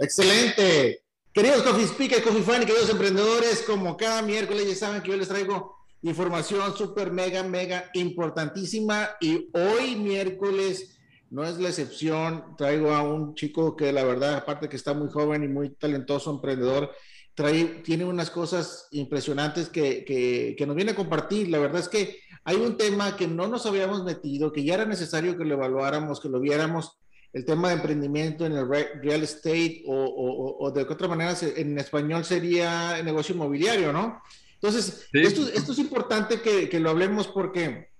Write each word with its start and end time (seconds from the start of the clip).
Excelente. 0.00 1.02
Queridos 1.30 1.62
Coffee 1.62 1.86
Speakers, 1.86 2.22
Coffee 2.22 2.42
Fan 2.42 2.62
y 2.62 2.66
queridos 2.66 2.88
emprendedores, 2.88 3.62
como 3.66 3.98
cada 3.98 4.22
miércoles 4.22 4.66
ya 4.66 4.74
saben 4.74 5.02
que 5.02 5.10
yo 5.10 5.16
les 5.18 5.28
traigo 5.28 5.76
información 6.00 6.74
súper, 6.74 7.12
mega, 7.12 7.42
mega 7.42 7.90
importantísima. 7.92 9.10
Y 9.20 9.50
hoy 9.52 9.96
miércoles 9.96 10.98
no 11.28 11.44
es 11.44 11.58
la 11.58 11.68
excepción. 11.68 12.56
Traigo 12.56 12.92
a 12.92 13.02
un 13.02 13.34
chico 13.34 13.76
que 13.76 13.92
la 13.92 14.02
verdad, 14.02 14.36
aparte 14.36 14.70
que 14.70 14.76
está 14.76 14.94
muy 14.94 15.10
joven 15.10 15.44
y 15.44 15.48
muy 15.48 15.68
talentoso, 15.74 16.30
emprendedor, 16.30 16.90
trae, 17.34 17.82
tiene 17.84 18.06
unas 18.06 18.30
cosas 18.30 18.88
impresionantes 18.92 19.68
que, 19.68 20.02
que, 20.06 20.54
que 20.56 20.66
nos 20.66 20.76
viene 20.76 20.92
a 20.92 20.96
compartir. 20.96 21.50
La 21.50 21.58
verdad 21.58 21.80
es 21.80 21.90
que 21.90 22.20
hay 22.44 22.56
un 22.56 22.78
tema 22.78 23.18
que 23.18 23.28
no 23.28 23.48
nos 23.48 23.66
habíamos 23.66 24.02
metido, 24.04 24.50
que 24.50 24.64
ya 24.64 24.74
era 24.74 24.86
necesario 24.86 25.36
que 25.36 25.44
lo 25.44 25.56
evaluáramos, 25.56 26.20
que 26.20 26.30
lo 26.30 26.40
viéramos, 26.40 26.98
el 27.32 27.44
tema 27.44 27.68
de 27.68 27.74
emprendimiento 27.74 28.44
en 28.44 28.52
el 28.52 28.68
real 28.68 29.22
estate 29.22 29.82
o, 29.86 29.94
o, 29.94 30.66
o 30.66 30.70
de 30.70 30.82
otra 30.82 31.08
manera 31.08 31.36
en 31.42 31.78
español 31.78 32.24
sería 32.24 33.02
negocio 33.02 33.34
inmobiliario, 33.34 33.92
¿no? 33.92 34.22
Entonces, 34.54 35.08
esto, 35.12 35.48
esto, 35.48 35.72
es 35.72 35.78
importante 35.78 36.40
que, 36.40 36.68
que, 36.68 36.80
lo 36.80 36.90
hablemos 36.90 37.28
porque 37.28 37.90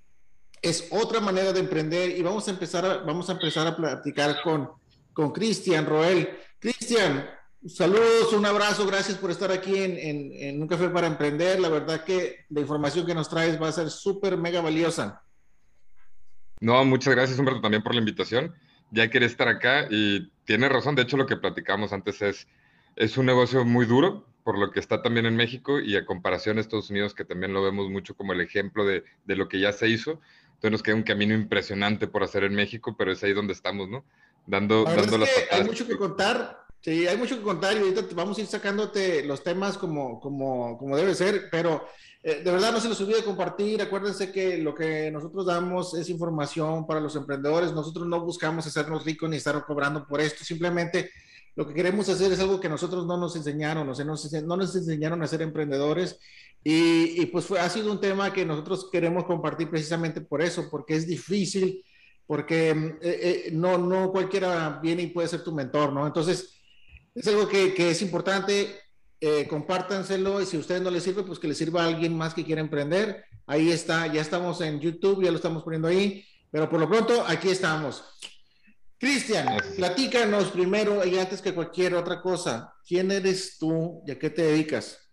es 0.60 0.88
otra 0.90 1.20
manera 1.20 1.52
de 1.52 1.60
emprender 1.60 2.10
y 2.10 2.22
vamos 2.22 2.46
a 2.48 2.50
empezar 2.50 2.84
a, 2.84 2.98
vamos 2.98 3.30
a, 3.30 3.32
empezar 3.32 3.66
a 3.66 3.76
platicar 3.76 4.42
con 4.42 5.32
Cristian 5.32 5.86
Roel. 5.86 6.28
Cristian, 6.58 7.26
Saludos, 7.66 8.32
un 8.32 8.46
abrazo, 8.46 8.86
gracias 8.86 9.18
por 9.18 9.30
estar 9.30 9.52
aquí 9.52 9.76
en, 9.76 9.98
en, 10.32 10.62
Un 10.62 10.66
Café 10.66 10.88
para 10.88 11.06
Emprender. 11.06 11.60
La 11.60 11.68
verdad 11.68 12.04
que 12.04 12.46
la 12.48 12.60
información 12.60 13.04
que 13.04 13.14
nos 13.14 13.28
traes 13.28 13.60
va 13.60 13.68
a 13.68 13.72
ser 13.72 13.90
súper, 13.90 14.38
mega 14.38 14.62
valiosa. 14.62 15.22
No, 16.58 16.82
muchas 16.86 17.14
gracias, 17.14 17.38
Humberto, 17.38 17.60
también 17.60 17.82
por 17.82 17.92
la 17.92 18.00
invitación. 18.00 18.54
Ya 18.90 19.08
quería 19.10 19.28
estar 19.28 19.48
acá 19.48 19.86
y 19.90 20.30
tiene 20.44 20.68
razón. 20.68 20.94
De 20.94 21.02
hecho, 21.02 21.16
lo 21.16 21.26
que 21.26 21.36
platicamos 21.36 21.92
antes 21.92 22.22
es, 22.22 22.48
es 22.96 23.16
un 23.16 23.26
negocio 23.26 23.64
muy 23.64 23.86
duro, 23.86 24.26
por 24.44 24.58
lo 24.58 24.70
que 24.70 24.80
está 24.80 25.02
también 25.02 25.26
en 25.26 25.36
México 25.36 25.80
y 25.80 25.96
a 25.96 26.06
comparación 26.06 26.56
de 26.56 26.62
Estados 26.62 26.90
Unidos, 26.90 27.14
que 27.14 27.24
también 27.24 27.52
lo 27.52 27.62
vemos 27.62 27.88
mucho 27.90 28.16
como 28.16 28.32
el 28.32 28.40
ejemplo 28.40 28.84
de, 28.84 29.04
de 29.24 29.36
lo 29.36 29.48
que 29.48 29.60
ya 29.60 29.72
se 29.72 29.88
hizo. 29.88 30.20
Entonces 30.46 30.72
nos 30.72 30.82
queda 30.82 30.96
un 30.96 31.02
camino 31.02 31.34
impresionante 31.34 32.06
por 32.06 32.22
hacer 32.22 32.44
en 32.44 32.54
México, 32.54 32.96
pero 32.98 33.12
es 33.12 33.22
ahí 33.22 33.32
donde 33.32 33.52
estamos, 33.52 33.88
¿no? 33.88 34.04
Dando, 34.46 34.84
dando 34.84 35.18
las 35.18 35.30
Hay 35.52 35.64
mucho 35.64 35.86
que 35.86 35.96
contar 35.96 36.60
Sí, 36.82 37.06
hay 37.06 37.16
mucho 37.18 37.36
que 37.36 37.42
contar 37.42 37.76
y 37.76 37.80
ahorita 37.80 38.02
vamos 38.14 38.38
a 38.38 38.40
ir 38.40 38.46
sacándote 38.46 39.22
los 39.24 39.42
temas 39.42 39.76
como, 39.76 40.18
como, 40.18 40.78
como 40.78 40.96
debe 40.96 41.14
ser, 41.14 41.48
pero 41.50 41.86
eh, 42.22 42.42
de 42.44 42.50
verdad 42.50 42.72
no 42.72 42.80
se 42.80 42.88
los 42.88 43.00
olvide 43.00 43.24
compartir. 43.24 43.80
Acuérdense 43.80 44.30
que 44.30 44.58
lo 44.58 44.74
que 44.74 45.10
nosotros 45.10 45.46
damos 45.46 45.94
es 45.94 46.10
información 46.10 46.86
para 46.86 47.00
los 47.00 47.16
emprendedores. 47.16 47.72
Nosotros 47.72 48.06
no 48.06 48.20
buscamos 48.20 48.66
hacernos 48.66 49.04
ricos 49.04 49.30
ni 49.30 49.36
estar 49.36 49.64
cobrando 49.64 50.06
por 50.06 50.20
esto. 50.20 50.44
Simplemente 50.44 51.10
lo 51.56 51.66
que 51.66 51.74
queremos 51.74 52.08
hacer 52.08 52.30
es 52.32 52.40
algo 52.40 52.60
que 52.60 52.68
nosotros 52.68 53.06
no 53.06 53.16
nos 53.16 53.36
enseñaron, 53.36 53.88
o 53.88 53.94
sea, 53.94 54.04
no, 54.04 54.14
no 54.44 54.56
nos 54.56 54.76
enseñaron 54.76 55.22
a 55.22 55.26
ser 55.26 55.42
emprendedores. 55.42 56.18
Y, 56.62 57.24
pues 57.26 57.46
fue, 57.46 57.58
ha 57.58 57.70
sido 57.70 57.90
un 57.90 58.00
tema 58.00 58.32
que 58.34 58.44
nosotros 58.44 58.88
queremos 58.92 59.24
compartir 59.24 59.70
precisamente 59.70 60.20
por 60.20 60.42
eso, 60.42 60.68
porque 60.70 60.94
es 60.94 61.06
difícil, 61.06 61.82
porque 62.26 62.70
eh, 62.70 62.96
eh, 63.02 63.50
no, 63.52 63.78
no 63.78 64.12
cualquiera 64.12 64.78
viene 64.82 65.02
y 65.02 65.06
puede 65.06 65.28
ser 65.28 65.42
tu 65.42 65.52
mentor, 65.52 65.92
¿no? 65.92 66.06
Entonces, 66.06 66.60
es 67.14 67.26
algo 67.26 67.48
que 67.48 67.90
es 67.90 68.02
importante, 68.02 68.68
eh, 69.20 69.46
compártanselo 69.48 70.40
y 70.40 70.46
si 70.46 70.56
a 70.56 70.60
ustedes 70.60 70.82
no 70.82 70.90
les 70.90 71.02
sirve, 71.02 71.22
pues 71.22 71.38
que 71.38 71.48
les 71.48 71.58
sirva 71.58 71.82
a 71.82 71.86
alguien 71.86 72.16
más 72.16 72.34
que 72.34 72.44
quiera 72.44 72.60
emprender. 72.60 73.24
Ahí 73.46 73.70
está, 73.70 74.06
ya 74.06 74.20
estamos 74.20 74.60
en 74.60 74.80
YouTube, 74.80 75.22
ya 75.22 75.30
lo 75.30 75.36
estamos 75.36 75.62
poniendo 75.62 75.88
ahí, 75.88 76.24
pero 76.50 76.68
por 76.68 76.80
lo 76.80 76.88
pronto 76.88 77.24
aquí 77.26 77.48
estamos. 77.48 78.04
Cristian, 78.98 79.46
platícanos 79.76 80.50
primero 80.50 81.04
y 81.06 81.18
antes 81.18 81.40
que 81.40 81.54
cualquier 81.54 81.94
otra 81.94 82.20
cosa, 82.20 82.74
¿quién 82.86 83.10
eres 83.10 83.56
tú 83.58 84.02
y 84.06 84.10
a 84.10 84.18
qué 84.18 84.30
te 84.30 84.42
dedicas? 84.42 85.10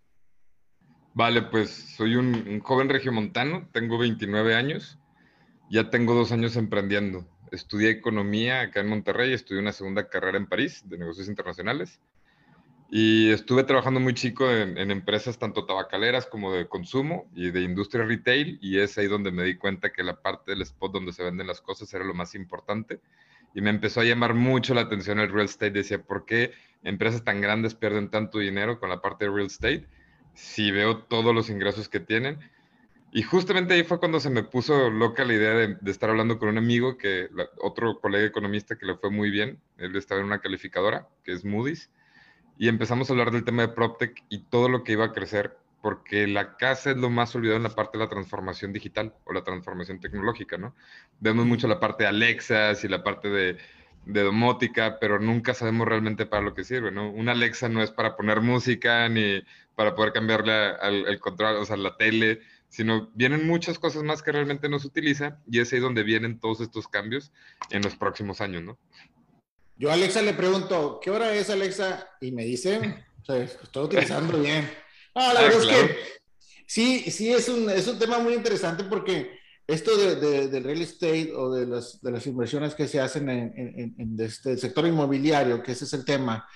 Vale, 1.13 1.43
pues 1.43 1.95
soy 1.95 2.15
un, 2.15 2.35
un 2.47 2.59
joven 2.59 2.89
regiomontano, 2.89 3.69
tengo 3.71 3.97
29 3.97 4.55
años, 4.55 4.99
ya 5.69 5.89
tengo 5.89 6.13
dos 6.13 6.31
años 6.31 6.55
emprendiendo 6.55 7.25
estudié 7.51 7.89
economía 7.89 8.61
acá 8.61 8.81
en 8.81 8.89
Monterrey, 8.89 9.33
estudié 9.33 9.61
una 9.61 9.73
segunda 9.73 10.09
carrera 10.09 10.37
en 10.37 10.47
París 10.47 10.83
de 10.85 10.97
negocios 10.97 11.27
internacionales 11.27 11.99
y 12.89 13.31
estuve 13.31 13.63
trabajando 13.63 13.99
muy 13.99 14.13
chico 14.13 14.49
en, 14.49 14.77
empresas 14.91 15.37
tanto 15.37 15.65
tabacaleras 15.65 16.25
como 16.25 16.53
de 16.53 16.67
consumo 16.67 17.29
y 17.35 17.51
de 17.51 17.61
industria 17.61 18.05
retail 18.05 18.59
y 18.61 18.79
es 18.79 18.97
ahí 18.97 19.07
donde 19.07 19.31
me 19.31 19.43
di 19.43 19.57
cuenta 19.57 19.91
que 19.91 20.03
la 20.03 20.21
parte 20.21 20.51
del 20.51 20.61
spot 20.61 20.93
donde 20.93 21.11
se 21.11 21.23
venden 21.23 21.47
las 21.47 21.59
cosas 21.59 21.93
era 21.93 22.05
lo 22.05 22.13
más 22.13 22.33
importante 22.33 23.01
y 23.53 23.61
me 23.61 23.71
empezó 23.71 24.01
a 24.01 24.05
llamar 24.05 24.35
mucho 24.35 24.73
la 24.73 24.81
atención 24.81 25.19
el 25.19 25.31
real 25.31 25.45
estate. 25.45 25.71
Decía, 25.71 26.01
¿por 26.01 26.25
qué 26.25 26.51
empresas 26.83 27.23
tan 27.23 27.41
grandes 27.41 27.75
pierden 27.75 28.09
tanto 28.09 28.39
dinero 28.39 28.79
con 28.79 28.89
la 28.89 29.01
parte 29.01 29.25
de 29.25 29.31
real 29.31 29.47
estate 29.47 29.85
si 30.33 30.71
veo 30.71 30.99
todos 30.99 31.33
los 31.33 31.49
ingresos 31.49 31.89
que 31.89 31.99
tienen? 31.99 32.39
Y 33.11 33.23
justamente 33.23 33.73
ahí 33.73 33.83
fue 33.83 33.99
cuando 33.99 34.19
se 34.19 34.29
me 34.29 34.43
puso 34.43 34.89
loca 34.89 35.25
la 35.25 35.33
idea 35.33 35.53
de, 35.53 35.77
estar 35.89 36.09
hablando 36.09 36.37
con 36.37 36.49
un 36.49 36.57
amigo, 36.57 36.97
que 36.97 37.29
otro 37.61 37.99
colega 37.99 38.25
economista 38.25 38.77
que 38.77 38.85
le 38.85 38.95
fue 38.95 39.09
muy 39.09 39.31
bien. 39.31 39.59
Él 39.77 39.95
estaba 39.95 40.19
en 40.19 40.27
una 40.27 40.39
calificadora, 40.39 41.07
que 41.23 41.31
es 41.31 41.43
Moody's. 41.43 41.89
Y 42.57 42.67
empezamos 42.69 43.09
a 43.09 43.13
hablar 43.13 43.31
del 43.31 43.43
tema 43.43 43.63
de 43.63 43.69
PropTech 43.69 44.23
y 44.29 44.39
todo 44.39 44.69
lo 44.69 44.83
que 44.83 44.93
iba 44.93 45.05
a 45.05 45.13
crecer, 45.13 45.57
porque 45.81 46.27
la 46.27 46.57
casa 46.57 46.91
es 46.91 46.97
lo 46.97 47.09
más 47.09 47.35
olvidado 47.35 47.57
en 47.57 47.63
la 47.63 47.75
parte 47.75 47.97
de 47.97 48.03
la 48.03 48.09
transformación 48.09 48.73
digital 48.73 49.13
o 49.25 49.33
la 49.33 49.43
transformación 49.43 49.99
tecnológica, 49.99 50.57
¿no? 50.57 50.75
Vemos 51.19 51.45
mucho 51.45 51.67
la 51.67 51.79
parte 51.79 52.03
de 52.03 52.09
Alexas 52.09 52.83
y 52.83 52.87
la 52.87 53.03
parte 53.03 53.29
de, 53.29 53.57
de 54.05 54.23
domótica, 54.23 54.97
pero 54.99 55.19
nunca 55.19 55.53
sabemos 55.53 55.87
realmente 55.87 56.25
para 56.25 56.41
lo 56.41 56.53
que 56.53 56.63
sirve, 56.63 56.91
¿no? 56.91 57.11
Una 57.11 57.33
Alexa 57.33 57.69
no 57.69 57.83
es 57.83 57.91
para 57.91 58.15
poner 58.15 58.41
música 58.41 59.07
ni 59.07 59.43
para 59.75 59.93
poder 59.93 60.11
cambiarle 60.13 60.51
al, 60.53 61.07
el 61.07 61.19
control, 61.19 61.57
o 61.57 61.65
sea, 61.65 61.77
la 61.77 61.95
tele 61.95 62.41
sino 62.69 63.09
vienen 63.13 63.47
muchas 63.47 63.79
cosas 63.79 64.03
más 64.03 64.21
que 64.21 64.31
realmente 64.31 64.69
no 64.69 64.79
se 64.79 64.87
utiliza 64.87 65.39
y 65.49 65.59
es 65.59 65.71
ahí 65.71 65.79
donde 65.79 66.03
vienen 66.03 66.39
todos 66.39 66.61
estos 66.61 66.87
cambios 66.87 67.31
en 67.69 67.81
los 67.81 67.95
próximos 67.95 68.41
años, 68.41 68.63
¿no? 68.63 68.77
Yo 69.77 69.89
a 69.91 69.93
Alexa 69.93 70.21
le 70.21 70.33
pregunto, 70.33 70.99
¿qué 71.01 71.11
hora 71.11 71.33
es 71.35 71.49
Alexa? 71.49 72.09
Y 72.19 72.31
me 72.31 72.43
dice, 72.43 73.05
o 73.21 73.25
sea, 73.25 73.37
estoy 73.37 73.83
utilizando 73.85 74.39
bien. 74.39 74.69
Ah, 75.13 75.33
la 75.33 75.41
verdad 75.41 75.61
es 75.61 75.67
que 75.67 75.97
sí, 76.65 76.99
sí, 77.11 77.31
es 77.31 77.47
un, 77.47 77.69
es 77.69 77.87
un 77.87 77.99
tema 77.99 78.19
muy 78.19 78.33
interesante 78.33 78.83
porque 78.83 79.37
esto 79.67 79.95
de, 79.95 80.47
del 80.47 80.63
real 80.63 80.81
estate 80.81 81.31
o 81.35 81.53
de 81.53 81.67
las, 81.67 82.01
de 82.01 82.11
las 82.11 82.25
inversiones 82.25 82.73
que 82.73 82.87
se 82.87 82.99
hacen 82.99 83.29
en, 83.29 83.53
en, 83.55 83.95
en 83.97 84.17
este 84.19 84.57
sector 84.57 84.87
inmobiliario, 84.87 85.61
que 85.61 85.73
ese 85.73 85.85
es 85.85 85.93
el 85.93 86.05
tema, 86.05 86.47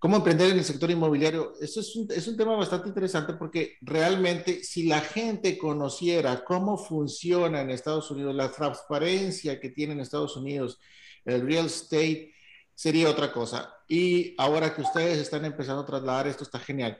cómo 0.00 0.16
emprender 0.16 0.50
en 0.50 0.58
el 0.58 0.64
sector 0.64 0.90
inmobiliario. 0.90 1.52
Eso 1.60 1.80
es 1.80 1.94
un, 1.94 2.08
es 2.10 2.26
un, 2.26 2.36
tema 2.36 2.56
bastante 2.56 2.88
interesante 2.88 3.34
porque 3.34 3.76
realmente 3.82 4.64
si 4.64 4.84
la 4.84 5.00
gente 5.00 5.58
conociera 5.58 6.42
cómo 6.44 6.78
funciona 6.78 7.60
en 7.60 7.70
Estados 7.70 8.10
Unidos, 8.10 8.34
la 8.34 8.50
transparencia 8.50 9.60
que 9.60 9.68
tiene 9.68 9.92
en 9.92 10.00
Estados 10.00 10.36
Unidos, 10.36 10.80
el 11.26 11.42
real 11.42 11.66
estate, 11.66 12.32
sería 12.80 13.10
otra 13.10 13.30
cosa. 13.30 13.74
Y 13.86 14.34
ahora 14.38 14.74
que 14.74 14.80
ustedes 14.80 15.18
están 15.18 15.44
empezando 15.44 15.82
a 15.82 15.86
trasladar 15.86 16.26
esto, 16.26 16.44
está 16.44 16.58
genial. 16.58 16.98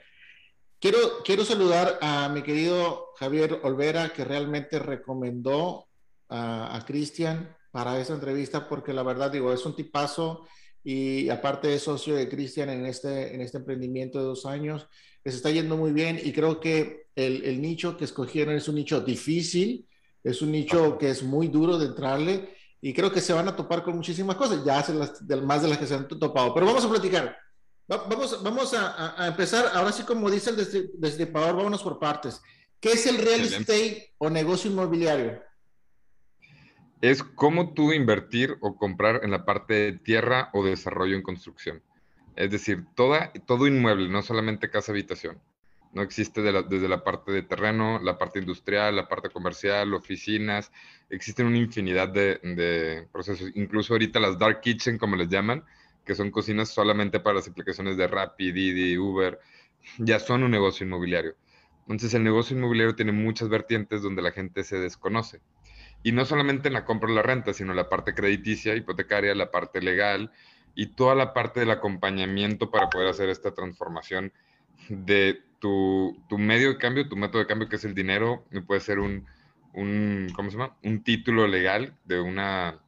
Quiero, 0.79 0.99
quiero 1.25 1.43
saludar 1.43 1.99
a 2.03 2.29
mi 2.29 2.43
querido 2.43 3.13
Javier 3.17 3.61
Olvera, 3.63 4.13
que 4.13 4.27
realmente 4.27 4.79
recomendó 4.79 5.87
a, 6.29 6.77
a 6.77 6.85
Cristian 6.85 7.57
para 7.71 7.99
esa 7.99 8.13
entrevista, 8.13 8.69
porque 8.69 8.93
la 8.93 9.03
verdad, 9.03 9.31
digo, 9.31 9.55
es 9.55 9.65
un 9.65 9.75
tipazo 9.75 10.47
y 10.85 11.31
aparte 11.31 11.73
es 11.73 11.85
socio 11.85 12.15
de 12.15 12.29
Cristian 12.29 12.69
en 12.69 12.85
este, 12.85 13.35
en 13.35 13.41
este 13.41 13.57
emprendimiento 13.57 14.19
de 14.19 14.27
dos 14.27 14.45
años. 14.45 14.87
Les 15.25 15.35
está 15.35 15.51
yendo 15.51 15.79
muy 15.79 15.93
bien 15.93 16.21
y 16.23 16.31
creo 16.33 16.61
que 16.61 17.07
el, 17.17 17.43
el, 17.43 17.63
nicho 17.63 17.97
que 17.97 18.05
escogieron 18.05 18.55
es 18.55 18.69
un 18.69 18.75
nicho 18.75 19.01
difícil, 19.01 19.89
es 20.23 20.43
un 20.43 20.53
nicho 20.53 20.99
que 20.99 21.09
es 21.09 21.23
muy 21.23 21.49
duro 21.49 21.79
de 21.79 21.87
entrarle 21.87 22.60
y 22.81 22.95
creo 22.95 23.13
que 23.13 23.21
se 23.21 23.33
van 23.33 23.49
a 23.49 23.57
topar 23.57 23.83
con 23.83 23.97
muchísimas 23.97 24.37
cosas, 24.37 24.65
ya 24.65 24.79
hacen 24.79 24.99
las, 24.99 25.23
más 25.43 25.63
de 25.63 25.69
las 25.69 25.79
que 25.79 25.87
se 25.87 25.95
han 25.95 26.09
topado. 26.09 26.55
Pero 26.55 26.67
vamos 26.67 26.85
a 26.85 26.89
platicar. 26.89 27.37
vamos 27.87 28.43
vamos 28.43 28.75
a, 28.75 29.23
a, 29.23 29.27
empezar, 29.27 29.71
ahora 29.75 29.93
sí 29.93 30.03
como 30.05 30.31
dice 30.31 30.51
el 30.51 30.57
destripador, 30.95 31.57
vámonos 31.57 31.83
por 31.83 31.99
partes. 31.99 32.41
¿Qué 32.81 32.93
es 32.93 33.07
el 33.07 33.19
real 33.19 33.41
estate 33.43 34.15
o 34.19 34.31
negocio 34.31 34.71
inmobiliario? 34.71 35.43
es 37.01 37.23
cómo 37.23 37.73
tú 37.73 37.93
invertir 37.93 38.57
o 38.61 38.77
comprar 38.77 39.21
en 39.23 39.31
la 39.31 39.45
parte 39.45 39.75
de 39.75 39.93
tierra 39.93 40.51
o 40.53 40.65
desarrollo 40.65 41.17
en 41.17 41.23
construcción. 41.23 41.83
Es 42.37 42.51
decir, 42.51 42.85
toda, 42.95 43.33
todo 43.47 43.67
inmueble, 43.67 44.09
no 44.09 44.23
solamente 44.23 44.71
casa 44.71 44.93
habitación. 44.93 45.41
No 45.93 46.03
existe 46.03 46.41
desde 46.41 46.89
la 46.89 47.03
parte 47.03 47.33
de 47.33 47.43
terreno, 47.43 47.99
la 48.01 48.17
parte 48.17 48.39
industrial, 48.39 48.95
la 48.95 49.09
parte 49.09 49.29
comercial, 49.29 49.93
oficinas. 49.93 50.71
Existen 51.09 51.47
una 51.47 51.59
infinidad 51.59 52.09
de, 52.09 53.09
procesos. 53.13 53.51
Incluso 53.55 53.95
ahorita 53.95 54.21
las 54.21 54.39
dark 54.39 54.61
kitchen, 54.61 54.99
como 54.99 55.17
les 55.17 55.29
llaman, 55.29 55.65
que 56.05 56.15
son 56.15 56.31
cocinas 56.31 56.69
solamente 56.69 57.19
para 57.19 57.37
las 57.37 57.49
aplicaciones 57.49 57.97
de 57.97 58.07
Rappi, 58.07 58.53
Didi, 58.53 58.97
Uber, 58.99 59.41
ya 59.99 60.21
son 60.21 60.45
un 60.45 60.53
negocio 60.53 60.87
inmobiliario. 60.87 61.35
Entonces 61.83 62.15
el 62.15 62.23
negocio 62.23 62.57
inmobiliario 62.57 62.95
tiene 62.95 63.11
muchas 63.11 63.49
vertientes 63.49 64.03
donde 64.03 64.23
la 64.23 64.31
gente 64.31 64.63
se 64.63 64.79
desconoce. 64.79 65.41
Y 66.05 66.13
no 66.13 66.25
solamente 66.25 66.69
en 66.69 66.75
la 66.75 66.85
compra 66.85 67.11
o 67.11 67.15
la 67.15 67.23
renta, 67.23 67.53
sino 67.53 67.75
la 67.75 67.89
parte 67.89 68.15
crediticia, 68.15 68.77
hipotecaria, 68.77 69.35
la 69.35 69.51
parte 69.51 69.83
legal, 69.83 70.31
y 70.75 70.87
toda 70.87 71.17
la 71.17 71.35
parte 71.35 71.61
del 71.61 71.73
acompañamiento 71.73 72.71
para 72.71 72.89
poder 72.91 73.09
hacer 73.09 73.29
esta 73.29 73.53
transformación 73.53 74.33
de 74.89 75.43
tu, 75.61 76.17
medio 76.39 76.71
de 76.71 76.79
cambio, 76.79 77.09
tu 77.09 77.17
método 77.17 77.41
de 77.41 77.47
cambio, 77.47 77.69
que 77.69 77.77
es 77.77 77.85
el 77.85 77.95
dinero, 77.95 78.45
puede 78.67 78.81
ser 78.81 78.99
un, 78.99 79.27
un, 79.75 80.29
¿cómo 80.35 80.51
se 80.51 80.57
llama? 80.57 80.77
Un 80.83 81.03
título 81.05 81.47
legal 81.47 81.95
de 82.05 82.21
una 82.21 82.81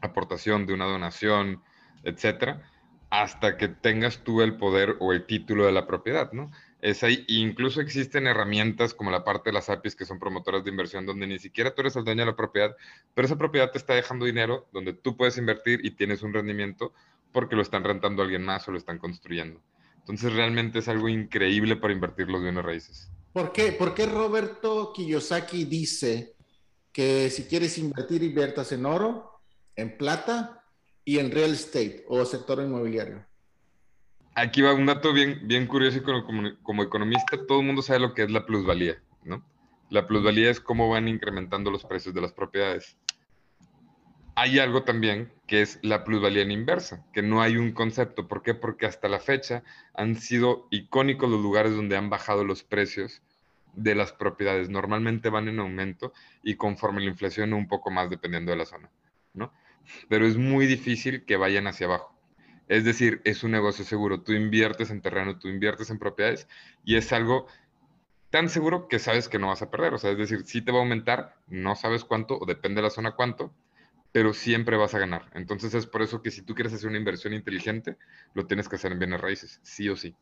aportación, 0.00 0.66
de 0.66 0.74
una 0.74 0.86
donación, 0.86 1.62
etcétera, 2.04 2.62
hasta 3.10 3.56
que 3.56 3.68
tengas 3.68 4.24
tú 4.24 4.42
el 4.42 4.56
poder 4.56 4.96
o 5.00 5.12
el 5.12 5.26
título 5.26 5.66
de 5.66 5.72
la 5.72 5.86
propiedad, 5.86 6.32
¿no? 6.32 6.50
Es 6.80 7.02
ahí, 7.02 7.24
incluso 7.28 7.80
existen 7.80 8.26
herramientas 8.26 8.92
como 8.92 9.10
la 9.10 9.24
parte 9.24 9.50
de 9.50 9.54
las 9.54 9.70
APIs 9.70 9.96
que 9.96 10.04
son 10.04 10.18
promotoras 10.18 10.64
de 10.64 10.70
inversión, 10.70 11.06
donde 11.06 11.26
ni 11.26 11.38
siquiera 11.38 11.74
tú 11.74 11.80
eres 11.80 11.96
el 11.96 12.04
dueño 12.04 12.20
de 12.20 12.30
la 12.30 12.36
propiedad, 12.36 12.76
pero 13.14 13.26
esa 13.26 13.38
propiedad 13.38 13.70
te 13.70 13.78
está 13.78 13.94
dejando 13.94 14.26
dinero 14.26 14.68
donde 14.72 14.92
tú 14.92 15.16
puedes 15.16 15.38
invertir 15.38 15.80
y 15.84 15.92
tienes 15.92 16.22
un 16.22 16.34
rendimiento 16.34 16.92
porque 17.32 17.56
lo 17.56 17.62
están 17.62 17.84
rentando 17.84 18.22
alguien 18.22 18.44
más 18.44 18.68
o 18.68 18.72
lo 18.72 18.78
están 18.78 18.98
construyendo. 18.98 19.60
Entonces 20.04 20.34
realmente 20.34 20.80
es 20.80 20.88
algo 20.88 21.08
increíble 21.08 21.76
para 21.76 21.94
invertir 21.94 22.28
los 22.28 22.42
bienes 22.42 22.62
raíces. 22.62 23.10
¿Por 23.32 23.52
qué? 23.52 23.72
¿Por 23.72 23.94
qué 23.94 24.04
Roberto 24.04 24.92
Kiyosaki 24.94 25.64
dice 25.64 26.34
que 26.92 27.30
si 27.30 27.44
quieres 27.44 27.78
invertir, 27.78 28.22
inviertas 28.22 28.70
en 28.72 28.84
oro, 28.84 29.40
en 29.74 29.96
plata 29.96 30.62
y 31.06 31.18
en 31.18 31.30
real 31.30 31.52
estate 31.52 32.04
o 32.06 32.22
sector 32.26 32.60
inmobiliario? 32.62 33.24
Aquí 34.34 34.60
va 34.60 34.74
un 34.74 34.84
dato 34.84 35.14
bien, 35.14 35.40
bien 35.44 35.66
curioso 35.66 35.98
y 35.98 36.02
como, 36.02 36.22
como, 36.62 36.82
economista 36.82 37.38
todo 37.46 37.60
el 37.60 37.66
mundo 37.66 37.80
sabe 37.80 38.00
lo 38.00 38.12
que 38.12 38.24
es 38.24 38.30
la 38.30 38.44
plusvalía, 38.44 39.02
¿no? 39.24 39.42
La 39.88 40.06
plusvalía 40.06 40.50
es 40.50 40.60
cómo 40.60 40.90
van 40.90 41.08
incrementando 41.08 41.70
los 41.70 41.84
precios 41.84 42.14
de 42.14 42.20
las 42.20 42.32
propiedades. 42.32 42.98
Hay 44.36 44.58
algo 44.58 44.82
también 44.82 45.32
que 45.46 45.62
es 45.62 45.78
la 45.82 46.02
plusvalía 46.02 46.42
en 46.42 46.50
inversa, 46.50 47.04
que 47.12 47.22
no 47.22 47.40
hay 47.40 47.56
un 47.56 47.72
concepto. 47.72 48.26
¿Por 48.26 48.42
qué? 48.42 48.54
Porque 48.54 48.86
hasta 48.86 49.08
la 49.08 49.20
fecha 49.20 49.62
han 49.94 50.16
sido 50.16 50.66
icónicos 50.70 51.30
los 51.30 51.40
lugares 51.40 51.76
donde 51.76 51.96
han 51.96 52.10
bajado 52.10 52.44
los 52.44 52.64
precios 52.64 53.22
de 53.74 53.94
las 53.94 54.12
propiedades. 54.12 54.68
Normalmente 54.70 55.28
van 55.28 55.48
en 55.48 55.60
aumento 55.60 56.12
y 56.42 56.56
conforme 56.56 57.00
la 57.00 57.10
inflación 57.10 57.52
un 57.52 57.68
poco 57.68 57.90
más 57.90 58.10
dependiendo 58.10 58.50
de 58.50 58.58
la 58.58 58.66
zona, 58.66 58.90
¿no? 59.34 59.52
Pero 60.08 60.26
es 60.26 60.36
muy 60.36 60.66
difícil 60.66 61.24
que 61.24 61.36
vayan 61.36 61.66
hacia 61.66 61.86
abajo. 61.86 62.14
Es 62.68 62.84
decir, 62.84 63.20
es 63.24 63.44
un 63.44 63.50
negocio 63.50 63.84
seguro. 63.84 64.22
Tú 64.22 64.32
inviertes 64.32 64.90
en 64.90 65.02
terreno, 65.02 65.38
tú 65.38 65.48
inviertes 65.48 65.90
en 65.90 65.98
propiedades 65.98 66.48
y 66.84 66.96
es 66.96 67.12
algo 67.12 67.46
tan 68.30 68.48
seguro 68.48 68.88
que 68.88 68.98
sabes 68.98 69.28
que 69.28 69.38
no 69.38 69.48
vas 69.48 69.62
a 69.62 69.70
perder. 69.70 69.94
O 69.94 69.98
sea, 69.98 70.10
es 70.10 70.18
decir, 70.18 70.44
si 70.44 70.62
te 70.62 70.72
va 70.72 70.78
a 70.78 70.82
aumentar, 70.82 71.36
no 71.46 71.76
sabes 71.76 72.04
cuánto 72.04 72.38
o 72.38 72.46
depende 72.46 72.76
de 72.76 72.82
la 72.82 72.90
zona 72.90 73.12
cuánto, 73.12 73.52
pero 74.14 74.32
siempre 74.32 74.76
vas 74.76 74.94
a 74.94 75.00
ganar. 75.00 75.28
Entonces 75.34 75.74
es 75.74 75.86
por 75.86 76.00
eso 76.00 76.22
que 76.22 76.30
si 76.30 76.42
tú 76.42 76.54
quieres 76.54 76.72
hacer 76.72 76.88
una 76.88 76.98
inversión 76.98 77.34
inteligente, 77.34 77.96
lo 78.32 78.46
tienes 78.46 78.68
que 78.68 78.76
hacer 78.76 78.92
en 78.92 79.00
bienes 79.00 79.20
raíces, 79.20 79.58
sí 79.64 79.88
o 79.88 79.96
sí. 79.96 80.14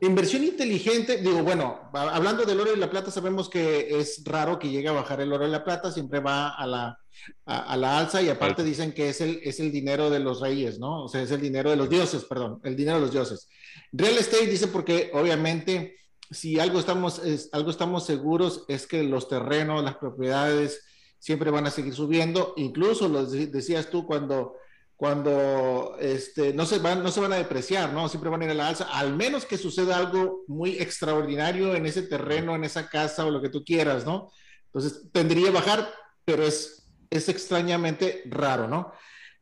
Inversión 0.00 0.42
inteligente, 0.42 1.18
digo, 1.18 1.42
bueno, 1.42 1.90
hablando 1.92 2.46
del 2.46 2.58
oro 2.58 2.72
y 2.74 2.78
la 2.78 2.88
plata, 2.88 3.10
sabemos 3.10 3.50
que 3.50 4.00
es 4.00 4.22
raro 4.24 4.58
que 4.58 4.70
llegue 4.70 4.88
a 4.88 4.92
bajar 4.92 5.20
el 5.20 5.30
oro 5.30 5.46
y 5.46 5.50
la 5.50 5.64
plata, 5.64 5.92
siempre 5.92 6.20
va 6.20 6.48
a 6.48 6.66
la, 6.66 6.98
a, 7.44 7.76
la 7.76 7.98
alza 7.98 8.22
y 8.22 8.30
aparte 8.30 8.64
dicen 8.64 8.92
que 8.92 9.10
es 9.10 9.20
el, 9.20 9.38
es 9.42 9.60
el 9.60 9.70
dinero 9.70 10.08
de 10.08 10.20
los 10.20 10.40
reyes, 10.40 10.78
¿no? 10.78 11.04
O 11.04 11.08
sea, 11.08 11.20
es 11.20 11.30
el 11.30 11.42
dinero 11.42 11.68
de 11.68 11.76
los 11.76 11.90
dioses, 11.90 12.24
perdón, 12.24 12.58
el 12.64 12.74
dinero 12.74 12.96
de 12.96 13.02
los 13.02 13.12
dioses. 13.12 13.50
Real 13.92 14.16
estate 14.16 14.46
dice 14.46 14.68
porque 14.68 15.10
obviamente 15.12 15.98
si 16.30 16.58
algo 16.58 16.78
estamos, 16.78 17.18
es, 17.18 17.50
algo 17.52 17.70
estamos 17.70 18.06
seguros 18.06 18.64
es 18.66 18.86
que 18.86 19.02
los 19.02 19.28
terrenos, 19.28 19.84
las 19.84 19.96
propiedades 19.96 20.87
siempre 21.18 21.50
van 21.50 21.66
a 21.66 21.70
seguir 21.70 21.94
subiendo, 21.94 22.54
incluso 22.56 23.08
lo 23.08 23.24
decías 23.24 23.90
tú 23.90 24.06
cuando 24.06 24.56
cuando 24.98 25.96
este, 26.00 26.52
no, 26.52 26.66
se 26.66 26.80
van, 26.80 27.04
no 27.04 27.12
se 27.12 27.20
van 27.20 27.32
a 27.32 27.36
depreciar, 27.36 27.92
¿no? 27.92 28.08
Siempre 28.08 28.30
van 28.30 28.42
a 28.42 28.46
ir 28.46 28.50
a 28.50 28.54
la 28.54 28.66
alza, 28.66 28.88
al 28.92 29.14
menos 29.14 29.46
que 29.46 29.56
suceda 29.56 29.96
algo 29.96 30.42
muy 30.48 30.70
extraordinario 30.70 31.76
en 31.76 31.86
ese 31.86 32.02
terreno, 32.02 32.56
en 32.56 32.64
esa 32.64 32.88
casa 32.88 33.24
o 33.24 33.30
lo 33.30 33.40
que 33.40 33.48
tú 33.48 33.64
quieras, 33.64 34.04
¿no? 34.04 34.32
Entonces, 34.66 35.08
tendría 35.12 35.46
que 35.46 35.52
bajar, 35.52 35.88
pero 36.24 36.42
es, 36.42 36.90
es 37.10 37.28
extrañamente 37.28 38.24
raro, 38.26 38.66
¿no? 38.66 38.92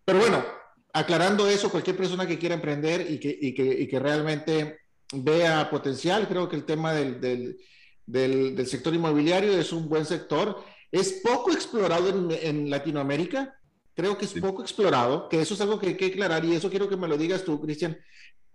Pero 0.04 0.18
bueno, 0.18 0.44
aclarando 0.92 1.48
eso, 1.48 1.70
cualquier 1.70 1.96
persona 1.96 2.26
que 2.26 2.38
quiera 2.38 2.54
emprender 2.54 3.10
y 3.10 3.18
que, 3.18 3.54
que, 3.54 3.88
que 3.88 3.98
realmente 3.98 4.80
vea 5.14 5.70
potencial, 5.70 6.28
creo 6.28 6.50
que 6.50 6.56
el 6.56 6.66
tema 6.66 6.92
del, 6.92 7.18
del, 7.18 7.56
del, 8.04 8.66
sector 8.66 8.94
inmobiliario 8.94 9.58
es 9.58 9.72
un 9.72 9.88
buen 9.88 10.04
sector. 10.04 10.62
Es 10.90 11.12
poco 11.24 11.52
explorado 11.52 12.08
en, 12.08 12.30
en 12.30 12.70
Latinoamérica, 12.70 13.56
Creo 13.96 14.18
que 14.18 14.26
es 14.26 14.34
poco 14.34 14.60
explorado, 14.60 15.26
que 15.30 15.40
eso 15.40 15.54
es 15.54 15.60
algo 15.62 15.80
que 15.80 15.86
hay 15.86 15.96
que 15.96 16.06
aclarar 16.06 16.44
y 16.44 16.54
eso 16.54 16.68
quiero 16.68 16.86
que 16.86 16.98
me 16.98 17.08
lo 17.08 17.16
digas 17.16 17.44
tú, 17.44 17.58
Cristian. 17.58 17.96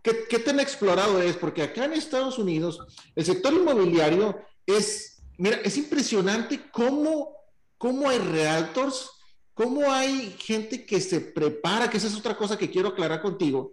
¿Qué, 0.03 0.25
¿Qué, 0.29 0.37
tan 0.37 0.59
explorado 0.59 1.19
es? 1.19 1.35
Porque 1.35 1.63
acá 1.63 1.85
en 1.85 1.93
Estados 1.93 2.37
Unidos 2.37 2.79
el 3.15 3.25
sector 3.25 3.51
inmobiliario 3.51 4.39
es, 4.67 5.23
mira, 5.39 5.57
es 5.63 5.77
impresionante 5.77 6.69
cómo, 6.71 7.35
cómo 7.79 8.07
hay 8.07 8.19
realtors, 8.19 9.09
cómo 9.55 9.91
hay 9.91 10.35
gente 10.37 10.85
que 10.85 11.01
se 11.01 11.19
prepara, 11.19 11.89
que 11.89 11.97
esa 11.97 12.07
es 12.07 12.15
otra 12.15 12.37
cosa 12.37 12.55
que 12.55 12.69
quiero 12.69 12.89
aclarar 12.89 13.23
contigo. 13.23 13.71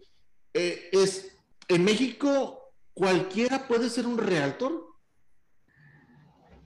Eh, 0.54 0.88
es, 0.90 1.36
en 1.68 1.84
México, 1.84 2.72
¿cualquiera 2.94 3.68
puede 3.68 3.90
ser 3.90 4.06
un 4.06 4.16
realtor? 4.16 4.86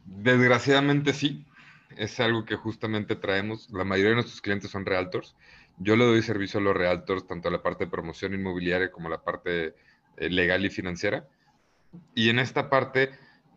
Desgraciadamente 0.05 1.13
sí 1.13 1.45
es 1.97 2.21
algo 2.21 2.45
que 2.45 2.57
justamente 2.57 3.17
traemos. 3.17 3.71
La 3.71 3.85
mayoría 3.85 4.11
de 4.11 4.17
nuestros 4.17 4.41
clientes 4.41 4.71
son 4.71 4.87
realtors. 4.87 5.37
Yo 5.79 5.97
le 5.97 6.05
doy 6.05 6.23
servicio 6.23 6.61
a 6.61 6.63
los 6.63 6.77
realtors, 6.77 7.27
tanto 7.27 7.49
a 7.49 7.51
la 7.51 7.63
parte 7.63 7.85
de 7.85 7.91
promoción 7.91 8.35
inmobiliaria 8.35 8.91
como 8.91 9.09
a 9.09 9.11
la 9.11 9.23
parte 9.23 9.75
eh, 10.17 10.31
legal 10.31 10.65
y 10.65 10.71
financiera. 10.71 11.27
Y 12.15 12.29
en 12.31 12.39
esta 12.39 12.71
parte 12.71 13.11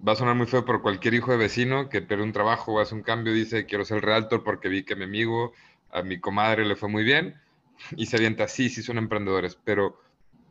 va 0.05 0.13
a 0.13 0.15
sonar 0.15 0.35
muy 0.35 0.47
feo, 0.47 0.65
por 0.65 0.81
cualquier 0.81 1.13
hijo 1.13 1.31
de 1.31 1.37
vecino 1.37 1.89
que 1.89 2.01
pierde 2.01 2.23
un 2.23 2.33
trabajo 2.33 2.73
o 2.73 2.79
hace 2.79 2.95
un 2.95 3.01
cambio 3.01 3.33
dice, 3.33 3.65
quiero 3.65 3.85
ser 3.85 4.03
realtor 4.03 4.43
porque 4.43 4.69
vi 4.69 4.83
que 4.83 4.93
a 4.93 4.97
mi 4.97 5.03
amigo, 5.03 5.53
a 5.91 6.01
mi 6.01 6.19
comadre 6.19 6.65
le 6.65 6.75
fue 6.75 6.89
muy 6.89 7.03
bien 7.03 7.39
y 7.95 8.05
se 8.05 8.17
avienta, 8.17 8.47
sí, 8.47 8.69
sí 8.69 8.83
son 8.83 8.97
emprendedores, 8.97 9.57
pero 9.63 9.99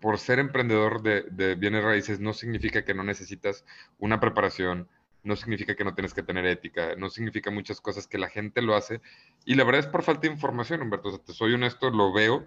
por 0.01 0.19
ser 0.19 0.39
emprendedor 0.39 1.03
de, 1.03 1.23
de 1.31 1.55
bienes 1.55 1.85
raíces 1.85 2.21
no 2.21 2.33
significa 2.33 2.85
que 2.85 2.95
no 2.95 3.05
necesitas 3.05 3.65
una 3.99 4.21
preparación, 4.21 4.89
no 5.25 5.37
significa 5.37 5.75
que 5.75 5.85
no 5.85 5.95
tienes 5.95 6.15
que 6.15 6.23
tener 6.23 6.47
ética, 6.47 6.95
no 6.97 7.09
significa 7.11 7.51
muchas 7.51 7.81
cosas 7.81 8.07
que 8.07 8.19
la 8.19 8.29
gente 8.29 8.63
lo 8.63 8.77
hace. 8.77 9.01
Y 9.45 9.55
la 9.55 9.65
verdad 9.65 9.81
es 9.81 9.87
por 9.87 10.03
falta 10.03 10.23
de 10.23 10.35
información, 10.35 10.83
Humberto. 10.83 11.09
O 11.09 11.13
sea, 11.13 11.25
te 11.25 11.33
soy 11.33 11.55
honesto, 11.55 11.91
lo 11.91 12.13
veo 12.13 12.47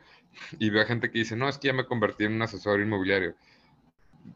y 0.60 0.70
veo 0.70 0.84
a 0.84 0.86
gente 0.86 1.12
que 1.12 1.20
dice, 1.20 1.36
no, 1.36 1.50
es 1.50 1.58
que 1.58 1.68
ya 1.68 1.74
me 1.74 1.86
convertí 1.86 2.26
en 2.26 2.34
un 2.34 2.42
asesor 2.44 2.80
inmobiliario. 2.80 3.36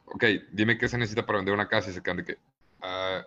Ok, 0.05 0.23
dime 0.51 0.77
qué 0.77 0.87
se 0.87 0.97
necesita 0.97 1.25
para 1.25 1.37
vender 1.37 1.53
una 1.53 1.67
casa 1.67 1.91
y 1.91 1.93
se 1.93 2.01
quedan 2.01 2.17
de 2.17 2.25
que, 2.25 2.37
ah, 2.81 3.25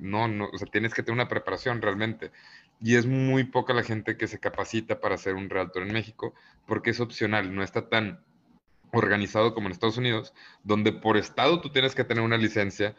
no, 0.00 0.28
no, 0.28 0.48
o 0.52 0.58
sea, 0.58 0.68
tienes 0.68 0.94
que 0.94 1.02
tener 1.02 1.14
una 1.14 1.28
preparación 1.28 1.82
realmente. 1.82 2.32
Y 2.80 2.96
es 2.96 3.06
muy 3.06 3.44
poca 3.44 3.74
la 3.74 3.82
gente 3.82 4.16
que 4.16 4.28
se 4.28 4.38
capacita 4.38 5.00
para 5.00 5.18
ser 5.18 5.34
un 5.34 5.50
realtor 5.50 5.82
en 5.82 5.92
México 5.92 6.34
porque 6.66 6.90
es 6.90 7.00
opcional, 7.00 7.54
no 7.54 7.62
está 7.62 7.88
tan 7.88 8.20
organizado 8.92 9.54
como 9.54 9.66
en 9.66 9.72
Estados 9.72 9.98
Unidos, 9.98 10.32
donde 10.62 10.92
por 10.92 11.16
estado 11.16 11.60
tú 11.60 11.70
tienes 11.70 11.94
que 11.94 12.04
tener 12.04 12.22
una 12.22 12.36
licencia, 12.36 12.94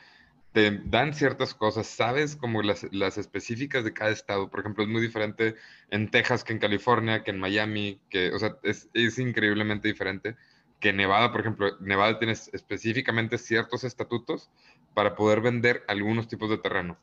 te 0.51 0.81
dan 0.85 1.13
ciertas 1.13 1.53
cosas, 1.53 1.87
sabes 1.87 2.35
como 2.35 2.61
las, 2.63 2.87
las, 2.91 3.17
específicas 3.17 3.83
de 3.83 3.93
cada 3.93 4.11
estado. 4.11 4.49
Por 4.49 4.61
ejemplo, 4.61 4.83
es 4.83 4.89
muy 4.89 5.01
diferente 5.01 5.55
en 5.91 6.09
Texas 6.09 6.43
que 6.43 6.53
en 6.53 6.59
California, 6.59 7.23
que 7.23 7.31
en 7.31 7.39
Miami, 7.39 7.99
que, 8.09 8.31
o 8.33 8.39
sea, 8.39 8.57
es, 8.63 8.89
es 8.93 9.19
increíblemente 9.19 9.87
diferente 9.87 10.35
que 10.79 10.93
Nevada, 10.93 11.31
por 11.31 11.41
ejemplo. 11.41 11.77
Nevada 11.79 12.19
tiene 12.19 12.33
específicamente 12.33 13.37
ciertos 13.37 13.83
estatutos 13.83 14.49
para 14.93 15.15
poder 15.15 15.41
vender 15.41 15.83
algunos 15.87 16.27
tipos 16.27 16.49
de 16.49 16.57
terreno. 16.57 16.97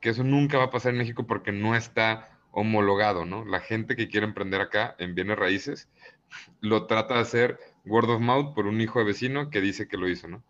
Que 0.00 0.10
eso 0.10 0.22
nunca 0.22 0.58
va 0.58 0.64
a 0.64 0.70
pasar 0.70 0.92
en 0.92 0.98
México 0.98 1.26
porque 1.26 1.52
no 1.52 1.74
está 1.74 2.38
homologado, 2.52 3.24
¿no? 3.24 3.44
La 3.44 3.60
gente 3.60 3.96
que 3.96 4.08
quiere 4.08 4.26
emprender 4.26 4.60
acá 4.60 4.94
en 4.98 5.14
bienes 5.14 5.38
raíces 5.38 5.88
lo 6.60 6.86
trata 6.86 7.14
de 7.14 7.20
hacer 7.20 7.58
word 7.84 8.10
of 8.10 8.20
mouth 8.20 8.54
por 8.54 8.66
un 8.66 8.80
hijo 8.80 8.98
de 8.98 9.04
vecino 9.06 9.50
que 9.50 9.60
dice 9.60 9.88
que 9.88 9.96
lo 9.96 10.08
hizo, 10.08 10.28
¿no? 10.28 10.42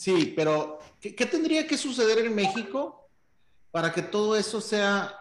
Sí, 0.00 0.32
pero 0.34 0.78
¿qué, 0.98 1.26
tendría 1.26 1.66
que 1.66 1.76
suceder 1.76 2.24
en 2.24 2.34
México 2.34 3.10
para 3.70 3.92
que 3.92 4.00
todo 4.00 4.34
eso 4.34 4.62
sea, 4.62 5.14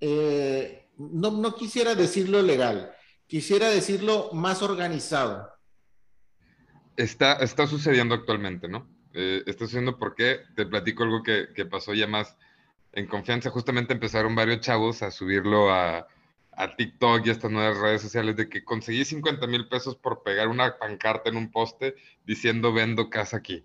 eh, 0.00 0.88
no, 0.96 1.30
no 1.30 1.54
quisiera 1.54 1.94
decirlo 1.94 2.42
legal, 2.42 2.92
quisiera 3.28 3.68
decirlo 3.68 4.30
más 4.32 4.60
organizado? 4.60 5.52
Está, 6.96 7.34
está 7.34 7.68
sucediendo 7.68 8.12
actualmente, 8.16 8.66
¿no? 8.66 8.88
Eh, 9.12 9.44
está 9.46 9.66
sucediendo 9.66 10.00
porque 10.00 10.40
te 10.56 10.66
platico 10.66 11.04
algo 11.04 11.22
que, 11.22 11.50
que, 11.54 11.64
pasó 11.64 11.94
ya 11.94 12.08
más 12.08 12.36
en 12.90 13.06
confianza. 13.06 13.50
Justamente 13.50 13.92
empezaron 13.92 14.34
varios 14.34 14.62
chavos 14.62 15.04
a 15.04 15.12
subirlo 15.12 15.70
a, 15.70 16.08
a 16.50 16.74
TikTok 16.74 17.24
y 17.24 17.28
a 17.28 17.32
estas 17.32 17.52
nuevas 17.52 17.78
redes 17.78 18.02
sociales 18.02 18.34
de 18.34 18.48
que 18.48 18.64
conseguí 18.64 19.04
50 19.04 19.46
mil 19.46 19.68
pesos 19.68 19.94
por 19.94 20.24
pegar 20.24 20.48
una 20.48 20.76
pancarta 20.76 21.30
en 21.30 21.36
un 21.36 21.52
poste 21.52 21.94
diciendo 22.24 22.72
vendo 22.72 23.08
casa 23.10 23.36
aquí 23.36 23.64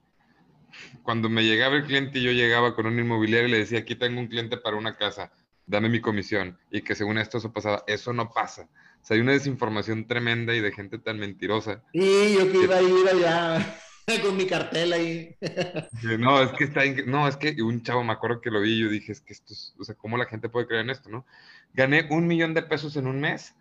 cuando 1.03 1.29
me 1.29 1.43
llegaba 1.43 1.75
el 1.75 1.85
cliente 1.85 2.19
y 2.19 2.23
yo 2.23 2.31
llegaba 2.31 2.75
con 2.75 2.85
un 2.85 2.99
inmobiliario 2.99 3.47
y 3.47 3.51
le 3.51 3.57
decía, 3.59 3.79
aquí 3.79 3.95
tengo 3.95 4.19
un 4.19 4.27
cliente 4.27 4.57
para 4.57 4.77
una 4.77 4.95
casa, 4.95 5.31
dame 5.65 5.89
mi 5.89 6.01
comisión, 6.01 6.57
y 6.71 6.81
que 6.81 6.95
según 6.95 7.17
esto 7.17 7.37
eso 7.37 7.51
pasaba, 7.53 7.83
eso 7.87 8.13
no 8.13 8.31
pasa. 8.31 8.69
O 9.01 9.05
sea, 9.05 9.15
hay 9.15 9.21
una 9.21 9.31
desinformación 9.31 10.07
tremenda 10.07 10.53
y 10.53 10.61
de 10.61 10.71
gente 10.71 10.99
tan 10.99 11.19
mentirosa. 11.19 11.83
Y 11.93 12.33
yo 12.33 12.51
que 12.51 12.63
iba 12.63 12.77
a 12.77 12.81
ir 12.81 13.07
allá 13.07 13.79
con 14.23 14.35
mi 14.35 14.45
cartel 14.45 14.93
ahí. 14.93 15.35
no, 16.19 16.41
es 16.41 16.51
que 16.51 16.65
está, 16.65 16.81
no, 17.05 17.27
es 17.27 17.37
que 17.37 17.61
un 17.61 17.81
chavo 17.83 18.03
me 18.03 18.13
acuerdo 18.13 18.41
que 18.41 18.51
lo 18.51 18.61
vi 18.61 18.73
y 18.73 18.79
yo 18.81 18.89
dije, 18.89 19.11
es 19.11 19.21
que 19.21 19.33
esto 19.33 19.53
es, 19.53 19.75
o 19.79 19.83
sea, 19.83 19.95
¿cómo 19.95 20.17
la 20.17 20.25
gente 20.25 20.49
puede 20.49 20.67
creer 20.67 20.83
en 20.83 20.89
esto, 20.89 21.09
no? 21.09 21.25
Gané 21.73 22.07
un 22.09 22.27
millón 22.27 22.53
de 22.53 22.63
pesos 22.63 22.95
en 22.97 23.07
un 23.07 23.19
mes 23.19 23.55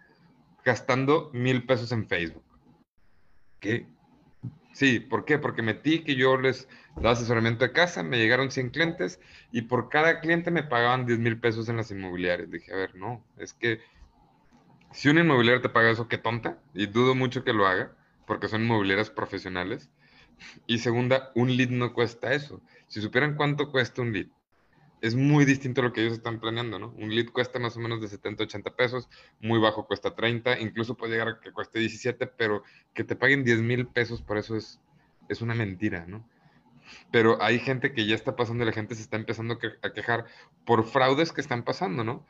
gastando 0.64 1.30
mil 1.32 1.64
pesos 1.64 1.92
en 1.92 2.08
Facebook. 2.08 2.44
¿Qué? 3.60 3.86
Sí, 4.78 5.00
¿por 5.00 5.25
qué? 5.25 5.38
Porque 5.40 5.61
metí 5.61 6.04
que 6.04 6.14
yo 6.14 6.37
les 6.37 6.68
daba 6.94 7.11
asesoramiento 7.11 7.64
de 7.64 7.73
casa, 7.73 8.04
me 8.04 8.16
llegaron 8.16 8.52
100 8.52 8.70
clientes 8.70 9.18
y 9.50 9.62
por 9.62 9.88
cada 9.88 10.20
cliente 10.20 10.52
me 10.52 10.62
pagaban 10.62 11.04
10 11.04 11.18
mil 11.18 11.40
pesos 11.40 11.68
en 11.68 11.78
las 11.78 11.90
inmobiliarias. 11.90 12.49
Dije, 12.49 12.73
a 12.73 12.76
ver, 12.76 12.94
no, 12.94 13.25
es 13.38 13.54
que 13.54 13.80
si 14.92 15.08
un 15.08 15.18
inmobiliario 15.18 15.61
te 15.62 15.68
paga 15.68 15.90
eso, 15.90 16.06
qué 16.06 16.18
tonta, 16.18 16.62
y 16.75 16.87
dudo 16.87 17.16
mucho 17.16 17.42
que 17.42 17.52
lo 17.52 17.66
haga, 17.66 17.97
porque 18.25 18.47
son 18.47 18.62
inmobiliarias 18.62 19.11
profesionales. 19.11 19.90
Y 20.66 20.78
segunda, 20.78 21.32
un 21.35 21.56
lead 21.56 21.70
no 21.70 21.94
cuesta 21.94 22.32
eso. 22.32 22.62
Si 22.87 23.00
supieran 23.00 23.35
cuánto 23.37 23.73
cuesta 23.73 24.02
un 24.02 24.12
lead, 24.12 24.28
es 25.00 25.14
muy 25.14 25.44
distinto 25.44 25.80
a 25.80 25.84
lo 25.84 25.92
que 25.92 26.02
ellos 26.02 26.14
están 26.14 26.40
planeando, 26.40 26.78
¿no? 26.78 26.94
Un 26.96 27.14
lead 27.14 27.26
cuesta 27.26 27.58
más 27.58 27.76
o 27.76 27.80
menos 27.80 28.00
de 28.00 28.08
70, 28.08 28.44
80 28.44 28.76
pesos, 28.76 29.08
muy 29.40 29.58
bajo 29.58 29.86
cuesta 29.86 30.14
30, 30.14 30.60
incluso 30.60 30.96
puede 30.96 31.12
llegar 31.12 31.28
a 31.28 31.40
que 31.40 31.52
cueste 31.52 31.78
17, 31.78 32.26
pero 32.26 32.62
que 32.94 33.04
te 33.04 33.16
paguen 33.16 33.44
10 33.44 33.60
mil 33.60 33.86
pesos 33.86 34.22
por 34.22 34.38
eso 34.38 34.56
es, 34.56 34.80
es 35.28 35.40
una 35.40 35.54
mentira, 35.54 36.06
¿no? 36.06 36.28
Pero 37.10 37.42
hay 37.42 37.58
gente 37.58 37.92
que 37.92 38.06
ya 38.06 38.14
está 38.14 38.34
pasando 38.34 38.64
la 38.64 38.72
gente 38.72 38.94
se 38.94 39.02
está 39.02 39.16
empezando 39.16 39.58
a 39.82 39.92
quejar 39.92 40.24
por 40.64 40.86
fraudes 40.86 41.32
que 41.32 41.40
están 41.40 41.62
pasando, 41.62 42.02
¿no? 42.02 42.26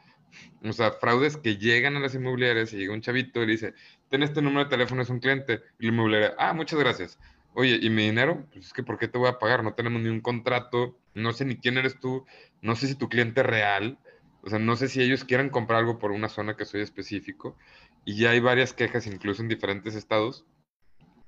O 0.62 0.72
sea, 0.72 0.92
fraudes 0.92 1.36
que 1.36 1.56
llegan 1.56 1.96
a 1.96 2.00
las 2.00 2.14
inmobiliarias 2.14 2.72
y 2.72 2.76
llega 2.76 2.92
un 2.92 3.00
chavito 3.00 3.42
y 3.42 3.46
le 3.46 3.52
dice, 3.52 3.74
ten 4.08 4.22
este 4.22 4.42
número 4.42 4.64
de 4.64 4.70
teléfono, 4.70 5.02
es 5.02 5.10
un 5.10 5.20
cliente. 5.20 5.62
Y 5.78 5.86
la 5.86 5.92
inmobiliaria, 5.92 6.34
ah, 6.38 6.52
muchas 6.52 6.78
gracias. 6.78 7.18
Oye, 7.58 7.76
¿y 7.82 7.90
mi 7.90 8.04
dinero? 8.04 8.46
Pues 8.52 8.66
es 8.66 8.72
que 8.72 8.84
¿por 8.84 9.00
qué 9.00 9.08
te 9.08 9.18
voy 9.18 9.28
a 9.28 9.40
pagar? 9.40 9.64
No 9.64 9.74
tenemos 9.74 10.00
ni 10.00 10.08
un 10.08 10.20
contrato, 10.20 10.96
no 11.14 11.32
sé 11.32 11.44
ni 11.44 11.56
quién 11.56 11.76
eres 11.76 11.98
tú, 11.98 12.24
no 12.62 12.76
sé 12.76 12.86
si 12.86 12.94
tu 12.94 13.08
cliente 13.08 13.40
es 13.40 13.46
real, 13.48 13.98
o 14.44 14.48
sea, 14.48 14.60
no 14.60 14.76
sé 14.76 14.86
si 14.86 15.02
ellos 15.02 15.24
quieran 15.24 15.50
comprar 15.50 15.80
algo 15.80 15.98
por 15.98 16.12
una 16.12 16.28
zona 16.28 16.56
que 16.56 16.64
soy 16.64 16.82
específico. 16.82 17.56
Y 18.04 18.16
ya 18.16 18.30
hay 18.30 18.38
varias 18.38 18.74
quejas, 18.74 19.08
incluso 19.08 19.42
en 19.42 19.48
diferentes 19.48 19.96
estados, 19.96 20.46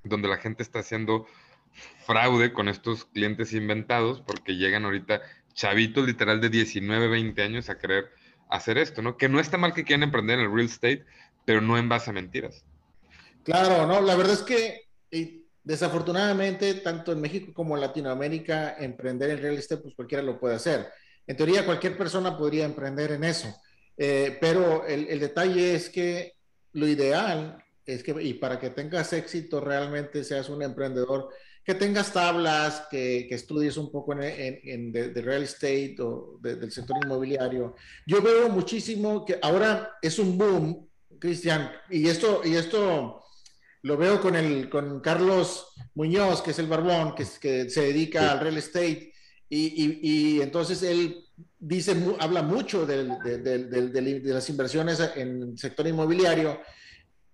donde 0.05 0.29
la 0.29 0.37
gente 0.37 0.63
está 0.63 0.79
haciendo 0.79 1.27
fraude 2.07 2.53
con 2.53 2.69
estos 2.69 3.07
clientes 3.07 3.53
inventados 3.53 4.21
porque 4.21 4.55
llegan 4.55 4.85
ahorita 4.85 5.23
chavitos 5.53 6.07
literal 6.07 6.41
de 6.41 6.49
19, 6.49 7.09
20 7.09 7.43
años 7.43 7.71
a 7.71 7.79
querer 7.79 8.09
hacer 8.49 8.79
esto, 8.79 9.03
¿no? 9.03 9.17
Que 9.17 9.29
no 9.29 9.41
está 9.41 9.59
mal 9.59 9.75
que 9.75 9.83
quieran 9.83 10.05
emprender 10.05 10.39
en 10.39 10.45
el 10.45 10.55
real 10.55 10.67
estate, 10.67 11.05
pero 11.45 11.61
no 11.61 11.77
en 11.77 11.89
base 11.89 12.11
a 12.11 12.13
mentiras. 12.13 12.65
Claro, 13.43 13.85
no, 13.89 14.01
la 14.01 14.15
verdad 14.15 14.35
es 14.35 14.43
que 14.43 14.91
desafortunadamente, 15.63 16.75
tanto 16.75 17.13
en 17.13 17.21
México 17.21 17.53
como 17.53 17.75
en 17.75 17.83
Latinoamérica, 17.83 18.77
emprender 18.79 19.31
en 19.31 19.39
real 19.39 19.57
estate, 19.57 19.83
pues 19.83 19.95
cualquiera 19.95 20.23
lo 20.23 20.39
puede 20.39 20.55
hacer. 20.55 20.89
En 21.27 21.37
teoría, 21.37 21.65
cualquier 21.65 21.97
persona 21.97 22.37
podría 22.37 22.65
emprender 22.65 23.13
en 23.13 23.25
eso, 23.25 23.55
eh, 23.97 24.39
pero 24.41 24.87
el, 24.87 25.21
detalle 25.21 25.75
es 25.75 25.89
que 25.91 26.35
lo 26.73 26.89
ideal 26.89 27.63
es 27.85 28.03
que, 28.03 28.15
y 28.23 28.35
para 28.35 28.59
que 28.59 28.71
tengas 28.71 29.13
éxito, 29.13 29.61
realmente 29.61 30.25
seas 30.25 30.49
un 30.49 30.63
emprendedor 30.63 31.29
que 31.65 31.75
tengas 31.75 32.13
tablas, 32.13 32.87
que, 32.91 33.27
que 33.29 33.35
estudies 33.35 33.77
un 33.77 33.93
poco 33.93 34.15
en, 34.15 34.61
en, 34.65 34.93
de, 34.93 35.23
real 35.23 35.43
estate 35.43 35.97
o 36.01 36.39
del 36.41 36.73
sector 36.73 36.97
inmobiliario. 37.05 37.77
Yo 38.07 38.23
veo 38.23 38.49
muchísimo 38.49 39.25
que 39.25 39.39
ahora 39.43 39.99
es 40.01 40.19
un 40.19 40.39
boom, 40.39 40.89
Cristian, 41.19 41.71
y 41.91 42.09
esto, 42.09 42.41
y 42.45 42.57
esto 42.57 43.23
lo 43.83 43.97
veo 43.97 44.21
con, 44.21 44.37
el, 44.37 44.69
con 44.69 45.01
Carlos 45.01 45.69
Muñoz, 45.95 46.43
que 46.43 46.51
es 46.51 46.59
el 46.59 46.67
barbón, 46.67 47.15
que, 47.15 47.27
que 47.41 47.71
se 47.71 47.83
dedica 47.83 48.33
al 48.33 48.41
real 48.41 48.59
estate, 48.59 49.13
y, 49.49 49.59
y, 49.59 50.01
y, 50.03 50.41
entonces 50.43 50.83
él 50.83 51.25
dice, 51.59 51.97
habla 52.21 52.43
mucho 52.43 52.87
de, 52.87 53.05
de, 53.05 54.21
las 54.33 54.49
inversiones 54.49 55.01
en 55.17 55.43
el 55.43 55.59
sector 55.59 55.87
inmobiliario, 55.87 56.61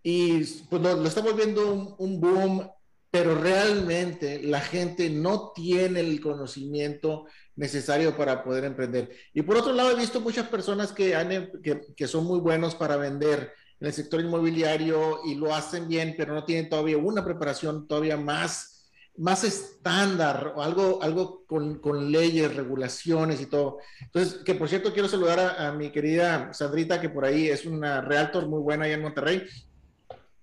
y 0.03 0.45
pues 0.71 0.81
lo, 0.81 0.97
lo 0.97 1.09
estamos 1.09 1.37
viendo 1.37 1.73
un, 1.73 1.95
un 1.99 2.21
boom 2.21 2.71
pero 3.17 3.35
realmente 3.35 4.43
la 4.43 4.61
gente 4.61 5.09
no 5.09 5.53
tiene 5.55 6.01
el 6.01 6.21
conocimiento 6.21 7.25
necesario 7.55 8.15
para 8.15 8.45
poder 8.45 8.65
emprender. 8.65 9.11
Y 9.33 9.41
por 9.41 9.57
otro 9.57 9.73
lado, 9.73 9.91
he 9.91 9.95
visto 9.95 10.21
muchas 10.21 10.49
personas 10.49 10.93
que, 10.93 11.15
han, 11.15 11.51
que, 11.97 12.07
son 12.07 12.27
muy 12.27 12.41
buenos 12.41 12.75
para 12.75 12.99
vender 12.99 13.55
en 13.81 13.87
el 13.87 13.93
sector 13.93 14.21
inmobiliario 14.21 15.21
y 15.25 15.35
lo 15.35 15.55
hacen 15.55 15.89
bien, 15.89 16.15
pero 16.17 16.35
no 16.35 16.45
tienen 16.45 16.69
todavía 16.69 16.97
una 16.97 17.25
preparación 17.25 17.87
todavía 17.87 18.17
más, 18.17 18.89
más 19.17 19.45
estándar 19.45 20.55
o 20.57 20.63
algo, 20.63 21.03
algo 21.03 21.45
con, 21.47 22.11
leyes, 22.11 22.55
regulaciones 22.55 23.41
y 23.41 23.47
todo. 23.47 23.79
Entonces, 24.01 24.43
que 24.45 24.55
por 24.55 24.69
cierto, 24.69 24.93
quiero 24.93 25.09
saludar 25.09 25.41
a, 25.41 25.69
a, 25.69 25.73
mi 25.73 25.91
querida 25.91 26.53
Sandrita, 26.55 27.01
que 27.01 27.11
por 27.11 27.25
ahí 27.25 27.49
es 27.49 27.67
una 27.67 28.01
realtor 28.01 28.47
muy 28.49 28.61
buena 28.61 28.87
allá 28.87 28.95
en 28.95 29.03
Monterrey. 29.03 29.47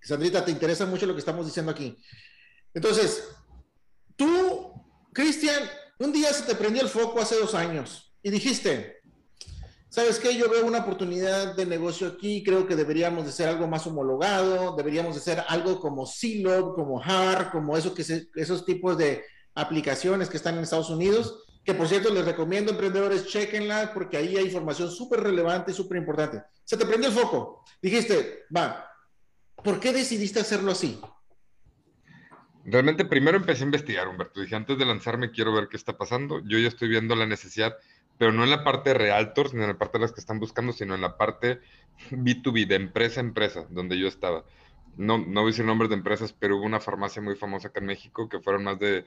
Sandrita, 0.02 0.46
te 0.46 0.52
interesa 0.52 0.86
mucho 0.86 1.06
lo 1.06 1.14
que 1.14 1.20
estamos 1.20 1.46
diciendo 1.46 1.72
aquí. 1.72 1.98
Entonces, 2.74 3.30
tú, 4.16 4.74
Cristian, 5.14 5.64
un 6.00 6.12
día 6.12 6.32
se 6.34 6.44
te 6.44 6.56
prendió 6.56 6.82
el 6.82 6.90
foco 6.90 7.22
hace 7.22 7.40
dos 7.40 7.56
años 7.56 8.14
y 8.22 8.30
dijiste, 8.30 9.03
¿sabes 9.94 10.18
qué? 10.18 10.36
Yo 10.36 10.50
veo 10.50 10.66
una 10.66 10.80
oportunidad 10.80 11.56
de 11.56 11.68
negocio 11.68 12.08
aquí, 12.08 12.44
creo 12.44 12.66
que 12.66 12.76
deberíamos 12.76 13.28
de 13.28 13.32
ser 13.32 13.48
algo 13.48 13.68
más 13.68 13.86
homologado, 13.86 14.76
deberíamos 14.76 15.14
de 15.14 15.22
ser 15.22 15.44
algo 15.48 15.80
como 15.80 16.08
Silo, 16.08 16.74
como 16.74 17.00
HAR, 17.00 17.52
como 17.52 17.78
eso 17.78 17.94
que 17.94 18.04
esos 18.34 18.66
tipos 18.66 18.98
de 18.98 19.24
aplicaciones 19.54 20.30
que 20.30 20.38
están 20.38 20.58
en 20.58 20.64
Estados 20.64 20.90
Unidos, 20.90 21.44
que 21.64 21.76
por 21.76 21.88
cierto 21.88 22.12
les 22.12 22.26
recomiendo 22.26 22.72
emprendedores, 22.72 23.28
chequenla 23.28 23.94
porque 23.94 24.18
ahí 24.18 24.36
hay 24.36 24.46
información 24.46 24.90
súper 24.90 25.20
relevante 25.20 25.70
y 25.70 25.76
súper 25.76 26.00
importante. 26.00 26.42
Se 26.64 26.76
te 26.76 26.88
prendió 26.88 27.10
el 27.10 27.16
foco, 27.16 27.64
dijiste, 27.80 28.46
va, 28.56 28.90
¿por 29.64 29.80
qué 29.80 29.94
decidiste 29.94 30.40
hacerlo 30.40 30.72
así? 30.72 31.00
Realmente 32.66 33.06
primero 33.06 33.38
empecé 33.38 33.62
a 33.62 33.66
investigar, 33.66 34.08
Humberto. 34.08 34.40
Dije, 34.42 34.56
antes 34.56 34.76
de 34.76 34.86
lanzarme 34.86 35.30
quiero 35.30 35.54
ver 35.54 35.68
qué 35.68 35.78
está 35.78 35.98
pasando. 35.98 36.40
Yo 36.48 36.58
ya 36.58 36.70
estoy 36.70 36.88
viendo 36.88 37.14
la 37.14 37.28
necesidad, 37.28 37.76
pero 38.18 38.32
no 38.32 38.44
en 38.44 38.50
la 38.50 38.64
parte 38.64 38.92
de 38.92 38.96
realtors, 38.96 39.54
ni 39.54 39.62
en 39.62 39.68
la 39.68 39.78
parte 39.78 39.98
de 39.98 40.04
las 40.04 40.12
que 40.12 40.20
están 40.20 40.40
buscando, 40.40 40.74
sino 40.74 40.96
en 40.96 41.02
la 41.02 41.18
parte 41.18 41.60
B2B, 42.12 42.68
de 42.68 42.76
empresa 42.76 43.20
a 43.20 43.24
empresa, 43.24 43.66
donde 43.70 43.98
yo 43.98 44.08
estaba. 44.08 44.44
No, 44.98 45.18
no 45.18 45.42
voy 45.42 45.50
a 45.50 45.52
decir 45.52 45.66
nombres 45.66 45.90
de 45.90 45.96
empresas, 45.96 46.34
pero 46.34 46.58
hubo 46.58 46.66
una 46.66 46.80
farmacia 46.80 47.22
muy 47.22 47.36
famosa 47.36 47.70
acá 47.70 47.80
en 47.80 47.88
México 47.88 48.30
que 48.30 48.40
fueron 48.40 48.64
más 48.64 48.80
de 48.80 49.06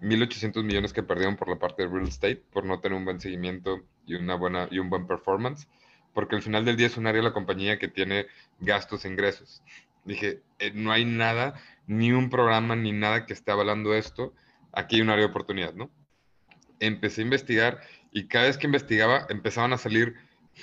1.800 0.00 0.64
millones 0.64 0.92
que 0.92 1.02
perdieron 1.02 1.36
por 1.36 1.48
la 1.48 1.58
parte 1.58 1.82
de 1.82 1.88
real 1.88 2.08
estate, 2.08 2.42
por 2.52 2.64
no 2.64 2.80
tener 2.80 2.98
un 2.98 3.04
buen 3.04 3.20
seguimiento 3.20 3.80
y, 4.06 4.14
una 4.14 4.34
buena, 4.34 4.68
y 4.70 4.78
un 4.78 4.90
buen 4.90 5.06
performance, 5.06 5.68
porque 6.12 6.36
al 6.36 6.42
final 6.42 6.64
del 6.64 6.76
día 6.76 6.88
es 6.88 6.96
un 6.96 7.06
área 7.06 7.20
de 7.20 7.28
la 7.28 7.34
compañía 7.34 7.78
que 7.78 7.88
tiene 7.88 8.26
gastos 8.60 9.04
e 9.04 9.08
ingresos. 9.08 9.62
Dije, 10.04 10.42
eh, 10.58 10.72
no 10.74 10.92
hay 10.92 11.04
nada 11.04 11.54
ni 11.86 12.12
un 12.12 12.28
programa 12.28 12.76
ni 12.76 12.92
nada 12.92 13.26
que 13.26 13.32
esté 13.32 13.52
avalando 13.52 13.94
esto, 13.94 14.34
aquí 14.72 14.96
hay 14.96 15.02
un 15.02 15.10
área 15.10 15.24
de 15.24 15.30
oportunidad, 15.30 15.74
¿no? 15.74 15.90
Empecé 16.80 17.20
a 17.20 17.24
investigar 17.24 17.80
y 18.14 18.28
cada 18.28 18.46
vez 18.46 18.56
que 18.56 18.66
investigaba 18.66 19.26
empezaban 19.28 19.72
a 19.74 19.76
salir 19.76 20.14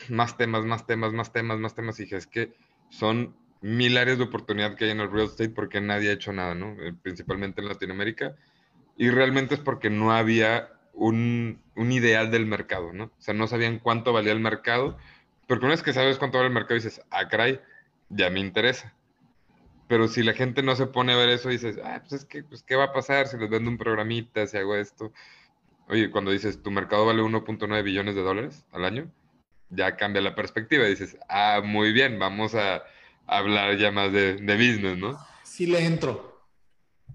más 0.07 0.37
temas, 0.37 0.65
más 0.65 0.87
temas, 0.87 1.11
más 1.11 1.33
temas, 1.33 1.59
más 1.59 1.75
temas 1.75 1.99
y 1.99 2.03
dije, 2.03 2.15
es 2.15 2.25
que 2.25 2.53
son 2.89 3.35
mil 3.59 3.97
áreas 3.97 4.17
de 4.17 4.23
oportunidad 4.23 4.75
que 4.75 4.85
hay 4.85 4.91
en 4.91 5.01
el 5.01 5.11
real 5.11 5.27
estate 5.27 5.49
porque 5.49 5.81
nadie 5.81 6.09
ha 6.09 6.13
hecho 6.13 6.31
nada, 6.31 6.55
¿no? 6.55 6.81
Eh, 6.81 6.93
principalmente 6.99 7.61
en 7.61 7.67
Latinoamérica. 7.67 8.35
Y 8.97 9.09
realmente 9.09 9.55
es 9.55 9.59
porque 9.59 9.89
no 9.89 10.13
había 10.13 10.69
un, 10.93 11.61
un, 11.75 11.91
ideal 11.91 12.31
del 12.31 12.45
mercado, 12.45 12.93
¿no? 12.93 13.05
O 13.05 13.21
sea, 13.21 13.33
no 13.33 13.47
sabían 13.47 13.79
cuánto 13.79 14.13
valía 14.13 14.31
el 14.31 14.39
mercado, 14.39 14.97
porque 15.45 15.65
una 15.65 15.73
vez 15.73 15.83
que 15.83 15.91
sabes 15.91 16.17
cuánto 16.17 16.37
vale 16.37 16.47
el 16.47 16.53
mercado 16.53 16.75
dices, 16.75 17.01
ah, 17.11 17.27
caray, 17.27 17.59
ya 18.07 18.29
me 18.29 18.39
interesa. 18.39 18.93
Pero 19.89 20.07
si 20.07 20.23
la 20.23 20.33
gente 20.33 20.63
no 20.63 20.77
se 20.77 20.87
pone 20.87 21.11
a 21.11 21.17
ver 21.17 21.29
eso, 21.29 21.49
dices, 21.49 21.77
ah, 21.83 21.99
pues 21.99 22.21
es 22.21 22.25
que, 22.25 22.43
pues, 22.43 22.63
¿qué 22.63 22.77
va 22.77 22.85
a 22.85 22.93
pasar 22.93 23.27
si 23.27 23.37
les 23.37 23.49
vendo 23.49 23.69
un 23.69 23.77
programita, 23.77 24.47
si 24.47 24.55
hago 24.55 24.75
esto? 24.77 25.11
Oye, 25.91 26.09
cuando 26.09 26.31
dices, 26.31 26.63
tu 26.63 26.71
mercado 26.71 27.05
vale 27.05 27.21
1.9 27.21 27.83
billones 27.83 28.15
de 28.15 28.21
dólares 28.21 28.65
al 28.71 28.85
año, 28.85 29.11
ya 29.69 29.97
cambia 29.97 30.21
la 30.21 30.35
perspectiva. 30.35 30.85
Dices, 30.85 31.17
ah, 31.27 31.61
muy 31.61 31.91
bien, 31.91 32.17
vamos 32.17 32.55
a 32.55 32.83
hablar 33.27 33.77
ya 33.77 33.91
más 33.91 34.13
de, 34.13 34.35
de 34.35 34.55
business, 34.55 34.97
¿no? 34.97 35.19
Sí 35.43 35.67
le 35.67 35.85
entro. 35.85 36.47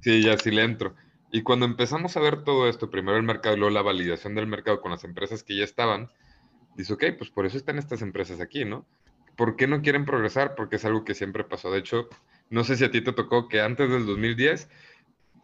Sí, 0.03 0.23
ya 0.23 0.37
sí 0.37 0.51
le 0.51 0.63
entro. 0.63 0.95
Y 1.33 1.41
cuando 1.43 1.65
empezamos 1.65 2.19
a 2.19 2.21
ver 2.21 2.45
todo 2.45 2.69
esto, 2.69 2.91
primero 2.91 3.17
el 3.17 3.23
mercado 3.23 3.57
y 3.57 3.59
luego 3.61 3.73
la 3.73 3.81
validación 3.81 4.35
del 4.35 4.47
mercado 4.47 4.83
con 4.83 4.91
las 4.91 5.05
empresas 5.05 5.43
que 5.43 5.57
ya 5.57 5.65
estaban, 5.65 6.11
dice, 6.77 6.93
ok, 6.93 7.05
pues 7.17 7.31
por 7.31 7.47
eso 7.47 7.57
están 7.57 7.79
estas 7.79 8.03
empresas 8.03 8.43
aquí, 8.43 8.67
¿no? 8.67 8.85
¿Por 9.37 9.57
qué 9.57 9.67
no 9.67 9.81
quieren 9.81 10.05
progresar? 10.05 10.55
Porque 10.55 10.77
es 10.77 10.85
algo 10.85 11.03
que 11.03 11.15
siempre 11.15 11.45
pasó. 11.45 11.71
De 11.71 11.79
hecho, 11.79 12.11
no 12.51 12.63
sé 12.63 12.77
si 12.77 12.85
a 12.85 12.91
ti 12.91 13.01
te 13.01 13.15
tocó 13.15 13.49
que 13.49 13.63
antes 13.63 13.89
del 13.91 14.05
2010 14.05 14.69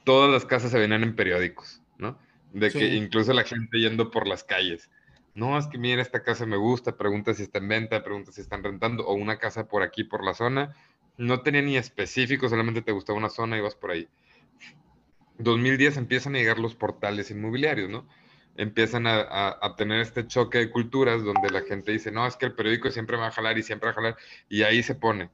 todas 0.04 0.30
las 0.30 0.44
casas 0.44 0.70
se 0.70 0.78
venían 0.78 1.02
en 1.02 1.16
periódicos, 1.16 1.80
¿no? 1.96 2.18
De 2.52 2.70
que 2.70 2.94
incluso 2.94 3.32
la 3.32 3.44
gente 3.44 3.78
yendo 3.78 4.10
por 4.10 4.26
las 4.26 4.44
calles. 4.44 4.90
No, 5.34 5.58
es 5.58 5.66
que 5.66 5.78
mira, 5.78 6.02
esta 6.02 6.22
casa 6.22 6.44
me 6.44 6.58
gusta, 6.58 6.96
pregunta 6.96 7.32
si 7.32 7.44
está 7.44 7.58
en 7.58 7.68
venta, 7.68 8.04
pregunta 8.04 8.32
si 8.32 8.42
están 8.42 8.62
rentando, 8.62 9.06
o 9.06 9.14
una 9.14 9.38
casa 9.38 9.66
por 9.66 9.82
aquí, 9.82 10.04
por 10.04 10.22
la 10.22 10.34
zona, 10.34 10.74
no 11.16 11.40
tenía 11.40 11.62
ni 11.62 11.76
específico, 11.76 12.48
solamente 12.48 12.82
te 12.82 12.92
gustaba 12.92 13.18
una 13.18 13.30
zona 13.30 13.56
y 13.56 13.60
vas 13.60 13.74
por 13.74 13.92
ahí. 13.92 14.08
2010 15.38 15.96
empiezan 15.96 16.34
a 16.34 16.38
llegar 16.38 16.58
los 16.58 16.74
portales 16.74 17.30
inmobiliarios, 17.30 17.88
¿no? 17.88 18.06
Empiezan 18.56 19.06
a, 19.06 19.74
tener 19.78 20.00
este 20.00 20.26
choque 20.26 20.58
de 20.58 20.70
culturas 20.70 21.24
donde 21.24 21.48
la 21.50 21.62
gente 21.62 21.92
dice, 21.92 22.12
no, 22.12 22.26
es 22.26 22.36
que 22.36 22.44
el 22.44 22.52
periódico 22.52 22.90
siempre 22.90 23.16
va 23.16 23.28
a 23.28 23.30
jalar 23.30 23.56
y 23.56 23.62
siempre 23.62 23.86
va 23.86 23.92
a 23.92 23.94
jalar, 23.94 24.16
y 24.50 24.62
ahí 24.62 24.82
se 24.82 24.94
pone. 24.94 25.30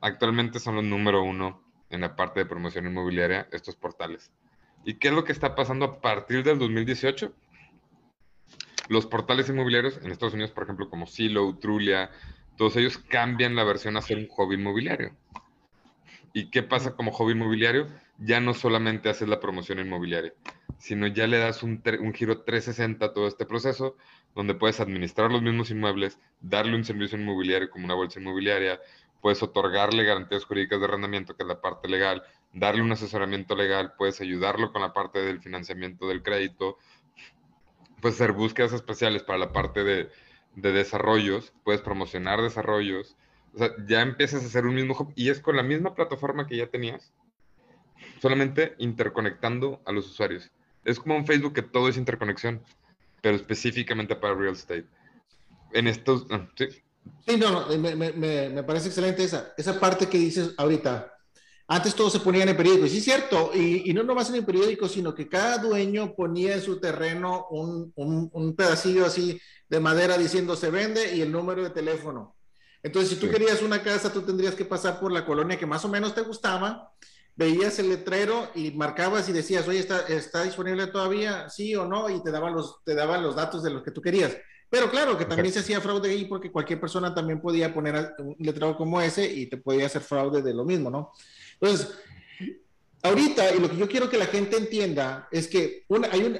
Actualmente 0.00 0.58
son 0.58 0.76
los 0.76 0.84
número 0.84 1.22
uno 1.22 1.62
en 1.90 2.00
la 2.00 2.16
parte 2.16 2.40
de 2.40 2.46
promoción 2.46 2.86
inmobiliaria 2.86 3.46
estos 3.52 3.76
portales. 3.76 4.32
¿Y 4.86 4.94
qué 4.94 5.08
es 5.08 5.14
lo 5.14 5.24
que 5.24 5.32
está 5.32 5.56
pasando 5.56 5.84
a 5.84 6.00
partir 6.00 6.44
del 6.44 6.60
2018? 6.60 7.34
Los 8.88 9.04
portales 9.06 9.48
inmobiliarios 9.48 9.98
en 10.00 10.12
Estados 10.12 10.34
Unidos, 10.34 10.52
por 10.52 10.62
ejemplo, 10.62 10.88
como 10.88 11.08
Zillow, 11.08 11.58
Trulia, 11.58 12.12
todos 12.56 12.76
ellos 12.76 12.96
cambian 12.96 13.56
la 13.56 13.64
versión 13.64 13.96
a 13.96 14.00
ser 14.00 14.16
un 14.16 14.28
hobby 14.28 14.54
inmobiliario. 14.54 15.10
¿Y 16.32 16.50
qué 16.50 16.62
pasa 16.62 16.94
como 16.94 17.10
hobby 17.10 17.32
inmobiliario? 17.32 17.88
Ya 18.18 18.38
no 18.38 18.54
solamente 18.54 19.08
haces 19.08 19.28
la 19.28 19.40
promoción 19.40 19.80
inmobiliaria, 19.80 20.32
sino 20.78 21.08
ya 21.08 21.26
le 21.26 21.38
das 21.38 21.64
un, 21.64 21.82
un, 22.00 22.14
giro 22.14 22.42
360 22.42 23.06
a 23.06 23.12
todo 23.12 23.26
este 23.26 23.44
proceso, 23.44 23.96
donde 24.36 24.54
puedes 24.54 24.78
administrar 24.78 25.32
los 25.32 25.42
mismos 25.42 25.72
inmuebles, 25.72 26.20
darle 26.40 26.76
un 26.76 26.84
servicio 26.84 27.18
inmobiliario 27.18 27.70
como 27.70 27.86
una 27.86 27.94
bolsa 27.94 28.20
inmobiliaria, 28.20 28.78
puedes 29.20 29.42
otorgarle 29.42 30.04
garantías 30.04 30.44
jurídicas 30.44 30.78
de 30.78 30.84
arrendamiento, 30.84 31.34
que 31.34 31.42
es 31.42 31.48
la 31.48 31.60
parte 31.60 31.88
legal, 31.88 32.22
darle 32.56 32.82
un 32.82 32.90
asesoramiento 32.90 33.54
legal, 33.54 33.92
puedes 33.98 34.20
ayudarlo 34.20 34.72
con 34.72 34.80
la 34.80 34.94
parte 34.94 35.18
del 35.18 35.40
financiamiento 35.40 36.08
del 36.08 36.22
crédito, 36.22 36.78
puedes 38.00 38.16
hacer 38.16 38.32
búsquedas 38.32 38.72
especiales 38.72 39.22
para 39.22 39.38
la 39.38 39.52
parte 39.52 39.84
de, 39.84 40.08
de 40.54 40.72
desarrollos, 40.72 41.52
puedes 41.64 41.82
promocionar 41.82 42.40
desarrollos, 42.40 43.16
o 43.54 43.58
sea, 43.58 43.70
ya 43.86 44.00
empiezas 44.00 44.42
a 44.42 44.46
hacer 44.46 44.66
un 44.66 44.74
mismo 44.74 44.96
hub 44.98 45.12
y 45.14 45.28
es 45.28 45.40
con 45.40 45.56
la 45.56 45.62
misma 45.62 45.94
plataforma 45.94 46.46
que 46.46 46.56
ya 46.56 46.66
tenías, 46.66 47.12
solamente 48.20 48.74
interconectando 48.78 49.82
a 49.84 49.92
los 49.92 50.06
usuarios. 50.06 50.50
Es 50.84 50.98
como 50.98 51.16
un 51.16 51.26
Facebook 51.26 51.52
que 51.52 51.62
todo 51.62 51.88
es 51.88 51.98
interconexión, 51.98 52.62
pero 53.20 53.36
específicamente 53.36 54.16
para 54.16 54.34
real 54.34 54.54
estate. 54.54 54.86
En 55.72 55.88
estos, 55.88 56.26
ah, 56.30 56.48
sí. 56.54 56.68
Sí, 57.26 57.36
no, 57.36 57.68
me, 57.68 57.94
me, 57.94 58.12
me, 58.12 58.62
parece 58.62 58.88
excelente 58.88 59.22
esa, 59.24 59.52
esa 59.56 59.78
parte 59.78 60.08
que 60.08 60.18
dices 60.18 60.54
ahorita. 60.56 61.15
Antes 61.68 61.94
todo 61.94 62.10
se 62.10 62.20
ponía 62.20 62.44
en 62.44 62.50
el 62.50 62.56
periódico, 62.56 62.86
y 62.86 62.90
sí 62.90 62.98
es 62.98 63.04
cierto, 63.04 63.50
y, 63.52 63.90
y, 63.90 63.92
no 63.92 64.04
nomás 64.04 64.28
en 64.28 64.36
el 64.36 64.44
periódico, 64.44 64.88
sino 64.88 65.14
que 65.14 65.28
cada 65.28 65.58
dueño 65.58 66.14
ponía 66.14 66.54
en 66.54 66.62
su 66.62 66.78
terreno 66.78 67.46
un, 67.50 67.92
un, 67.96 68.30
un 68.32 68.54
pedacillo 68.54 69.04
así 69.04 69.40
de 69.68 69.80
madera 69.80 70.16
diciendo 70.16 70.54
se 70.54 70.70
vende 70.70 71.16
y 71.16 71.22
el 71.22 71.32
número 71.32 71.64
de 71.64 71.70
teléfono. 71.70 72.36
Entonces, 72.84 73.10
si 73.10 73.16
tú 73.16 73.28
querías 73.28 73.62
una 73.62 73.82
casa, 73.82 74.12
tú 74.12 74.22
tendrías 74.22 74.54
que 74.54 74.64
pasar 74.64 75.00
por 75.00 75.10
la 75.10 75.26
colonia 75.26 75.58
que 75.58 75.66
más 75.66 75.84
o 75.84 75.88
menos 75.88 76.14
te 76.14 76.20
gustaba, 76.20 76.92
veías 77.34 77.78
el 77.80 77.88
letrero 77.88 78.48
y 78.54 78.70
marcabas 78.70 79.28
y 79.28 79.32
decías, 79.32 79.66
oye, 79.66 79.80
¿está, 79.80 80.06
está 80.06 80.44
disponible 80.44 80.86
todavía? 80.86 81.50
Sí 81.50 81.74
o 81.74 81.84
no, 81.84 82.08
y 82.08 82.22
te 82.22 82.30
daban 82.30 82.54
los, 82.54 82.84
te 82.84 82.94
daban 82.94 83.24
los 83.24 83.34
datos 83.34 83.64
de 83.64 83.70
los 83.70 83.82
que 83.82 83.90
tú 83.90 84.00
querías. 84.00 84.36
Pero 84.68 84.90
claro 84.90 85.16
que 85.16 85.24
también 85.24 85.52
se 85.52 85.60
hacía 85.60 85.80
fraude 85.80 86.10
ahí 86.10 86.24
porque 86.24 86.50
cualquier 86.50 86.80
persona 86.80 87.14
también 87.14 87.40
podía 87.40 87.72
poner 87.72 88.14
un 88.18 88.36
letrero 88.38 88.76
como 88.76 89.00
ese 89.00 89.24
y 89.24 89.46
te 89.46 89.58
podía 89.58 89.86
hacer 89.86 90.02
fraude 90.02 90.42
de 90.42 90.54
lo 90.54 90.64
mismo, 90.64 90.90
¿no? 90.90 91.12
Entonces, 91.60 91.94
ahorita, 93.02 93.54
y 93.54 93.60
lo 93.60 93.70
que 93.70 93.76
yo 93.76 93.88
quiero 93.88 94.10
que 94.10 94.18
la 94.18 94.26
gente 94.26 94.56
entienda 94.56 95.28
es 95.30 95.48
que 95.48 95.84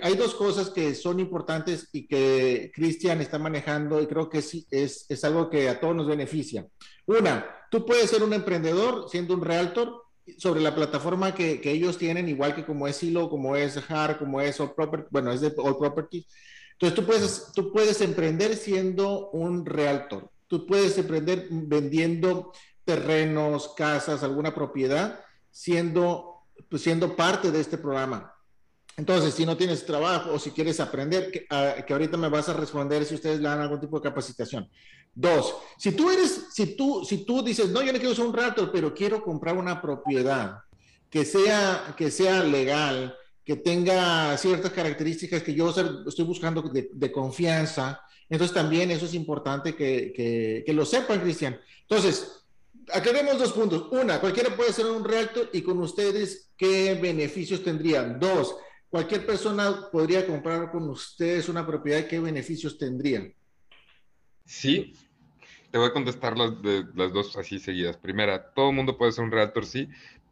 hay, 0.03 0.15
dos 0.17 0.35
cosas 0.35 0.71
que 0.71 0.95
son 0.95 1.21
importantes 1.21 1.89
y 1.93 2.07
que 2.07 2.71
Cristian 2.75 3.21
está 3.21 3.39
manejando 3.39 4.01
y 4.03 4.07
creo 4.07 4.29
que 4.29 4.43
sí, 4.43 4.67
es, 4.71 5.07
es 5.09 5.25
algo 5.25 5.49
que 5.49 5.69
a 5.69 5.81
todos 5.81 5.95
nos 5.95 6.07
beneficia. 6.07 6.67
Una, 7.07 7.47
tú 7.71 7.87
puedes 7.87 8.11
ser 8.11 8.23
un 8.23 8.33
emprendedor 8.33 9.09
siendo 9.09 9.35
un 9.35 9.43
realtor 9.43 10.03
sobre 10.39 10.61
la 10.61 10.75
plataforma 10.75 11.35
que, 11.35 11.61
que 11.61 11.71
ellos 11.71 11.99
tienen, 11.99 12.29
igual 12.29 12.55
que 12.55 12.67
como 12.67 12.89
es 12.89 12.97
Silo, 12.97 13.31
como 13.31 13.55
es 13.55 13.79
HAR, 13.89 14.19
como 14.19 14.41
es 14.41 14.61
All 14.61 14.75
Property, 14.75 15.07
bueno, 15.11 15.33
es 15.33 15.41
de 15.41 15.53
All 15.57 15.79
Properties. 15.79 16.27
Entonces 16.73 16.95
tú 16.95 17.07
puedes, 17.07 17.53
tú 17.55 17.73
puedes 17.73 18.01
emprender 18.01 18.57
siendo 18.57 19.31
un 19.31 19.65
realtor. 19.65 20.31
Tú 20.47 20.67
puedes 20.67 20.99
emprender 20.99 21.47
vendiendo 21.51 22.53
terrenos, 22.87 23.75
casas, 23.77 24.23
alguna 24.23 24.55
propiedad, 24.55 25.21
siendo 25.51 26.37
pues, 26.71 26.83
siendo 26.83 27.15
parte 27.15 27.51
de 27.51 27.61
este 27.61 27.79
programa. 27.79 28.33
Entonces, 28.97 29.35
si 29.35 29.45
no 29.45 29.57
tienes 29.57 29.85
trabajo 29.85 30.33
o 30.33 30.39
si 30.39 30.51
quieres 30.51 30.81
aprender, 30.81 31.31
que, 31.31 31.47
ah, 31.51 31.75
que, 31.87 31.93
ahorita 31.93 32.17
me 32.17 32.31
vas 32.31 32.49
a 32.49 32.55
responder 32.55 33.05
si 33.05 33.15
ustedes 33.15 33.41
le 33.41 33.49
dan 33.49 33.61
algún 33.61 33.81
tipo 33.81 33.99
de 33.99 34.09
capacitación. 34.09 34.71
Dos, 35.15 35.55
si 35.77 35.93
tú 35.93 36.11
eres, 36.11 36.47
si 36.53 36.77
tú, 36.77 37.05
si 37.05 37.25
tú 37.25 37.43
dices, 37.43 37.69
no, 37.69 37.83
yo 37.83 37.93
no 37.93 37.99
quiero 37.99 38.15
ser 38.15 38.25
un 38.25 38.33
realtor, 38.33 38.71
pero 38.73 38.95
quiero 38.95 39.23
comprar 39.23 39.57
una 39.57 39.83
propiedad 39.83 40.61
que 41.11 41.25
sea, 41.25 41.95
que 41.97 42.11
sea 42.11 42.43
legal, 42.43 43.15
que 43.45 43.57
tenga 43.57 44.37
ciertas 44.39 44.73
características 44.73 45.43
que 45.43 45.55
yo 45.55 45.71
estoy 45.71 46.25
buscando 46.25 46.63
de, 46.63 47.13
confianza, 47.13 48.01
entonces 48.29 48.55
también 48.55 48.91
eso 48.91 49.07
es 49.07 49.15
importante 49.15 49.77
que, 49.77 50.13
que, 50.15 50.65
que 50.67 50.73
lo 50.73 50.85
sepan, 50.85 51.21
Cristian. 51.21 51.59
Entonces, 51.83 52.46
aclaremos 52.93 53.39
dos 53.39 53.53
puntos. 53.53 53.89
Una, 53.91 54.21
cualquiera 54.21 54.55
puede 54.55 54.73
ser 54.73 54.87
un 54.87 55.05
realtor 55.05 55.51
y 55.53 55.63
con 55.63 55.79
ustedes, 55.81 56.51
¿qué 56.57 56.95
beneficios 56.95 57.63
tendrían? 57.63 58.19
Dos, 58.19 58.57
cualquier 58.89 59.27
persona 59.27 59.89
podría 59.91 60.27
comprar 60.27 60.71
con 60.71 60.89
ustedes 60.89 61.49
una 61.49 61.67
propiedad, 61.67 62.07
¿qué 62.07 62.21
beneficios 62.21 62.79
tendrían? 62.79 63.33
Sí, 64.45 64.95
te 65.71 65.79
voy 65.79 65.89
a 65.89 65.93
contestar 65.93 66.37
las, 66.39 66.53
dos 67.13 67.37
así 67.37 67.59
seguidas. 67.59 67.97
Primera, 67.97 68.53
todo 68.55 68.71
el 68.71 68.77
mundo 68.77 68.97
puede 68.97 69.13
ser 69.13 69.25
un 69.25 69.33
realtor, 69.33 69.67
sí. 69.67 69.89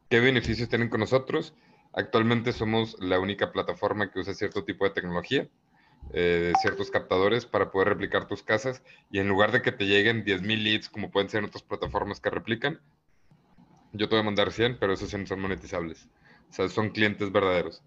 ¿Qué 0.09 0.21
beneficios 0.21 0.69
tienen 0.69 0.89
con 0.89 1.01
nosotros? 1.01 1.55
Actualmente 1.93 2.53
somos 2.53 2.97
la 3.01 3.19
única 3.19 3.53
plataforma 3.53 4.11
que 4.11 4.21
usa 4.21 4.35
cierto 4.35 4.65
tipo 4.65 4.85
de 4.85 4.91
tecnología 4.91 5.49
eh, 6.13 6.53
ciertos 6.61 6.91
captadores 6.91 7.47
para 7.47 7.71
poder 7.71 7.89
replicar 7.89 8.27
tus 8.27 8.43
casas 8.43 8.83
y 9.11 9.19
en 9.19 9.29
lugar 9.29 9.53
de 9.53 9.63
que 9.63 9.73
te 9.73 9.87
lleguen 9.87 10.25
10.000 10.25 10.63
leads 10.63 10.89
como 10.89 11.11
pueden 11.11 11.29
ser 11.29 11.41
en 11.41 11.47
otras 11.47 11.63
plataformas 11.63 12.21
que 12.21 12.31
replican, 12.31 12.81
yo 13.93 14.09
te 14.09 14.17
voy 14.17 14.23
a 14.23 14.25
mandar 14.25 14.53
100, 14.53 14.79
pero 14.79 14.93
esos 14.93 15.11
100 15.11 15.27
son 15.27 15.41
monetizables. 15.41 16.09
O 16.51 16.53
sea, 16.53 16.69
son 16.69 16.91
clientes 16.91 17.33
verdaderos. 17.33 17.83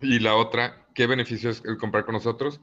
Y 0.00 0.18
la 0.18 0.34
otra, 0.34 0.86
¿qué 0.94 1.06
beneficios 1.06 1.62
el 1.64 1.76
comprar 1.76 2.04
con 2.04 2.14
nosotros? 2.14 2.60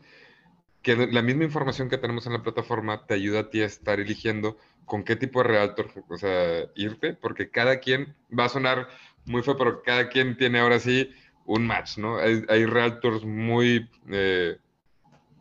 Que 0.82 0.96
la 1.08 1.22
misma 1.22 1.44
información 1.44 1.90
que 1.90 1.98
tenemos 1.98 2.26
en 2.28 2.34
la 2.34 2.44
plataforma 2.44 3.06
te 3.06 3.14
ayuda 3.14 3.42
a 3.42 3.50
ti 3.50 3.62
a 3.62 3.66
estar 3.66 4.00
eligiendo 4.00 4.58
con 4.86 5.04
qué 5.04 5.16
tipo 5.16 5.42
de 5.42 5.50
realtor, 5.50 5.92
o 6.08 6.18
sea, 6.18 6.66
irte, 6.76 7.14
porque 7.14 7.50
cada 7.50 7.80
quien 7.80 8.16
va 8.38 8.46
a 8.46 8.50
sonar 8.50 8.88
muy 9.26 9.44
feo, 9.44 9.58
pero 9.58 9.84
cada 9.84 10.08
quien 10.10 10.38
tiene 10.38 10.60
ahora 10.60 10.80
sí 10.80 11.12
un 11.48 11.66
match, 11.66 11.98
¿no? 11.98 12.18
Hay, 12.18 12.44
hay 12.50 12.66
realtors 12.66 13.24
muy 13.24 13.90
eh, 14.10 14.58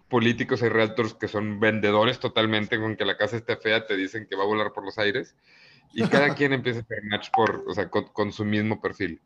políticos, 0.08 0.62
hay 0.62 0.68
realtors 0.68 1.14
que 1.14 1.28
son 1.28 1.58
vendedores 1.58 2.20
totalmente, 2.20 2.78
con 2.78 2.96
que 2.96 3.04
la 3.04 3.16
casa 3.16 3.36
esté 3.36 3.56
fea, 3.56 3.86
te 3.86 3.96
dicen 3.96 4.26
que 4.26 4.36
va 4.36 4.44
a 4.44 4.46
volar 4.46 4.72
por 4.72 4.84
los 4.84 4.98
aires, 4.98 5.36
y 5.92 6.06
cada 6.06 6.34
quien 6.34 6.52
empieza 6.52 6.80
a 6.80 6.82
hacer 6.82 7.02
match 7.04 7.30
por, 7.32 7.64
o 7.66 7.74
sea, 7.74 7.88
con, 7.88 8.32
su 8.32 8.44
mismo 8.44 8.80
perfil. 8.80 9.20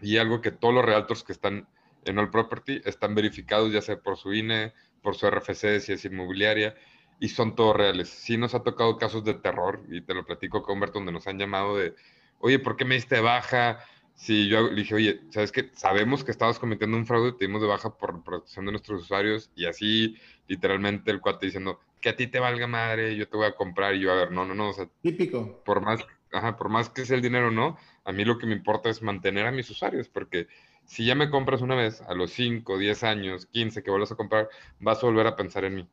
Y 0.00 0.18
algo 0.18 0.40
que 0.40 0.52
todos 0.52 0.72
los 0.72 0.84
realtors 0.84 1.24
que 1.24 1.32
están 1.32 1.68
en 2.04 2.18
All 2.18 2.30
Property 2.30 2.80
están 2.84 3.14
verificados, 3.14 3.72
ya 3.72 3.82
sea 3.82 3.98
por 3.98 4.16
su 4.16 4.32
INE, 4.32 4.72
por 5.02 5.16
su 5.16 5.28
RFC, 5.28 5.80
si 5.80 5.92
es 5.92 6.04
inmobiliaria, 6.04 6.74
y 7.18 7.28
son 7.28 7.56
todos 7.56 7.76
reales. 7.76 8.08
Sí 8.08 8.36
nos 8.36 8.54
ha 8.54 8.62
tocado 8.62 8.96
casos 8.96 9.24
de 9.24 9.34
terror, 9.34 9.82
y 9.90 10.02
te 10.02 10.14
lo 10.14 10.24
platico 10.24 10.62
con 10.62 10.74
Humberto, 10.74 11.00
donde 11.00 11.12
nos 11.12 11.26
han 11.26 11.38
llamado 11.38 11.76
de, 11.78 11.94
oye, 12.38 12.60
¿por 12.60 12.76
qué 12.76 12.84
me 12.84 12.94
diste 12.94 13.20
baja? 13.20 13.80
Sí, 14.20 14.48
yo 14.48 14.68
le 14.68 14.74
dije, 14.74 14.94
oye, 14.94 15.22
¿sabes 15.30 15.50
qué? 15.50 15.70
Sabemos 15.72 16.24
que 16.24 16.30
estabas 16.30 16.58
cometiendo 16.58 16.94
un 16.98 17.06
fraude, 17.06 17.32
te 17.32 17.46
dimos 17.46 17.62
de 17.62 17.68
baja 17.68 17.96
por 17.96 18.22
protección 18.22 18.66
de 18.66 18.72
nuestros 18.72 19.04
usuarios 19.04 19.50
y 19.56 19.64
así, 19.64 20.14
literalmente, 20.46 21.10
el 21.10 21.22
cuate 21.22 21.46
diciendo, 21.46 21.80
que 22.02 22.10
a 22.10 22.16
ti 22.16 22.26
te 22.26 22.38
valga 22.38 22.66
madre, 22.66 23.16
yo 23.16 23.26
te 23.26 23.38
voy 23.38 23.46
a 23.46 23.56
comprar 23.56 23.94
y 23.94 24.00
yo, 24.00 24.12
a 24.12 24.16
ver, 24.16 24.30
no, 24.30 24.44
no, 24.44 24.54
no, 24.54 24.68
o 24.68 24.72
sea, 24.74 24.86
típico. 25.00 25.62
Por 25.64 25.80
más, 25.80 26.06
ajá, 26.32 26.58
por 26.58 26.68
más 26.68 26.90
que 26.90 27.06
sea 27.06 27.16
el 27.16 27.22
dinero 27.22 27.50
no, 27.50 27.78
a 28.04 28.12
mí 28.12 28.26
lo 28.26 28.36
que 28.36 28.46
me 28.46 28.52
importa 28.52 28.90
es 28.90 29.00
mantener 29.00 29.46
a 29.46 29.52
mis 29.52 29.70
usuarios, 29.70 30.10
porque 30.10 30.48
si 30.84 31.06
ya 31.06 31.14
me 31.14 31.30
compras 31.30 31.62
una 31.62 31.74
vez, 31.74 32.02
a 32.02 32.12
los 32.12 32.30
5, 32.32 32.76
10 32.76 33.02
años, 33.04 33.46
15 33.46 33.82
que 33.82 33.90
vuelvas 33.90 34.12
a 34.12 34.16
comprar, 34.16 34.50
vas 34.80 35.02
a 35.02 35.06
volver 35.06 35.28
a 35.28 35.36
pensar 35.36 35.64
en 35.64 35.76
mí 35.76 35.88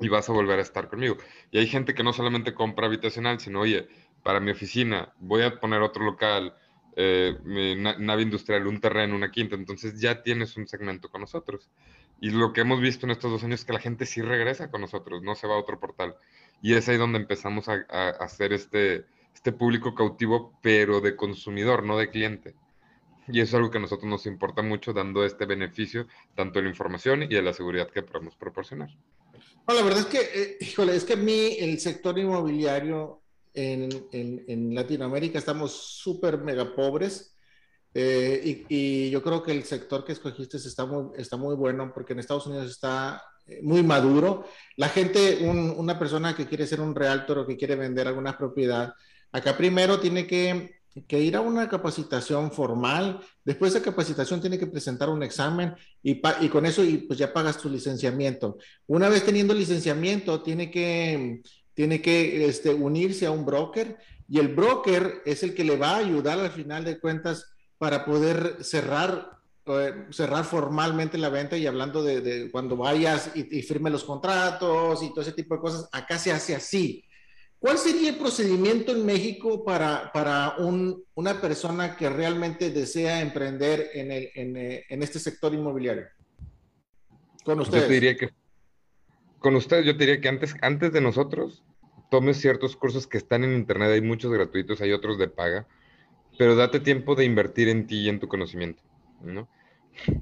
y 0.00 0.08
vas 0.08 0.28
a 0.28 0.32
volver 0.32 0.58
a 0.58 0.62
estar 0.62 0.88
conmigo. 0.88 1.16
Y 1.52 1.58
hay 1.58 1.68
gente 1.68 1.94
que 1.94 2.02
no 2.02 2.12
solamente 2.12 2.54
compra 2.54 2.88
habitacional, 2.88 3.38
sino, 3.38 3.60
oye, 3.60 3.86
para 4.24 4.40
mi 4.40 4.50
oficina 4.50 5.14
voy 5.20 5.42
a 5.42 5.60
poner 5.60 5.80
otro 5.82 6.04
local, 6.04 6.56
eh, 6.96 7.36
nave 7.98 8.22
industrial, 8.22 8.66
un 8.66 8.80
terreno, 8.80 9.14
una 9.14 9.30
quinta, 9.30 9.54
entonces 9.54 10.00
ya 10.00 10.22
tienes 10.22 10.56
un 10.56 10.66
segmento 10.66 11.08
con 11.10 11.20
nosotros. 11.20 11.68
Y 12.20 12.30
lo 12.30 12.52
que 12.52 12.60
hemos 12.60 12.80
visto 12.80 13.06
en 13.06 13.12
estos 13.12 13.30
dos 13.30 13.44
años 13.44 13.60
es 13.60 13.66
que 13.66 13.72
la 13.72 13.80
gente 13.80 14.04
sí 14.04 14.20
regresa 14.20 14.70
con 14.70 14.82
nosotros, 14.82 15.22
no 15.22 15.34
se 15.34 15.46
va 15.46 15.54
a 15.54 15.58
otro 15.58 15.80
portal. 15.80 16.16
Y 16.60 16.74
es 16.74 16.88
ahí 16.88 16.98
donde 16.98 17.18
empezamos 17.18 17.68
a, 17.68 17.84
hacer 18.20 18.52
este, 18.52 19.06
este 19.34 19.52
público 19.52 19.94
cautivo, 19.94 20.52
pero 20.60 21.00
de 21.00 21.16
consumidor, 21.16 21.84
no 21.84 21.96
de 21.96 22.10
cliente. 22.10 22.54
Y 23.28 23.40
eso 23.40 23.50
es 23.50 23.54
algo 23.54 23.70
que 23.70 23.78
a 23.78 23.80
nosotros 23.80 24.08
nos 24.08 24.26
importa 24.26 24.60
mucho, 24.60 24.92
dando 24.92 25.24
este 25.24 25.46
beneficio 25.46 26.06
tanto 26.34 26.58
de 26.58 26.64
la 26.64 26.70
información 26.70 27.22
y 27.22 27.28
de 27.28 27.42
la 27.42 27.52
seguridad 27.52 27.88
que 27.90 28.02
podemos 28.02 28.36
proporcionar. 28.36 28.90
No, 29.66 29.74
la 29.74 29.82
verdad 29.82 30.00
es 30.00 30.06
que, 30.06 30.18
eh, 30.18 30.56
híjole, 30.60 30.96
es 30.96 31.04
que 31.04 31.12
a 31.14 31.16
mí 31.16 31.56
el 31.58 31.78
sector 31.78 32.18
inmobiliario 32.18 33.19
en, 33.54 34.74
Latinoamérica 34.74 35.38
estamos 35.38 35.72
súper 35.72 36.38
mega 36.38 36.74
pobres. 36.74 37.34
Eh, 37.92 38.64
y, 38.68 39.10
yo 39.10 39.22
creo 39.22 39.42
que 39.42 39.52
el 39.52 39.64
sector 39.64 40.04
que 40.04 40.12
escogiste 40.12 40.56
está 40.58 40.86
muy, 40.86 41.10
está 41.16 41.36
muy 41.36 41.56
bueno 41.56 41.92
porque 41.92 42.12
en 42.12 42.20
Estados 42.20 42.46
Unidos 42.46 42.70
está 42.70 43.22
eh, 43.46 43.60
muy 43.62 43.82
maduro. 43.82 44.44
La 44.76 44.88
gente, 44.88 45.38
una 45.44 45.98
persona 45.98 46.36
que 46.36 46.46
quiere 46.46 46.66
ser 46.66 46.80
un 46.80 46.94
realtor 46.94 47.38
o 47.38 47.46
que 47.46 47.56
quiere 47.56 47.76
vender 47.76 48.06
alguna 48.06 48.38
propiedad, 48.38 48.94
acá 49.32 49.56
primero 49.56 49.98
tiene 49.98 50.26
que, 50.26 50.80
que, 51.06 51.20
ir 51.20 51.36
a 51.36 51.40
una 51.40 51.68
capacitación 51.68 52.52
formal, 52.52 53.20
después 53.44 53.72
de 53.72 53.78
esa 53.78 53.90
capacitación 53.90 54.40
tiene 54.40 54.58
que 54.58 54.66
presentar 54.66 55.08
un 55.08 55.22
examen 55.22 55.74
y, 56.02 56.20
y 56.40 56.48
con 56.48 56.66
eso 56.66 56.84
y 56.84 56.98
pues 56.98 57.18
ya 57.18 57.32
pagas 57.32 57.58
tu 57.58 57.68
licenciamiento. 57.68 58.58
Una 58.86 59.08
vez 59.08 59.24
teniendo 59.24 59.54
licenciamiento, 59.54 60.42
tiene 60.42 60.70
que 60.70 61.42
tiene 61.80 62.02
que 62.02 62.44
este, 62.44 62.74
unirse 62.74 63.24
a 63.24 63.30
un 63.30 63.46
broker 63.46 63.96
y 64.28 64.38
el 64.38 64.48
broker 64.48 65.22
es 65.24 65.42
el 65.42 65.54
que 65.54 65.64
le 65.64 65.78
va 65.78 65.92
a 65.92 65.96
ayudar 65.96 66.38
al 66.38 66.50
final 66.50 66.84
de 66.84 67.00
cuentas 67.00 67.54
para 67.78 68.04
poder 68.04 68.58
cerrar, 68.60 69.38
eh, 69.64 70.04
cerrar 70.10 70.44
formalmente 70.44 71.16
la 71.16 71.30
venta 71.30 71.56
y 71.56 71.66
hablando 71.66 72.02
de, 72.02 72.50
cuando 72.52 72.76
vayas 72.76 73.30
y, 73.34 73.62
firme 73.62 73.88
los 73.88 74.04
contratos 74.04 75.02
y 75.02 75.08
todo 75.08 75.22
ese 75.22 75.32
tipo 75.32 75.54
de 75.54 75.62
cosas, 75.62 75.88
acá 75.90 76.18
se 76.18 76.32
hace 76.32 76.54
así. 76.54 77.02
¿Cuál 77.58 77.78
sería 77.78 78.10
el 78.10 78.18
procedimiento 78.18 78.92
en 78.92 79.06
México 79.06 79.64
para, 79.64 80.12
para 80.12 80.56
un, 80.58 81.02
una 81.14 81.40
persona 81.40 81.96
que 81.96 82.10
realmente 82.10 82.68
desea 82.68 83.22
emprender 83.22 83.88
en, 83.94 84.12
el, 84.12 84.30
en, 84.34 84.56
eh, 84.58 84.84
en 84.86 85.02
este 85.02 85.18
sector 85.18 85.54
inmobiliario? 85.54 86.08
Con 87.42 87.58
ustedes. 87.58 87.84
Yo 87.84 87.88
te 87.88 87.94
diría 87.94 88.16
que 88.18 88.28
con 89.40 89.56
ustedes, 89.56 89.86
yo 89.86 89.96
te 89.96 90.04
diría 90.04 90.20
que 90.20 90.28
antes, 90.28 90.54
antes 90.60 90.92
de 90.92 91.00
nosotros, 91.00 91.64
tomes 92.10 92.40
ciertos 92.40 92.76
cursos 92.76 93.06
que 93.06 93.16
están 93.16 93.44
en 93.44 93.54
internet, 93.54 93.90
hay 93.90 94.02
muchos 94.02 94.30
gratuitos, 94.32 94.80
hay 94.80 94.92
otros 94.92 95.16
de 95.18 95.28
paga, 95.28 95.66
pero 96.36 96.56
date 96.56 96.80
tiempo 96.80 97.14
de 97.14 97.24
invertir 97.24 97.68
en 97.68 97.86
ti 97.86 98.00
y 98.00 98.08
en 98.08 98.20
tu 98.20 98.28
conocimiento, 98.28 98.82
¿no? 99.22 99.48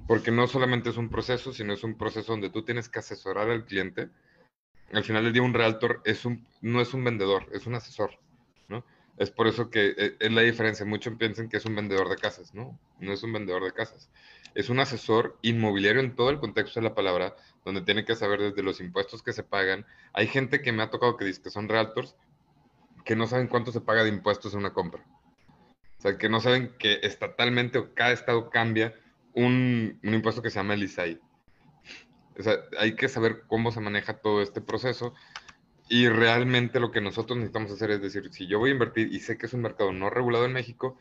Porque 0.06 0.30
no 0.30 0.46
solamente 0.46 0.90
es 0.90 0.96
un 0.96 1.08
proceso, 1.08 1.52
sino 1.52 1.72
es 1.72 1.82
un 1.84 1.96
proceso 1.96 2.32
donde 2.32 2.50
tú 2.50 2.62
tienes 2.62 2.88
que 2.88 2.98
asesorar 2.98 3.50
al 3.50 3.64
cliente. 3.64 4.08
Al 4.92 5.04
final 5.04 5.24
del 5.24 5.32
día, 5.32 5.42
un 5.42 5.54
realtor 5.54 6.02
es 6.04 6.24
un, 6.24 6.46
no 6.60 6.80
es 6.80 6.94
un 6.94 7.04
vendedor, 7.04 7.46
es 7.52 7.66
un 7.66 7.74
asesor, 7.74 8.18
¿no? 8.68 8.84
Es 9.18 9.30
por 9.30 9.46
eso 9.48 9.68
que 9.70 9.94
eh, 9.96 10.16
es 10.18 10.32
la 10.32 10.42
diferencia. 10.42 10.86
Muchos 10.86 11.14
piensan 11.16 11.48
que 11.48 11.56
es 11.56 11.64
un 11.64 11.74
vendedor 11.74 12.08
de 12.08 12.16
casas, 12.16 12.54
¿no? 12.54 12.78
No 13.00 13.12
es 13.12 13.22
un 13.22 13.32
vendedor 13.32 13.64
de 13.64 13.72
casas. 13.72 14.10
Es 14.54 14.70
un 14.70 14.80
asesor 14.80 15.38
inmobiliario 15.42 16.00
en 16.00 16.14
todo 16.14 16.30
el 16.30 16.38
contexto 16.38 16.80
de 16.80 16.84
la 16.84 16.94
palabra, 16.94 17.36
donde 17.64 17.82
tiene 17.82 18.04
que 18.04 18.16
saber 18.16 18.40
desde 18.40 18.62
los 18.62 18.80
impuestos 18.80 19.22
que 19.22 19.32
se 19.32 19.42
pagan. 19.42 19.86
Hay 20.12 20.26
gente 20.26 20.62
que 20.62 20.72
me 20.72 20.82
ha 20.82 20.90
tocado 20.90 21.16
que 21.16 21.24
dice 21.24 21.42
que 21.42 21.50
son 21.50 21.68
realtors 21.68 22.16
que 23.04 23.16
no 23.16 23.26
saben 23.26 23.48
cuánto 23.48 23.72
se 23.72 23.80
paga 23.80 24.02
de 24.04 24.10
impuestos 24.10 24.52
en 24.52 24.60
una 24.60 24.72
compra. 24.72 25.02
O 25.98 26.00
sea, 26.02 26.18
que 26.18 26.28
no 26.28 26.40
saben 26.40 26.74
que 26.78 27.00
estatalmente 27.02 27.78
o 27.78 27.94
cada 27.94 28.12
estado 28.12 28.50
cambia 28.50 28.94
un, 29.32 29.98
un 30.02 30.14
impuesto 30.14 30.42
que 30.42 30.50
se 30.50 30.56
llama 30.56 30.74
el 30.74 30.82
ISAI. 30.82 31.20
O 32.38 32.42
sea, 32.42 32.56
hay 32.78 32.94
que 32.94 33.08
saber 33.08 33.42
cómo 33.48 33.72
se 33.72 33.80
maneja 33.80 34.14
todo 34.18 34.42
este 34.42 34.60
proceso 34.60 35.14
y 35.88 36.08
realmente 36.08 36.80
lo 36.80 36.90
que 36.90 37.00
nosotros 37.00 37.38
necesitamos 37.38 37.72
hacer 37.72 37.90
es 37.90 38.02
decir, 38.02 38.30
si 38.32 38.46
yo 38.46 38.58
voy 38.58 38.70
a 38.70 38.74
invertir 38.74 39.12
y 39.12 39.20
sé 39.20 39.38
que 39.38 39.46
es 39.46 39.54
un 39.54 39.62
mercado 39.62 39.92
no 39.92 40.10
regulado 40.10 40.44
en 40.44 40.52
México, 40.52 40.98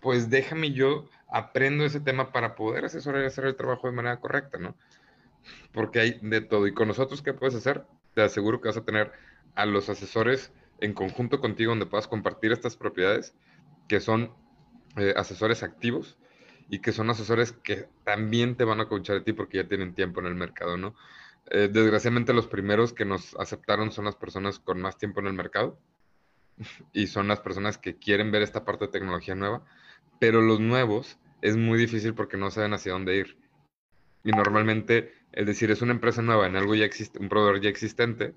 pues 0.00 0.30
déjame 0.30 0.72
yo 0.72 1.08
aprendo 1.28 1.84
ese 1.84 2.00
tema 2.00 2.32
para 2.32 2.54
poder 2.54 2.84
asesorar 2.84 3.22
y 3.22 3.26
hacer 3.26 3.46
el 3.46 3.56
trabajo 3.56 3.86
de 3.86 3.94
manera 3.94 4.20
correcta, 4.20 4.58
¿no? 4.58 4.76
Porque 5.72 6.00
hay 6.00 6.18
de 6.22 6.40
todo. 6.40 6.66
Y 6.66 6.74
con 6.74 6.88
nosotros, 6.88 7.22
¿qué 7.22 7.32
puedes 7.32 7.54
hacer? 7.54 7.84
Te 8.14 8.22
aseguro 8.22 8.60
que 8.60 8.68
vas 8.68 8.76
a 8.76 8.84
tener 8.84 9.12
a 9.54 9.66
los 9.66 9.88
asesores 9.88 10.52
en 10.80 10.94
conjunto 10.94 11.40
contigo 11.40 11.70
donde 11.70 11.86
puedas 11.86 12.08
compartir 12.08 12.52
estas 12.52 12.76
propiedades, 12.76 13.34
que 13.88 14.00
son 14.00 14.32
eh, 14.96 15.14
asesores 15.16 15.62
activos 15.62 16.18
y 16.68 16.80
que 16.80 16.92
son 16.92 17.10
asesores 17.10 17.52
que 17.52 17.88
también 18.04 18.56
te 18.56 18.64
van 18.64 18.80
a 18.80 18.88
coachar 18.88 19.18
a 19.18 19.24
ti 19.24 19.32
porque 19.32 19.58
ya 19.58 19.68
tienen 19.68 19.94
tiempo 19.94 20.20
en 20.20 20.26
el 20.26 20.34
mercado, 20.34 20.76
¿no? 20.76 20.94
Eh, 21.50 21.68
desgraciadamente 21.72 22.32
los 22.32 22.46
primeros 22.46 22.92
que 22.92 23.04
nos 23.04 23.34
aceptaron 23.36 23.90
son 23.90 24.04
las 24.04 24.14
personas 24.14 24.60
con 24.60 24.80
más 24.80 24.96
tiempo 24.96 25.20
en 25.20 25.26
el 25.26 25.32
mercado 25.32 25.80
y 26.92 27.08
son 27.08 27.28
las 27.28 27.40
personas 27.40 27.78
que 27.78 27.96
quieren 27.96 28.30
ver 28.30 28.42
esta 28.42 28.64
parte 28.64 28.86
de 28.86 28.92
tecnología 28.92 29.34
nueva, 29.34 29.64
pero 30.20 30.40
los 30.40 30.60
nuevos 30.60 31.18
es 31.42 31.56
muy 31.56 31.78
difícil 31.78 32.14
porque 32.14 32.36
no 32.36 32.50
saben 32.50 32.74
hacia 32.74 32.92
dónde 32.92 33.16
ir. 33.16 33.38
Y 34.22 34.30
normalmente 34.32 35.12
es 35.32 35.46
decir, 35.46 35.70
es 35.70 35.82
una 35.82 35.92
empresa 35.92 36.22
nueva 36.22 36.46
en 36.46 36.56
algo 36.56 36.74
ya 36.74 36.84
existe, 36.84 37.18
un 37.18 37.28
proveedor 37.28 37.60
ya 37.60 37.70
existente, 37.70 38.34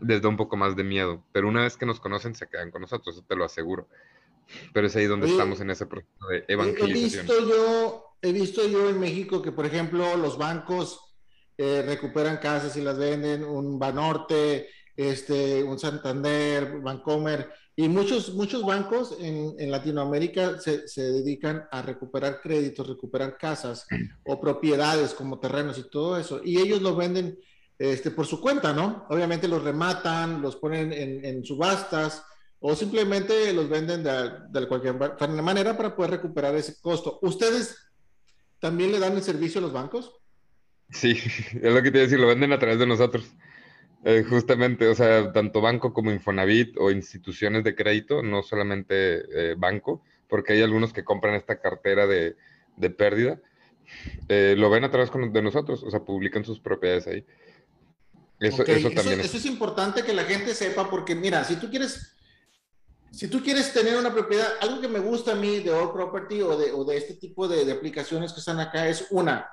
les 0.00 0.22
da 0.22 0.28
un 0.28 0.36
poco 0.36 0.56
más 0.56 0.76
de 0.76 0.84
miedo. 0.84 1.24
Pero 1.32 1.48
una 1.48 1.62
vez 1.62 1.76
que 1.76 1.86
nos 1.86 2.00
conocen, 2.00 2.34
se 2.34 2.48
quedan 2.48 2.70
con 2.70 2.82
nosotros, 2.82 3.16
eso 3.16 3.24
te 3.26 3.36
lo 3.36 3.44
aseguro. 3.44 3.88
Pero 4.72 4.86
es 4.86 4.96
ahí 4.96 5.06
donde 5.06 5.28
estamos 5.28 5.60
en 5.60 5.70
ese 5.70 5.86
proceso 5.86 6.28
de 6.28 6.44
evangelización. 6.48 7.26
He 7.26 7.32
visto 7.32 7.48
yo, 7.48 8.04
he 8.20 8.32
visto 8.32 8.68
yo 8.68 8.90
en 8.90 9.00
México 9.00 9.40
que, 9.40 9.52
por 9.52 9.66
ejemplo, 9.66 10.16
los 10.16 10.36
bancos 10.36 11.16
eh, 11.56 11.82
recuperan 11.86 12.38
casas 12.38 12.76
y 12.76 12.82
las 12.82 12.98
venden, 12.98 13.44
un 13.44 13.78
Banorte, 13.78 14.68
este, 14.96 15.62
un 15.62 15.78
Santander, 15.78 16.80
Bancomer, 16.80 17.50
y 17.76 17.88
muchos, 17.88 18.34
muchos 18.34 18.64
bancos 18.64 19.16
en, 19.20 19.56
en 19.58 19.70
Latinoamérica 19.70 20.60
se, 20.60 20.86
se, 20.86 21.10
dedican 21.10 21.66
a 21.72 21.82
recuperar 21.82 22.40
créditos, 22.40 22.86
recuperar 22.86 23.36
casas 23.36 23.86
o 24.24 24.40
propiedades 24.40 25.12
como 25.12 25.40
terrenos 25.40 25.78
y 25.78 25.90
todo 25.90 26.16
eso. 26.16 26.40
Y 26.44 26.60
ellos 26.60 26.80
lo 26.82 26.94
venden 26.94 27.36
este, 27.76 28.12
por 28.12 28.26
su 28.26 28.40
cuenta, 28.40 28.72
¿no? 28.72 29.06
Obviamente 29.08 29.48
los 29.48 29.64
rematan, 29.64 30.40
los 30.40 30.54
ponen 30.54 30.92
en, 30.92 31.24
en 31.24 31.44
subastas 31.44 32.22
o 32.60 32.76
simplemente 32.76 33.52
los 33.52 33.68
venden 33.68 34.04
de, 34.04 34.30
de 34.50 34.68
cualquier 34.68 34.94
manera 35.42 35.76
para 35.76 35.96
poder 35.96 36.12
recuperar 36.12 36.54
ese 36.54 36.80
costo. 36.80 37.18
¿Ustedes 37.22 37.76
también 38.60 38.92
le 38.92 39.00
dan 39.00 39.14
el 39.14 39.22
servicio 39.22 39.58
a 39.58 39.62
los 39.62 39.72
bancos? 39.72 40.12
Sí, 40.90 41.10
es 41.60 41.74
lo 41.74 41.82
que 41.82 41.90
te 41.90 41.98
iba 41.98 42.04
a 42.04 42.06
decir, 42.06 42.20
lo 42.20 42.28
venden 42.28 42.52
a 42.52 42.58
través 42.58 42.78
de 42.78 42.86
nosotros. 42.86 43.26
Eh, 44.06 44.22
justamente, 44.28 44.86
o 44.86 44.94
sea, 44.94 45.32
tanto 45.32 45.62
banco 45.62 45.94
como 45.94 46.12
Infonavit 46.12 46.76
o 46.78 46.90
instituciones 46.90 47.64
de 47.64 47.74
crédito, 47.74 48.22
no 48.22 48.42
solamente 48.42 49.24
eh, 49.32 49.54
banco, 49.56 50.02
porque 50.28 50.52
hay 50.52 50.62
algunos 50.62 50.92
que 50.92 51.04
compran 51.04 51.34
esta 51.34 51.58
cartera 51.58 52.06
de, 52.06 52.36
de 52.76 52.90
pérdida, 52.90 53.40
eh, 54.28 54.54
lo 54.58 54.68
ven 54.68 54.84
a 54.84 54.90
través 54.90 55.10
de 55.10 55.42
nosotros, 55.42 55.82
o 55.82 55.90
sea, 55.90 56.00
publican 56.00 56.44
sus 56.44 56.60
propiedades 56.60 57.06
ahí. 57.06 57.24
Eso, 58.40 58.62
eso 58.64 58.90
también 58.90 59.20
es... 59.20 59.26
Eso 59.26 59.38
es 59.38 59.46
importante 59.46 60.02
que 60.02 60.12
la 60.12 60.24
gente 60.24 60.54
sepa, 60.54 60.90
porque 60.90 61.14
mira, 61.14 61.42
si 61.44 61.56
tú 61.56 61.70
quieres, 61.70 62.14
si 63.10 63.28
tú 63.28 63.42
quieres 63.42 63.72
tener 63.72 63.96
una 63.96 64.12
propiedad, 64.12 64.48
algo 64.60 64.82
que 64.82 64.88
me 64.88 64.98
gusta 64.98 65.32
a 65.32 65.36
mí 65.36 65.60
de 65.60 65.70
All 65.70 65.94
Property 65.94 66.42
o 66.42 66.58
de, 66.58 66.72
o 66.72 66.84
de 66.84 66.98
este 66.98 67.14
tipo 67.14 67.48
de, 67.48 67.64
de, 67.64 67.72
aplicaciones 67.72 68.34
que 68.34 68.40
están 68.40 68.60
acá 68.60 68.86
es 68.86 69.06
una, 69.10 69.48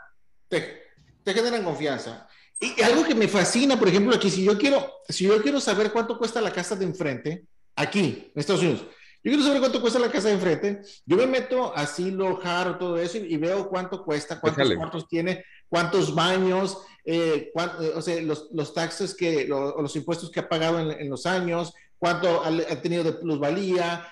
te, 0.50 0.84
te 1.24 1.34
generan 1.34 1.64
confianza. 1.64 2.28
Y 2.63 2.80
algo 2.84 3.04
que 3.04 3.15
me 3.15 3.28
fascina, 3.28 3.78
por 3.78 3.88
ejemplo, 3.88 4.15
aquí, 4.15 4.30
si 4.30 4.43
yo 4.43 4.56
quiero, 4.56 4.88
si 5.10 5.26
yo 5.26 5.41
quiero 5.41 5.60
saber 5.60 5.91
cuánto 5.91 6.15
cuesta 6.19 6.39
la 6.39 6.54
casa 6.54 6.76
de 6.76 6.86
enfrente, 6.86 7.45
aquí, 7.76 8.32
en 8.36 8.39
Estados 8.39 8.62
Unidos, 8.62 8.82
yo 9.24 9.32
quiero 9.32 9.41
saber 9.41 9.60
cuánto 9.60 9.82
cuesta 9.82 9.97
la 9.97 10.12
casa 10.12 10.28
de 10.28 10.36
enfrente, 10.36 10.82
yo 11.04 11.17
me 11.17 11.26
meto 11.26 11.76
así, 11.76 12.12
lojar, 12.12 12.78
todo 12.78 13.00
eso, 13.00 13.17
y, 13.17 13.36
veo 13.38 13.67
cuánto 13.67 14.06
cuesta, 14.06 14.39
cuántos 14.39 14.76
cuartos 14.76 15.08
tiene, 15.08 15.43
cuántos 15.69 16.13
baños, 16.13 16.78
eh, 17.04 17.52
eh, 17.56 17.91
o 17.95 18.02
sea, 18.02 18.21
los, 18.21 18.50
los 18.52 18.76
taxes 18.76 19.15
que, 19.15 19.47
los 19.47 19.95
impuestos 19.95 20.30
que 20.30 20.41
ha 20.41 20.47
pagado 20.47 20.80
en, 20.80 21.10
los 21.10 21.26
años, 21.26 21.74
cuánto 21.97 22.43
ha, 22.43 22.82
tenido 22.84 23.04
de 23.04 23.13
plusvalía, 23.13 24.08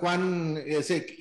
cuán, 0.00 0.60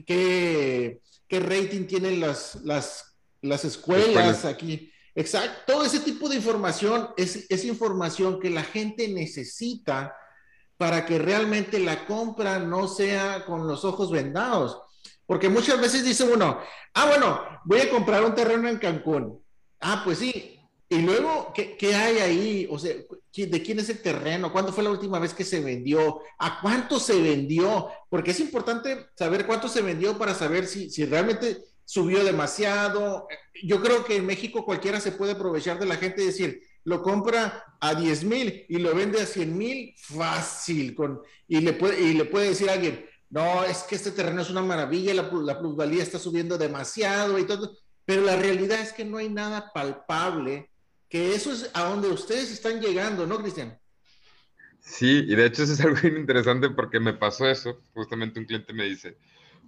qué, 0.08 1.00
qué 1.28 1.40
rating 1.40 1.86
tienen 1.86 2.20
las, 2.20 2.56
las, 2.64 3.16
las 3.42 3.64
escuelas 3.64 4.44
aquí. 4.46 4.90
Exacto, 5.16 5.74
todo 5.74 5.86
ese 5.86 6.00
tipo 6.00 6.28
de 6.28 6.38
información 6.38 7.10
es, 7.18 7.66
información 7.66 8.40
que 8.40 8.50
la 8.50 8.64
gente 8.64 9.08
necesita 9.08 10.16
para 10.78 11.06
que 11.06 11.20
realmente 11.20 11.80
la 11.80 12.06
compra 12.08 12.60
no 12.60 12.88
sea 12.88 13.46
con 13.46 13.68
los 13.68 13.86
ojos 13.86 14.12
vendados. 14.12 14.82
Porque 15.26 15.50
muchas 15.50 15.80
veces 15.80 16.04
dice 16.04 16.24
uno, 16.24 16.60
ah, 16.96 17.06
bueno, 17.06 17.42
voy 17.64 17.82
a 17.82 17.90
comprar 17.90 18.24
un 18.24 18.36
terreno 18.36 18.68
en 18.68 18.80
Cancún. 18.80 19.42
Ah, 19.80 20.02
pues 20.04 20.18
sí. 20.18 20.60
Y 20.90 21.02
luego, 21.02 21.52
¿qué, 21.56 21.78
qué 21.78 21.96
hay 21.96 22.18
ahí? 22.18 22.68
O 22.70 22.78
sea, 22.78 22.94
¿de 22.94 23.64
quién 23.64 23.80
es 23.80 23.90
el 23.90 24.02
terreno? 24.02 24.52
¿Cuándo 24.52 24.74
fue 24.74 24.84
la 24.84 24.92
última 24.92 25.20
vez 25.20 25.34
que 25.34 25.46
se 25.46 25.62
vendió? 25.62 26.22
¿A 26.40 26.60
cuánto 26.60 27.00
se 27.00 27.22
vendió? 27.22 27.90
Porque 28.10 28.32
es 28.32 28.40
importante 28.40 29.08
saber 29.16 29.46
cuánto 29.46 29.68
se 29.68 29.82
vendió 29.82 30.18
para 30.18 30.34
saber 30.34 30.68
si, 30.68 30.90
si 30.90 31.06
realmente 31.06 31.64
subió 31.86 32.24
demasiado. 32.24 33.28
Yo 33.64 33.82
creo 33.82 34.04
que 34.06 34.18
en 34.18 34.26
México 34.26 34.66
cualquiera 34.66 35.00
se 35.00 35.12
puede 35.12 35.34
aprovechar 35.34 35.80
de 35.80 35.86
la 35.86 35.98
gente 35.98 36.22
y 36.22 36.28
decir, 36.28 36.62
lo 36.86 37.02
compra 37.02 37.64
a 37.80 37.96
10 37.96 38.24
mil 38.26 38.66
y 38.68 38.78
lo 38.78 38.94
vende 38.94 39.22
a 39.22 39.26
100 39.26 39.58
mil 39.58 39.94
fácil. 39.98 40.96
Y, 41.48 41.62
le 41.62 41.74
puede, 41.74 42.02
y 42.02 42.14
le 42.14 42.26
puede 42.26 42.50
decir 42.50 42.70
a 42.70 42.74
alguien, 42.74 43.06
no, 43.30 43.64
es 43.64 43.84
que 43.84 43.96
este 43.96 44.12
terreno 44.12 44.42
es 44.42 44.50
una 44.50 44.62
maravilla, 44.62 45.14
la, 45.14 45.30
la 45.32 45.60
plusvalía 45.60 46.04
está 46.04 46.20
subiendo 46.20 46.58
demasiado 46.58 47.40
y 47.40 47.46
todo. 47.46 47.78
Pero 48.06 48.22
la 48.22 48.36
realidad 48.36 48.82
es 48.82 48.92
que 48.92 49.06
no 49.06 49.18
hay 49.18 49.30
nada 49.30 49.72
palpable, 49.74 50.70
que 51.10 51.34
eso 51.36 51.52
es 51.52 51.70
a 51.74 51.84
donde 51.86 52.10
ustedes 52.10 52.52
están 52.52 52.82
llegando, 52.82 53.26
¿no, 53.26 53.40
Cristian? 53.40 53.80
Sí, 54.80 55.24
y 55.28 55.36
de 55.36 55.46
hecho 55.46 55.64
eso 55.64 55.74
es 55.74 55.82
algo 55.82 56.08
interesante 56.08 56.70
porque 56.70 57.00
me 57.00 57.14
pasó 57.14 57.48
eso. 57.48 57.80
Justamente 57.94 58.40
un 58.40 58.46
cliente 58.46 58.74
me 58.74 58.84
dice, 58.84 59.18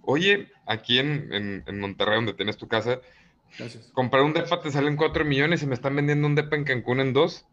oye, 0.06 0.50
aquí 0.66 0.98
en, 0.98 1.62
en, 1.66 1.80
Monterrey, 1.80 2.16
donde 2.16 2.32
tienes 2.32 2.56
tu 2.56 2.68
casa, 2.68 3.00
comprar 3.92 4.22
un 4.22 4.32
DEPA 4.32 4.60
te 4.60 4.70
salen 4.70 4.96
4 4.96 5.24
millones 5.24 5.62
y 5.62 5.66
me 5.66 5.74
están 5.74 5.94
vendiendo 5.94 6.26
un 6.26 6.34
DEPA 6.34 6.56
en 6.56 6.64
Cancún 6.64 7.00
en 7.00 7.12
2. 7.12 7.46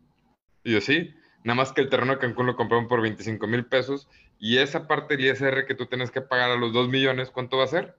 Y 0.63 0.73
yo, 0.73 0.81
sí, 0.81 1.13
nada 1.43 1.55
más 1.55 1.73
que 1.73 1.81
el 1.81 1.89
terreno 1.89 2.13
de 2.13 2.19
Cancún 2.19 2.45
lo 2.45 2.55
compraron 2.55 2.87
por 2.87 3.01
25 3.01 3.45
mil 3.47 3.65
pesos 3.65 4.07
y 4.39 4.57
esa 4.57 4.87
parte 4.87 5.17
del 5.17 5.25
ISR 5.25 5.65
que 5.65 5.75
tú 5.75 5.87
tienes 5.87 6.11
que 6.11 6.21
pagar 6.21 6.51
a 6.51 6.55
los 6.55 6.71
2 6.73 6.89
millones, 6.89 7.29
¿cuánto 7.29 7.57
va 7.57 7.65
a 7.65 7.67
ser? 7.67 7.95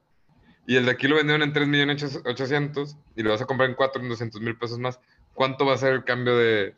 Y 0.66 0.76
el 0.76 0.86
de 0.86 0.92
aquí 0.92 1.08
lo 1.08 1.16
vendieron 1.16 1.42
en 1.42 1.52
3 1.52 1.68
millones 1.68 2.22
800 2.24 2.96
y 3.16 3.22
lo 3.22 3.30
vas 3.30 3.42
a 3.42 3.46
comprar 3.46 3.68
en 3.68 3.76
4 3.76 4.02
en 4.02 4.08
200 4.08 4.40
mil 4.40 4.56
pesos 4.56 4.78
más. 4.78 4.98
¿Cuánto 5.34 5.66
va 5.66 5.74
a 5.74 5.78
ser 5.78 5.92
el 5.92 6.04
cambio 6.04 6.36
de, 6.38 6.74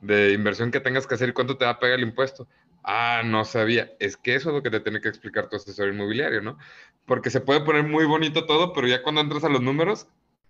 de 0.00 0.32
inversión 0.32 0.70
que 0.70 0.80
tengas 0.80 1.06
que 1.06 1.14
hacer 1.14 1.30
y 1.30 1.32
cuánto 1.32 1.56
te 1.56 1.64
va 1.64 1.72
a 1.72 1.78
pagar 1.78 1.98
el 1.98 2.04
impuesto. 2.04 2.46
Ah, 2.82 3.22
no 3.24 3.44
sabía. 3.44 3.92
Es 3.98 4.16
que 4.16 4.34
eso 4.34 4.50
es 4.50 4.54
lo 4.54 4.62
que 4.62 4.70
te 4.70 4.80
tiene 4.80 5.00
que 5.00 5.08
explicar 5.08 5.48
tu 5.48 5.56
asesor 5.56 5.88
inmobiliario, 5.88 6.40
¿no? 6.40 6.58
Porque 7.06 7.30
se 7.30 7.40
puede 7.40 7.60
poner 7.60 7.84
muy 7.84 8.04
bonito 8.04 8.46
todo, 8.46 8.72
pero 8.72 8.86
ya 8.86 9.02
cuando 9.02 9.20
entras 9.20 9.44
a 9.44 9.48
los 9.48 9.62
números, 9.62 10.06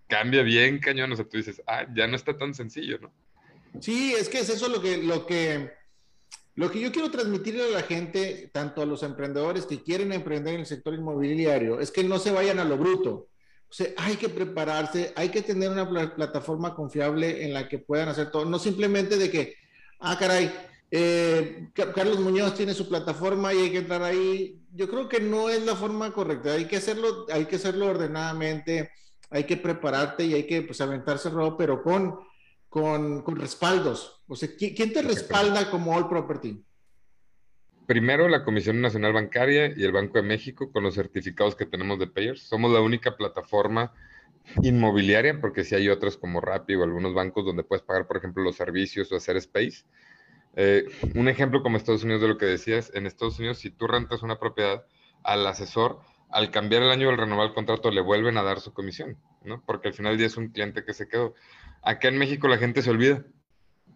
cambia 0.06 0.42
bien 0.42 0.78
cañón. 0.78 1.12
O 1.12 1.16
sea, 1.16 1.24
tú 1.24 1.36
dices, 1.36 1.62
ah, 1.66 1.86
ya 1.94 2.06
no 2.06 2.16
está 2.16 2.36
tan 2.36 2.54
sencillo, 2.54 2.98
¿no? 3.00 3.12
Sí, 3.80 4.14
es 4.14 4.28
que 4.28 4.40
es 4.40 4.48
eso 4.48 4.68
lo 4.68 4.80
que, 4.80 4.98
lo 4.98 5.26
que, 5.26 5.70
lo 6.54 6.70
que 6.70 6.80
yo 6.80 6.90
quiero 6.90 7.10
transmitirle 7.10 7.64
a 7.64 7.68
la 7.68 7.82
gente, 7.82 8.50
tanto 8.52 8.82
a 8.82 8.86
los 8.86 9.02
emprendedores 9.02 9.66
que 9.66 9.82
quieren 9.82 10.12
emprender 10.12 10.54
en 10.54 10.60
el 10.60 10.66
sector 10.66 10.94
inmobiliario, 10.94 11.80
es 11.80 11.90
que 11.90 12.02
no 12.02 12.18
se 12.18 12.32
vayan 12.32 12.58
a 12.58 12.64
lo 12.64 12.76
bruto. 12.76 13.28
O 13.70 13.72
sea, 13.72 13.88
hay 13.98 14.16
que 14.16 14.28
prepararse, 14.28 15.12
hay 15.14 15.28
que 15.28 15.42
tener 15.42 15.70
una 15.70 16.14
plataforma 16.14 16.74
confiable 16.74 17.44
en 17.44 17.52
la 17.52 17.68
que 17.68 17.78
puedan 17.78 18.08
hacer 18.08 18.30
todo. 18.30 18.46
No 18.46 18.58
simplemente 18.58 19.18
de 19.18 19.30
que, 19.30 19.56
ah, 20.00 20.16
caray, 20.18 20.50
eh, 20.90 21.68
Carlos 21.74 22.20
Muñoz 22.20 22.54
tiene 22.54 22.72
su 22.74 22.88
plataforma 22.88 23.52
y 23.52 23.58
hay 23.58 23.72
que 23.72 23.78
entrar 23.78 24.02
ahí. 24.02 24.60
Yo 24.72 24.88
creo 24.88 25.08
que 25.08 25.20
no 25.20 25.50
es 25.50 25.64
la 25.64 25.76
forma 25.76 26.12
correcta. 26.12 26.52
Hay 26.52 26.66
que 26.66 26.76
hacerlo, 26.76 27.26
hay 27.32 27.46
que 27.46 27.56
hacerlo 27.56 27.86
ordenadamente, 27.86 28.90
hay 29.30 29.44
que 29.44 29.56
prepararte 29.56 30.24
y 30.24 30.34
hay 30.34 30.46
que 30.46 30.62
pues, 30.62 30.80
aventarse 30.80 31.30
robo, 31.30 31.56
pero 31.56 31.82
con, 31.82 32.18
con, 32.68 33.22
con 33.22 33.36
respaldos. 33.36 34.22
O 34.26 34.36
sea, 34.36 34.48
¿quién 34.56 34.92
te 34.92 35.02
respalda 35.02 35.70
como 35.70 35.94
All 35.94 36.08
Property? 36.08 36.62
Primero, 37.86 38.28
la 38.28 38.44
Comisión 38.44 38.82
Nacional 38.82 39.14
Bancaria 39.14 39.72
y 39.74 39.82
el 39.82 39.92
Banco 39.92 40.18
de 40.18 40.22
México 40.22 40.70
con 40.70 40.84
los 40.84 40.94
certificados 40.94 41.54
que 41.54 41.64
tenemos 41.64 41.98
de 41.98 42.06
Payers. 42.06 42.42
Somos 42.42 42.70
la 42.70 42.82
única 42.82 43.16
plataforma 43.16 43.94
inmobiliaria, 44.62 45.40
porque 45.40 45.64
si 45.64 45.74
hay 45.74 45.88
otras 45.88 46.16
como 46.16 46.40
Rappi 46.40 46.74
o 46.74 46.84
algunos 46.84 47.14
bancos 47.14 47.46
donde 47.46 47.64
puedes 47.64 47.82
pagar, 47.82 48.06
por 48.06 48.18
ejemplo, 48.18 48.42
los 48.42 48.56
servicios 48.56 49.10
o 49.10 49.16
hacer 49.16 49.36
space. 49.38 49.84
Eh, 50.60 50.86
un 51.14 51.28
ejemplo 51.28 51.62
como 51.62 51.76
Estados 51.76 52.02
Unidos 52.02 52.20
de 52.20 52.26
lo 52.26 52.36
que 52.36 52.46
decías, 52.46 52.90
en 52.92 53.06
Estados 53.06 53.38
Unidos, 53.38 53.58
si 53.58 53.70
tú 53.70 53.86
rentas 53.86 54.24
una 54.24 54.40
propiedad 54.40 54.84
al 55.22 55.46
asesor, 55.46 56.00
al 56.30 56.50
cambiar 56.50 56.82
el 56.82 56.90
año 56.90 57.08
o 57.08 57.14
renovar 57.14 57.46
el 57.46 57.54
contrato, 57.54 57.92
le 57.92 58.00
vuelven 58.00 58.36
a 58.36 58.42
dar 58.42 58.58
su 58.58 58.72
comisión, 58.72 59.16
¿no? 59.44 59.62
Porque 59.64 59.86
al 59.86 59.94
final 59.94 60.12
del 60.12 60.18
día 60.18 60.26
es 60.26 60.36
un 60.36 60.48
cliente 60.48 60.84
que 60.84 60.94
se 60.94 61.06
quedó. 61.06 61.36
Acá 61.82 62.08
en 62.08 62.18
México 62.18 62.48
la 62.48 62.58
gente 62.58 62.82
se 62.82 62.90
olvida 62.90 63.24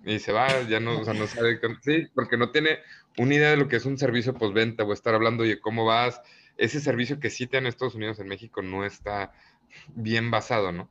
y 0.05 0.21
se 0.21 0.31
va, 0.31 0.63
ya 0.69 0.79
no, 0.79 1.01
o 1.01 1.05
sea, 1.05 1.15
no 1.15 1.27
sabe, 1.27 1.61
sí, 1.81 2.07
porque 2.15 2.37
no 2.37 2.53
tiene 2.53 2.79
una 3.19 3.35
idea 3.35 3.51
de 3.51 3.57
lo 3.57 3.67
que 3.67 3.75
es 3.75 3.85
un 3.85 3.99
servicio 3.99 4.35
postventa 4.35 4.85
o 4.85 4.93
estar 4.93 5.17
hablando, 5.17 5.43
oye, 5.43 5.59
¿cómo 5.59 5.85
vas? 5.85 6.23
Ese 6.59 6.81
servicio 6.81 7.19
que 7.19 7.31
sí 7.31 7.49
te 7.49 7.59
en 7.59 7.67
Estados 7.67 7.97
Unidos, 7.97 8.21
en 8.21 8.29
México, 8.29 8.63
no 8.63 8.85
está 8.85 9.33
bien 9.97 10.31
basado, 10.31 10.71
¿no? 10.71 10.89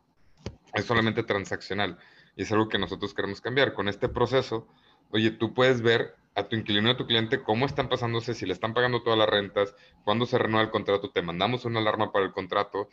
Es 0.74 0.84
solamente 0.84 1.24
transaccional 1.24 1.98
y 2.36 2.44
es 2.44 2.52
algo 2.52 2.68
que 2.68 2.78
nosotros 2.78 3.14
queremos 3.14 3.40
cambiar. 3.40 3.74
Con 3.74 3.88
este 3.88 4.10
proceso, 4.10 4.68
oye, 5.12 5.32
tú 5.32 5.54
puedes 5.54 5.82
ver 5.82 6.16
a 6.36 6.48
tu 6.48 6.56
inquilino 6.56 6.88
y 6.88 6.92
a 6.92 6.98
tu 6.98 7.06
cliente 7.06 7.44
cómo 7.44 7.66
están 7.66 7.90
pasándose, 7.90 8.34
si 8.34 8.46
le 8.46 8.54
están 8.54 8.74
pagando 8.74 9.04
todas 9.04 9.20
las 9.20 9.30
rentas, 9.30 9.76
cuándo 10.04 10.26
se 10.26 10.38
renueva 10.38 10.64
el 10.64 10.72
contrato, 10.72 11.12
te 11.12 11.22
mandamos 11.22 11.66
una 11.66 11.80
alarma 11.80 12.12
para 12.12 12.26
el 12.26 12.32
contrato, 12.32 12.90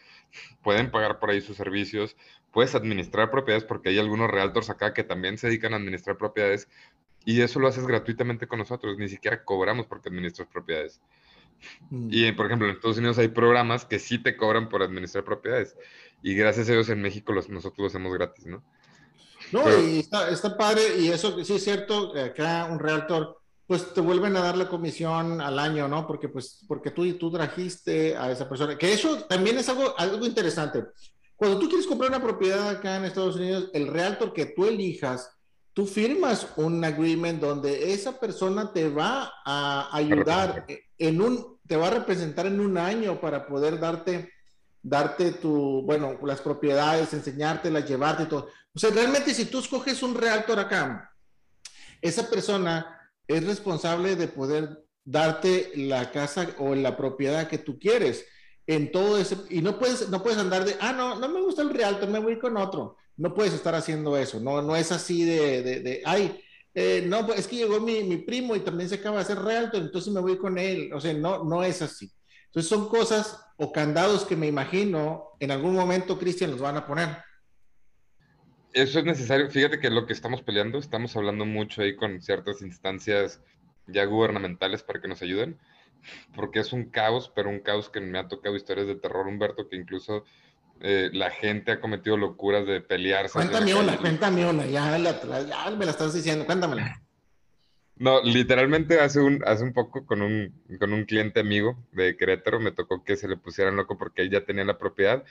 pueden 0.62 0.90
pagar 0.90 1.18
por 1.20 1.30
ahí 1.30 1.40
sus 1.40 1.56
servicios, 1.56 2.16
puedes 2.52 2.74
administrar 2.74 3.30
propiedades 3.30 3.64
porque 3.64 3.90
hay 3.90 3.98
algunos 3.98 4.30
realtors 4.30 4.70
acá 4.70 4.92
que 4.92 5.04
también 5.04 5.38
se 5.38 5.46
dedican 5.46 5.72
a 5.72 5.76
administrar 5.76 6.16
propiedades 6.18 6.68
y 7.24 7.42
eso 7.42 7.60
lo 7.60 7.68
haces 7.68 7.86
gratuitamente 7.86 8.46
con 8.46 8.58
nosotros, 8.58 8.98
ni 8.98 9.08
siquiera 9.08 9.44
cobramos 9.44 9.86
porque 9.86 10.08
administras 10.08 10.48
propiedades. 10.48 11.00
Mm. 11.90 12.08
Y, 12.10 12.32
por 12.32 12.46
ejemplo, 12.46 12.68
en 12.68 12.74
Estados 12.74 12.98
Unidos 12.98 13.18
hay 13.18 13.28
programas 13.28 13.84
que 13.84 13.98
sí 13.98 14.18
te 14.18 14.36
cobran 14.36 14.68
por 14.68 14.82
administrar 14.82 15.24
propiedades. 15.24 15.76
Y 16.22 16.34
gracias 16.34 16.68
a 16.68 16.72
Dios 16.72 16.88
en 16.88 17.02
México 17.02 17.32
los, 17.32 17.48
nosotros 17.48 17.78
lo 17.78 17.86
hacemos 17.86 18.14
gratis, 18.14 18.46
¿no? 18.46 18.62
No, 19.52 19.62
y 19.82 20.00
está, 20.00 20.30
está, 20.30 20.56
padre, 20.56 20.98
y 20.98 21.08
eso 21.08 21.42
sí 21.44 21.54
es 21.54 21.64
cierto, 21.64 22.12
acá 22.18 22.68
un 22.70 22.78
realtor, 22.78 23.38
pues 23.66 23.92
te 23.92 24.00
vuelven 24.00 24.36
a 24.36 24.40
dar 24.40 24.56
la 24.56 24.68
comisión 24.68 25.40
al 25.40 25.58
año, 25.58 25.88
¿no? 25.88 26.06
Porque 26.06 26.28
pues, 26.28 26.64
porque 26.66 26.90
tú, 26.90 27.10
tú 27.14 27.30
trajiste 27.30 28.16
a 28.16 28.30
esa 28.30 28.48
persona, 28.48 28.76
que 28.76 28.92
eso 28.92 29.24
también 29.24 29.58
es 29.58 29.68
algo, 29.68 29.94
algo 29.98 30.26
interesante. 30.26 30.84
Cuando 31.36 31.58
tú 31.58 31.68
quieres 31.68 31.86
comprar 31.86 32.10
una 32.10 32.22
propiedad 32.22 32.68
acá 32.68 32.96
en 32.96 33.04
Estados 33.04 33.36
Unidos, 33.36 33.70
el 33.72 33.86
realtor 33.86 34.32
que 34.32 34.46
tú 34.46 34.66
elijas, 34.66 35.30
tú 35.72 35.86
firmas 35.86 36.48
un 36.56 36.84
agreement 36.84 37.40
donde 37.40 37.92
esa 37.92 38.18
persona 38.18 38.72
te 38.72 38.88
va 38.88 39.32
a 39.44 39.88
ayudar 39.96 40.66
en 40.98 41.20
un, 41.20 41.58
te 41.68 41.76
va 41.76 41.86
a 41.86 41.90
representar 41.90 42.46
en 42.46 42.58
un 42.58 42.76
año 42.76 43.20
para 43.20 43.46
poder 43.46 43.78
darte, 43.78 44.32
darte 44.82 45.32
tu, 45.32 45.82
bueno, 45.82 46.18
las 46.24 46.40
propiedades, 46.40 47.12
enseñártelas, 47.12 47.88
llevarte 47.88 48.26
todo. 48.26 48.48
O 48.74 48.78
sea, 48.78 48.90
realmente 48.90 49.34
si 49.34 49.46
tú 49.46 49.58
escoges 49.58 50.02
un 50.02 50.14
realtor 50.14 50.58
acá, 50.58 51.12
esa 52.00 52.28
persona 52.28 53.10
es 53.26 53.44
responsable 53.44 54.16
de 54.16 54.28
poder 54.28 54.84
darte 55.04 55.72
la 55.74 56.10
casa 56.10 56.48
o 56.58 56.74
la 56.74 56.96
propiedad 56.96 57.48
que 57.48 57.58
tú 57.58 57.78
quieres 57.78 58.26
en 58.66 58.92
todo 58.92 59.18
ese, 59.18 59.36
y 59.48 59.62
no 59.62 59.78
puedes, 59.78 60.10
no 60.10 60.22
puedes 60.22 60.38
andar 60.38 60.64
de, 60.64 60.76
ah, 60.80 60.92
no, 60.92 61.18
no 61.18 61.28
me 61.28 61.40
gusta 61.40 61.62
el 61.62 61.70
realtor, 61.70 62.08
me 62.10 62.18
voy 62.18 62.38
con 62.38 62.56
otro. 62.56 62.96
No 63.16 63.34
puedes 63.34 63.54
estar 63.54 63.74
haciendo 63.74 64.16
eso, 64.16 64.38
no, 64.38 64.62
no 64.62 64.76
es 64.76 64.92
así 64.92 65.24
de, 65.24 65.62
de, 65.62 65.80
de 65.80 66.02
ay, 66.04 66.38
eh, 66.74 67.02
no, 67.04 67.26
pues 67.26 67.40
es 67.40 67.48
que 67.48 67.56
llegó 67.56 67.80
mi, 67.80 68.04
mi, 68.04 68.18
primo 68.18 68.54
y 68.54 68.60
también 68.60 68.88
se 68.88 68.96
acaba 68.96 69.16
de 69.16 69.22
hacer 69.22 69.38
realtor, 69.38 69.82
entonces 69.82 70.12
me 70.12 70.20
voy 70.20 70.38
con 70.38 70.58
él. 70.58 70.92
O 70.92 71.00
sea, 71.00 71.12
no, 71.12 71.42
no 71.42 71.64
es 71.64 71.82
así. 71.82 72.08
Entonces 72.48 72.68
son 72.68 72.88
cosas 72.88 73.40
o 73.56 73.72
candados 73.72 74.24
que 74.24 74.36
me 74.36 74.46
imagino 74.46 75.30
en 75.40 75.50
algún 75.50 75.74
momento, 75.74 76.18
Cristian, 76.18 76.50
los 76.50 76.60
van 76.60 76.76
a 76.76 76.86
poner 76.86 77.28
eso 78.72 78.98
es 78.98 79.04
necesario. 79.04 79.50
Fíjate 79.50 79.80
que 79.80 79.90
lo 79.90 80.06
que 80.06 80.12
estamos 80.12 80.42
peleando, 80.42 80.78
estamos 80.78 81.16
hablando 81.16 81.44
mucho 81.44 81.82
ahí 81.82 81.96
con 81.96 82.20
ciertas 82.20 82.62
instancias 82.62 83.40
ya 83.86 84.04
gubernamentales 84.04 84.82
para 84.82 85.00
que 85.00 85.08
nos 85.08 85.22
ayuden, 85.22 85.58
porque 86.34 86.60
es 86.60 86.72
un 86.72 86.90
caos, 86.90 87.32
pero 87.34 87.48
un 87.48 87.60
caos 87.60 87.88
que 87.88 88.00
me 88.00 88.18
ha 88.18 88.28
tocado 88.28 88.56
historias 88.56 88.86
de 88.86 88.96
terror, 88.96 89.26
Humberto, 89.26 89.68
que 89.68 89.76
incluso 89.76 90.24
eh, 90.80 91.10
la 91.12 91.30
gente 91.30 91.72
ha 91.72 91.80
cometido 91.80 92.16
locuras 92.16 92.66
de 92.66 92.80
pelearse. 92.80 93.32
Cuéntame 93.32 93.74
una, 93.74 93.96
cuéntame 93.96 94.46
una, 94.46 94.66
ya, 94.66 94.96
ya, 94.98 95.70
me 95.76 95.86
la 95.86 95.90
estás 95.90 96.12
diciendo, 96.12 96.44
cuéntamela. 96.44 97.02
No, 97.98 98.22
literalmente 98.22 99.00
hace 99.00 99.20
un, 99.20 99.42
hace 99.44 99.64
un 99.64 99.72
poco 99.72 100.06
con 100.06 100.22
un, 100.22 100.54
con 100.78 100.92
un 100.92 101.04
cliente 101.04 101.40
amigo 101.40 101.76
de 101.92 102.16
Querétaro 102.16 102.60
me 102.60 102.70
tocó 102.70 103.02
que 103.02 103.16
se 103.16 103.26
le 103.26 103.36
pusieran 103.36 103.76
loco 103.76 103.98
porque 103.98 104.22
él 104.22 104.30
ya 104.30 104.44
tenía 104.44 104.64
la 104.64 104.78
propiedad 104.78 105.24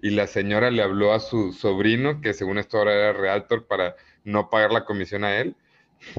y 0.00 0.10
la 0.10 0.26
señora 0.26 0.70
le 0.70 0.82
habló 0.82 1.12
a 1.12 1.20
su 1.20 1.52
sobrino, 1.52 2.20
que 2.22 2.32
según 2.32 2.58
esto 2.58 2.78
ahora 2.78 2.94
era 2.94 3.12
realtor, 3.12 3.66
para 3.66 3.96
no 4.24 4.48
pagar 4.50 4.72
la 4.72 4.84
comisión 4.84 5.24
a 5.24 5.38
él. 5.38 5.56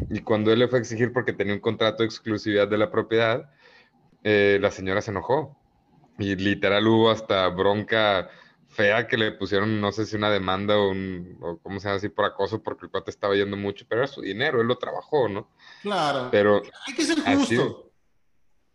Y 0.09 0.21
cuando 0.21 0.51
él 0.51 0.59
le 0.59 0.67
fue 0.67 0.79
a 0.79 0.81
exigir 0.81 1.13
porque 1.13 1.33
tenía 1.33 1.53
un 1.53 1.59
contrato 1.59 2.03
de 2.03 2.07
exclusividad 2.07 2.67
de 2.67 2.77
la 2.77 2.91
propiedad, 2.91 3.51
eh, 4.23 4.59
la 4.61 4.71
señora 4.71 5.01
se 5.01 5.11
enojó. 5.11 5.57
Y 6.19 6.35
literal 6.35 6.87
hubo 6.87 7.11
hasta 7.11 7.47
bronca 7.49 8.29
fea 8.75 9.07
que 9.07 9.17
le 9.17 9.31
pusieron, 9.31 9.79
no 9.79 9.91
sé 9.91 10.05
si 10.05 10.15
una 10.15 10.29
demanda 10.29 10.77
o, 10.77 10.89
un, 10.89 11.37
o 11.41 11.57
cómo 11.59 11.79
se 11.79 11.87
llama 11.87 11.97
así, 11.97 12.09
por 12.09 12.25
acoso, 12.25 12.61
porque 12.61 12.85
el 12.85 12.91
cuate 12.91 13.09
estaba 13.09 13.35
yendo 13.35 13.55
mucho, 13.57 13.85
pero 13.87 14.01
era 14.01 14.11
su 14.11 14.21
dinero, 14.21 14.61
él 14.61 14.67
lo 14.67 14.77
trabajó, 14.77 15.29
¿no? 15.29 15.49
Claro. 15.81 16.29
Pero 16.31 16.61
hay 16.87 16.93
que 16.93 17.03
ser 17.03 17.19
justo. 17.19 17.91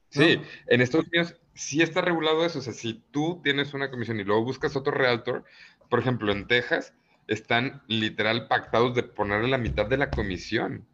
sí, 0.09 0.41
en 0.67 0.81
Estados 0.81 1.07
Unidos 1.09 1.37
sí 1.55 1.83
está 1.83 2.01
regulado 2.01 2.45
eso, 2.45 2.61
o 2.61 2.63
sea, 2.63 2.73
si 2.73 2.95
tú 3.11 3.41
tienes 3.45 3.75
una 3.75 3.91
comisión 3.91 4.19
y 4.19 4.25
luego 4.25 4.45
buscas 4.45 4.75
otro 4.77 4.93
realtor, 4.93 5.45
por 5.89 6.01
ejemplo, 6.01 6.33
en 6.33 6.47
Texas, 6.47 6.95
están 7.27 7.83
literal 7.87 8.49
pactados 8.49 8.95
de 8.95 9.03
ponerle 9.03 9.49
la 9.49 9.59
mitad 9.59 9.87
de 9.87 9.99
la 9.99 10.11
comisión, 10.11 10.87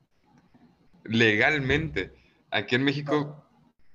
legalmente. 1.05 2.12
Aquí 2.51 2.75
en 2.75 2.85
México 2.85 3.47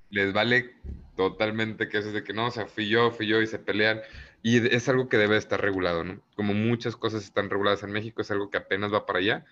les 0.10 0.34
vale 0.34 0.76
totalmente 1.16 1.88
que 1.88 1.98
eso 1.98 2.08
es 2.08 2.14
de 2.14 2.24
que 2.24 2.34
no, 2.34 2.48
o 2.48 2.52
sea, 2.52 2.66
fui 2.66 2.88
yo, 2.88 3.12
fui 3.12 3.28
yo 3.28 3.42
y 3.42 3.48
se 3.48 3.60
pelean. 3.60 4.02
Y 4.44 4.74
es 4.74 4.90
algo 4.90 5.08
que 5.08 5.18
debe 5.18 5.38
estar 5.38 5.62
regulado, 5.62 6.04
¿no? 6.04 6.22
Como 6.36 6.54
muchas 6.54 6.96
cosas 6.96 7.24
están 7.24 7.50
reguladas 7.50 7.84
en 7.84 7.92
México, 7.92 8.22
es 8.22 8.32
algo 8.32 8.50
que 8.50 8.58
apenas 8.58 8.92
va 8.92 9.06
para 9.06 9.20
allá, 9.20 9.46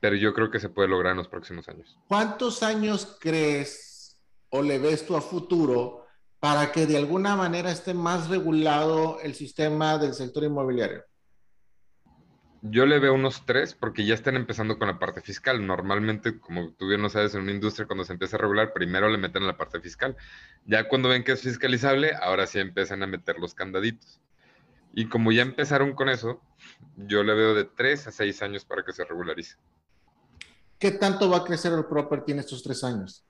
pero 0.00 0.16
yo 0.16 0.34
creo 0.34 0.50
que 0.50 0.58
se 0.58 0.68
puede 0.68 0.88
lograr 0.88 1.12
en 1.12 1.18
los 1.18 1.28
próximos 1.28 1.68
años. 1.68 1.96
¿Cuántos 2.08 2.62
años 2.62 3.16
crees 3.20 4.18
o 4.50 4.62
le 4.62 4.78
ves 4.78 5.06
tú 5.06 5.16
a 5.16 5.20
futuro 5.20 6.06
para 6.40 6.72
que 6.72 6.86
de 6.86 6.96
alguna 6.96 7.36
manera 7.36 7.70
esté 7.70 7.94
más 7.94 8.28
regulado 8.28 9.20
el 9.22 9.34
sistema 9.34 9.96
del 9.98 10.12
sector 10.12 10.42
inmobiliario? 10.42 11.04
Yo 12.64 12.86
le 12.86 13.00
veo 13.00 13.14
unos 13.14 13.44
tres 13.44 13.74
porque 13.74 14.04
ya 14.04 14.14
están 14.14 14.36
empezando 14.36 14.78
con 14.78 14.88
la 14.88 14.98
parte 14.98 15.20
fiscal. 15.20 15.64
Normalmente, 15.66 16.38
como 16.38 16.72
tú 16.74 16.88
bien 16.88 17.02
lo 17.02 17.08
sabes, 17.10 17.34
en 17.34 17.42
una 17.42 17.50
industria 17.52 17.86
cuando 17.86 18.04
se 18.04 18.12
empieza 18.12 18.36
a 18.36 18.40
regular, 18.40 18.72
primero 18.72 19.08
le 19.08 19.18
meten 19.18 19.46
la 19.46 19.56
parte 19.56 19.80
fiscal. 19.80 20.16
Ya 20.64 20.88
cuando 20.88 21.08
ven 21.08 21.24
que 21.24 21.32
es 21.32 21.42
fiscalizable, 21.42 22.12
ahora 22.14 22.46
sí 22.46 22.60
empiezan 22.60 23.02
a 23.02 23.08
meter 23.08 23.38
los 23.38 23.54
candaditos. 23.54 24.20
Y 24.94 25.08
como 25.08 25.32
ya 25.32 25.42
empezaron 25.42 25.94
con 25.94 26.08
eso, 26.08 26.40
yo 26.96 27.22
le 27.22 27.34
veo 27.34 27.54
de 27.54 27.64
tres 27.64 28.06
a 28.06 28.12
seis 28.12 28.42
años 28.42 28.64
para 28.64 28.84
que 28.84 28.92
se 28.92 29.04
regularice. 29.04 29.56
¿Qué 30.78 30.90
tanto 30.90 31.30
va 31.30 31.38
a 31.38 31.44
crecer 31.44 31.72
el 31.72 31.86
property 31.86 32.32
en 32.32 32.40
estos 32.40 32.62
tres 32.62 32.84
años? 32.84 33.24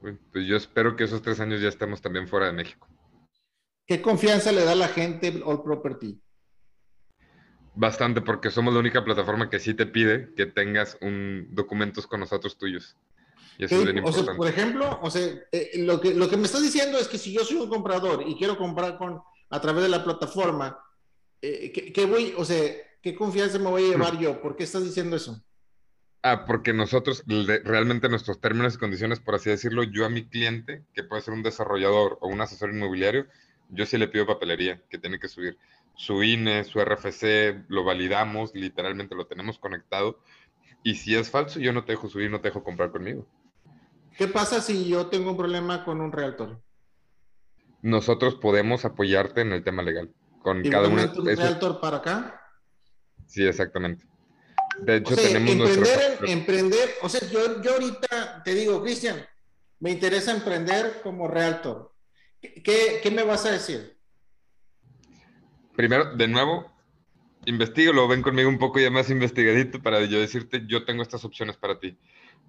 Pues 0.00 0.46
yo 0.46 0.56
espero 0.56 0.96
que 0.96 1.04
esos 1.04 1.20
tres 1.20 1.40
años 1.40 1.60
ya 1.60 1.68
estemos 1.68 2.00
también 2.00 2.28
fuera 2.28 2.46
de 2.46 2.52
México. 2.52 2.88
¿Qué 3.86 4.00
confianza 4.00 4.52
le 4.52 4.64
da 4.64 4.74
la 4.74 4.88
gente 4.88 5.42
All 5.44 5.62
Property? 5.62 6.20
Bastante, 7.74 8.20
porque 8.20 8.50
somos 8.50 8.72
la 8.72 8.80
única 8.80 9.04
plataforma 9.04 9.50
que 9.50 9.58
sí 9.58 9.74
te 9.74 9.86
pide 9.86 10.32
que 10.34 10.46
tengas 10.46 10.98
un, 11.00 11.48
documentos 11.50 12.06
con 12.06 12.20
nosotros 12.20 12.56
tuyos. 12.58 12.96
Y 13.56 13.64
eso 13.64 13.76
es 13.76 13.92
bien 13.92 14.04
o 14.04 14.12
Sea, 14.12 14.36
por 14.36 14.46
ejemplo, 14.46 14.98
o 15.02 15.10
sea, 15.10 15.22
eh, 15.50 15.70
lo, 15.78 16.00
que, 16.00 16.14
lo 16.14 16.28
que 16.28 16.36
me 16.36 16.44
estás 16.44 16.62
diciendo 16.62 16.98
es 16.98 17.08
que 17.08 17.18
si 17.18 17.32
yo 17.32 17.44
soy 17.44 17.56
un 17.56 17.68
comprador 17.68 18.22
y 18.26 18.36
quiero 18.36 18.56
comprar 18.56 18.98
con, 18.98 19.20
a 19.50 19.60
través 19.60 19.82
de 19.82 19.88
la 19.88 20.04
plataforma, 20.04 20.78
eh, 21.40 21.72
¿qué, 21.72 22.04
voy, 22.06 22.34
o 22.36 22.44
sea, 22.44 22.60
qué 23.02 23.14
confianza 23.14 23.58
me 23.58 23.70
voy 23.70 23.84
a 23.84 23.88
llevar 23.88 24.18
yo? 24.18 24.40
¿Por 24.40 24.56
qué 24.56 24.64
estás 24.64 24.84
diciendo 24.84 25.16
eso? 25.16 25.42
Ah, 26.22 26.44
porque 26.46 26.72
nosotros, 26.72 27.22
realmente 27.26 28.08
nuestros 28.08 28.40
términos 28.40 28.74
y 28.74 28.78
condiciones, 28.78 29.20
por 29.20 29.36
así 29.36 29.50
decirlo, 29.50 29.84
yo 29.84 30.04
a 30.04 30.10
mi 30.10 30.28
cliente, 30.28 30.84
que 30.92 31.04
puede 31.04 31.22
ser 31.22 31.32
un 31.32 31.44
desarrollador 31.44 32.18
o 32.20 32.28
un 32.28 32.40
asesor 32.40 32.70
inmobiliario, 32.70 33.26
yo 33.68 33.86
sí 33.86 33.98
le 33.98 34.08
pido 34.08 34.26
papelería, 34.26 34.82
que 34.90 34.98
tiene 34.98 35.20
que 35.20 35.28
subir 35.28 35.56
su 35.94 36.22
INE, 36.22 36.64
su 36.64 36.80
RFC, 36.80 37.64
lo 37.68 37.84
validamos, 37.84 38.54
literalmente 38.54 39.14
lo 39.14 39.26
tenemos 39.26 39.58
conectado. 39.58 40.20
Y 40.82 40.96
si 40.96 41.14
es 41.14 41.30
falso, 41.30 41.60
yo 41.60 41.72
no 41.72 41.84
te 41.84 41.92
dejo 41.92 42.08
subir, 42.08 42.30
no 42.30 42.40
te 42.40 42.48
dejo 42.48 42.64
comprar 42.64 42.90
conmigo. 42.90 43.26
¿Qué 44.16 44.26
pasa 44.26 44.60
si 44.60 44.88
yo 44.88 45.06
tengo 45.06 45.30
un 45.30 45.36
problema 45.36 45.84
con 45.84 46.00
un 46.00 46.10
realtor? 46.10 46.60
Nosotros 47.82 48.34
podemos 48.36 48.84
apoyarte 48.84 49.40
en 49.42 49.52
el 49.52 49.62
tema 49.62 49.82
legal. 49.82 50.12
Con 50.42 50.62
cada 50.62 50.88
uno. 50.88 51.02
un 51.16 51.26
realtor 51.26 51.80
para 51.80 51.98
acá? 51.98 52.42
Sí, 53.26 53.46
exactamente. 53.46 54.06
De 54.80 54.96
hecho, 54.96 55.16
tenemos 55.16 55.50
emprender, 55.50 56.18
emprender, 56.26 56.90
o 57.02 57.08
sea, 57.08 57.28
yo, 57.28 57.60
yo 57.62 57.72
ahorita 57.72 58.42
te 58.44 58.54
digo, 58.54 58.80
Cristian, 58.82 59.26
me 59.80 59.90
interesa 59.90 60.30
emprender 60.30 61.00
como 61.02 61.26
realtor. 61.26 61.92
¿Qué, 62.40 63.00
qué 63.02 63.10
me 63.10 63.24
vas 63.24 63.44
a 63.46 63.50
decir? 63.50 63.98
primero, 65.78 66.12
de 66.16 66.26
nuevo, 66.26 66.72
lo 67.46 68.08
ven 68.08 68.20
conmigo 68.20 68.48
un 68.48 68.58
poco 68.58 68.80
ya 68.80 68.90
más 68.90 69.10
investigadito 69.10 69.80
para 69.80 70.04
yo 70.06 70.18
decirte, 70.18 70.64
yo 70.66 70.84
tengo 70.84 71.04
estas 71.04 71.24
opciones 71.24 71.56
para 71.56 71.78
ti. 71.78 71.96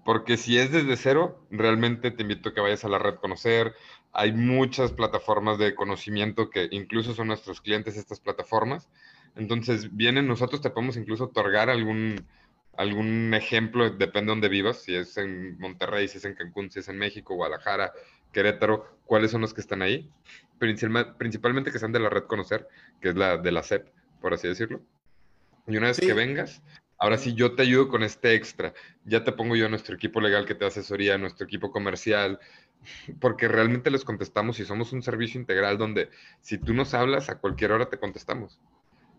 Porque 0.04 0.36
si 0.36 0.58
es 0.58 0.72
desde 0.72 0.98
cero, 0.98 1.46
realmente 1.52 2.10
te 2.10 2.24
invito 2.24 2.50
a 2.50 2.54
que 2.56 2.62
vayas 2.62 2.86
a 2.86 2.90
la 2.90 2.98
red 2.98 3.18
conocer. 3.18 3.76
Hay 4.12 4.32
muchas 4.34 4.92
plataformas 4.92 5.58
de 5.58 5.76
conocimiento 5.76 6.50
que 6.50 6.68
incluso 6.72 7.14
son 7.14 7.28
nuestros 7.28 7.62
clientes 7.62 7.98
estas 7.98 8.20
plataformas. 8.20 8.90
Entonces, 9.36 9.96
vienen, 9.96 10.28
nosotros 10.28 10.62
te 10.62 10.70
podemos 10.70 10.98
incluso 10.98 11.26
otorgar 11.26 11.70
algún, 11.70 12.26
algún 12.76 13.34
ejemplo, 13.34 13.90
depende 13.90 14.28
de 14.28 14.32
dónde 14.32 14.50
vivas, 14.50 14.82
si 14.82 14.96
es 14.96 15.18
en 15.18 15.58
Monterrey, 15.60 16.08
si 16.08 16.18
es 16.18 16.26
en 16.26 16.34
Cancún, 16.34 16.72
si 16.72 16.80
es 16.80 16.90
en 16.90 16.98
México, 16.98 17.36
Guadalajara, 17.36 17.94
Querétaro, 18.32 18.98
cuáles 19.06 19.32
son 19.32 19.42
los 19.42 19.54
que 19.54 19.62
están 19.62 19.82
ahí, 19.82 20.10
principalmente 20.60 21.72
que 21.72 21.80
sean 21.80 21.92
de 21.92 22.00
la 22.00 22.10
red 22.10 22.24
Conocer, 22.24 22.68
que 23.02 23.10
es 23.10 23.16
la 23.16 23.38
de 23.38 23.52
la 23.52 23.64
CEP, 23.64 23.88
por 24.22 24.34
así 24.34 24.48
decirlo. 24.48 24.82
Y 25.68 25.78
una 25.78 25.88
vez 25.88 26.00
que 26.00 26.14
vengas, 26.14 26.62
ahora 26.98 27.18
sí 27.18 27.34
yo 27.34 27.56
te 27.56 27.64
ayudo 27.64 27.90
con 27.90 28.04
este 28.04 28.34
extra. 28.34 28.74
Ya 29.06 29.24
te 29.24 29.32
pongo 29.32 29.56
yo 29.56 29.68
a 29.68 29.70
nuestro 29.70 29.96
equipo 29.96 30.20
legal 30.20 30.46
que 30.46 30.56
te 30.56 30.66
asesoría, 30.66 31.18
nuestro 31.18 31.46
equipo 31.46 31.72
comercial, 31.72 32.40
porque 33.20 33.48
realmente 33.48 33.92
les 33.92 34.06
contestamos 34.06 34.60
y 34.60 34.66
somos 34.66 34.94
un 34.94 35.02
servicio 35.02 35.40
integral 35.40 35.78
donde 35.78 36.10
si 36.42 36.58
tú 36.58 36.74
nos 36.74 36.94
hablas, 36.94 37.30
a 37.30 37.40
cualquier 37.40 37.72
hora 37.72 37.90
te 37.90 38.00
contestamos. 38.00 38.60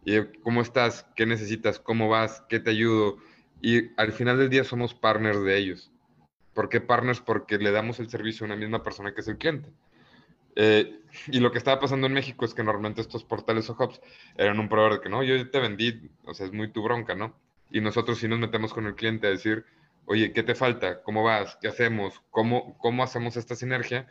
Y 0.04 0.22
cómo 0.42 0.62
estás, 0.62 1.06
qué 1.14 1.26
necesitas, 1.26 1.78
cómo 1.78 2.08
vas, 2.08 2.42
qué 2.48 2.60
te 2.60 2.70
ayudo. 2.70 3.18
Y 3.60 3.90
al 4.00 4.12
final 4.12 4.38
del 4.38 4.48
día 4.48 4.64
somos 4.64 4.94
partners 4.94 5.42
de 5.42 5.58
ellos. 5.58 5.92
¿Por 6.54 6.68
qué 6.68 6.80
partners? 6.80 7.20
Porque 7.20 7.58
le 7.58 7.70
damos 7.70 8.00
el 8.00 8.08
servicio 8.08 8.44
a 8.44 8.46
una 8.46 8.56
misma 8.56 8.82
persona 8.82 9.14
que 9.14 9.20
es 9.20 9.28
el 9.28 9.36
cliente. 9.36 9.70
Eh, 10.56 11.00
y 11.28 11.40
lo 11.40 11.52
que 11.52 11.58
estaba 11.58 11.80
pasando 11.80 12.06
en 12.06 12.12
México 12.12 12.44
es 12.44 12.54
que 12.54 12.62
normalmente 12.62 13.00
estos 13.00 13.24
portales 13.24 13.70
o 13.70 13.76
hubs 13.78 14.00
eran 14.36 14.58
un 14.58 14.68
proveedor 14.68 14.94
de 14.94 15.00
que 15.00 15.08
no, 15.08 15.22
yo 15.22 15.48
te 15.50 15.60
vendí, 15.60 16.10
o 16.24 16.34
sea, 16.34 16.46
es 16.46 16.52
muy 16.52 16.68
tu 16.72 16.82
bronca, 16.82 17.14
¿no? 17.14 17.34
Y 17.70 17.80
nosotros 17.80 18.18
sí 18.18 18.26
nos 18.26 18.40
metemos 18.40 18.74
con 18.74 18.86
el 18.86 18.94
cliente 18.94 19.26
a 19.26 19.30
decir, 19.30 19.64
oye, 20.10 20.32
¿qué 20.32 20.42
te 20.42 20.56
falta? 20.56 21.02
¿Cómo 21.04 21.22
vas? 21.22 21.56
¿Qué 21.60 21.68
hacemos? 21.68 22.20
¿Cómo, 22.30 22.76
cómo 22.78 23.04
hacemos 23.04 23.36
esta 23.36 23.54
sinergia? 23.54 24.08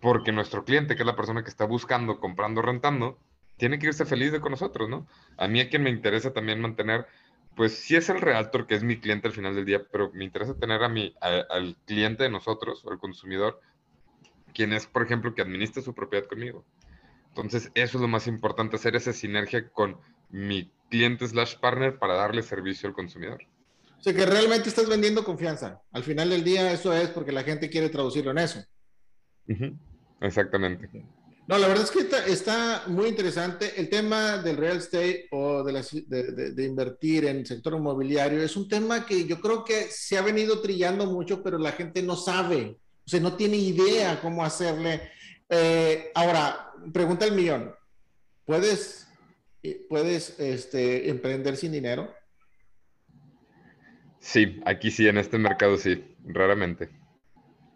Porque 0.00 0.30
nuestro 0.30 0.64
cliente, 0.64 0.94
que 0.94 1.02
es 1.02 1.06
la 1.06 1.16
persona 1.16 1.42
que 1.42 1.50
está 1.50 1.64
buscando, 1.64 2.20
comprando, 2.20 2.62
rentando, 2.62 3.18
tiene 3.56 3.80
que 3.80 3.88
irse 3.88 4.04
feliz 4.04 4.30
de 4.30 4.40
con 4.40 4.52
nosotros, 4.52 4.88
¿no? 4.88 5.08
A 5.36 5.48
mí 5.48 5.60
a 5.60 5.68
quien 5.68 5.82
me 5.82 5.90
interesa 5.90 6.32
también 6.32 6.60
mantener 6.60 7.06
pues 7.56 7.76
sí 7.76 7.96
es 7.96 8.08
el 8.08 8.20
realtor 8.20 8.68
que 8.68 8.76
es 8.76 8.84
mi 8.84 8.98
cliente 9.00 9.26
al 9.26 9.34
final 9.34 9.54
del 9.56 9.64
día, 9.64 9.82
pero 9.90 10.12
me 10.14 10.24
interesa 10.24 10.54
tener 10.54 10.82
a 10.82 10.88
mi, 10.88 11.14
al 11.20 11.76
cliente 11.86 12.22
de 12.22 12.30
nosotros, 12.30 12.84
al 12.88 12.98
consumidor, 12.98 13.60
quien 14.54 14.72
es, 14.72 14.86
por 14.86 15.02
ejemplo, 15.02 15.34
que 15.34 15.42
administra 15.42 15.82
su 15.82 15.92
propiedad 15.92 16.26
conmigo. 16.26 16.64
Entonces, 17.28 17.70
eso 17.74 17.98
es 17.98 18.02
lo 18.02 18.08
más 18.08 18.26
importante, 18.26 18.76
hacer 18.76 18.96
esa 18.96 19.12
sinergia 19.12 19.68
con 19.70 19.98
mi 20.30 20.70
cliente 20.88 21.26
slash 21.26 21.56
partner 21.56 21.98
para 21.98 22.14
darle 22.14 22.42
servicio 22.42 22.88
al 22.88 22.94
consumidor. 22.94 23.44
O 24.02 24.04
sea, 24.04 24.14
que 24.14 24.26
realmente 24.26 24.68
estás 24.68 24.88
vendiendo 24.88 25.22
confianza. 25.22 25.80
Al 25.92 26.02
final 26.02 26.28
del 26.28 26.42
día, 26.42 26.72
eso 26.72 26.92
es 26.92 27.08
porque 27.10 27.30
la 27.30 27.44
gente 27.44 27.70
quiere 27.70 27.88
traducirlo 27.88 28.32
en 28.32 28.38
eso. 28.38 28.60
Exactamente. 30.20 30.88
No, 31.46 31.56
la 31.56 31.68
verdad 31.68 31.84
es 31.84 31.92
que 31.92 32.32
está, 32.32 32.82
muy 32.88 33.10
interesante. 33.10 33.74
El 33.76 33.88
tema 33.88 34.38
del 34.38 34.56
real 34.56 34.78
estate 34.78 35.28
o 35.30 35.62
de, 35.62 36.50
de, 36.52 36.64
invertir 36.64 37.26
en 37.26 37.36
el 37.36 37.46
sector 37.46 37.74
inmobiliario 37.74 38.42
es 38.42 38.56
un 38.56 38.68
tema 38.68 39.06
que 39.06 39.24
yo 39.24 39.40
creo 39.40 39.64
que 39.64 39.82
se 39.82 40.18
ha 40.18 40.22
venido 40.22 40.60
trillando 40.60 41.06
mucho, 41.06 41.40
pero 41.40 41.56
la 41.56 41.70
gente 41.70 42.02
no 42.02 42.16
sabe, 42.16 42.80
o 43.06 43.08
sea, 43.08 43.20
no 43.20 43.36
tiene 43.36 43.56
idea 43.56 44.20
cómo 44.20 44.44
hacerle. 44.44 45.12
Eh, 45.48 46.10
ahora, 46.16 46.72
pregunta 46.92 47.24
el 47.24 47.36
millón. 47.36 47.72
¿Puedes, 48.44 49.06
eh, 49.62 49.86
puedes 49.88 50.40
este, 50.40 51.08
emprender 51.08 51.56
sin 51.56 51.70
dinero? 51.70 52.12
Sí, 54.22 54.60
aquí 54.64 54.92
sí, 54.92 55.08
en 55.08 55.18
este 55.18 55.36
mercado 55.36 55.76
sí, 55.76 56.16
raramente. 56.24 56.88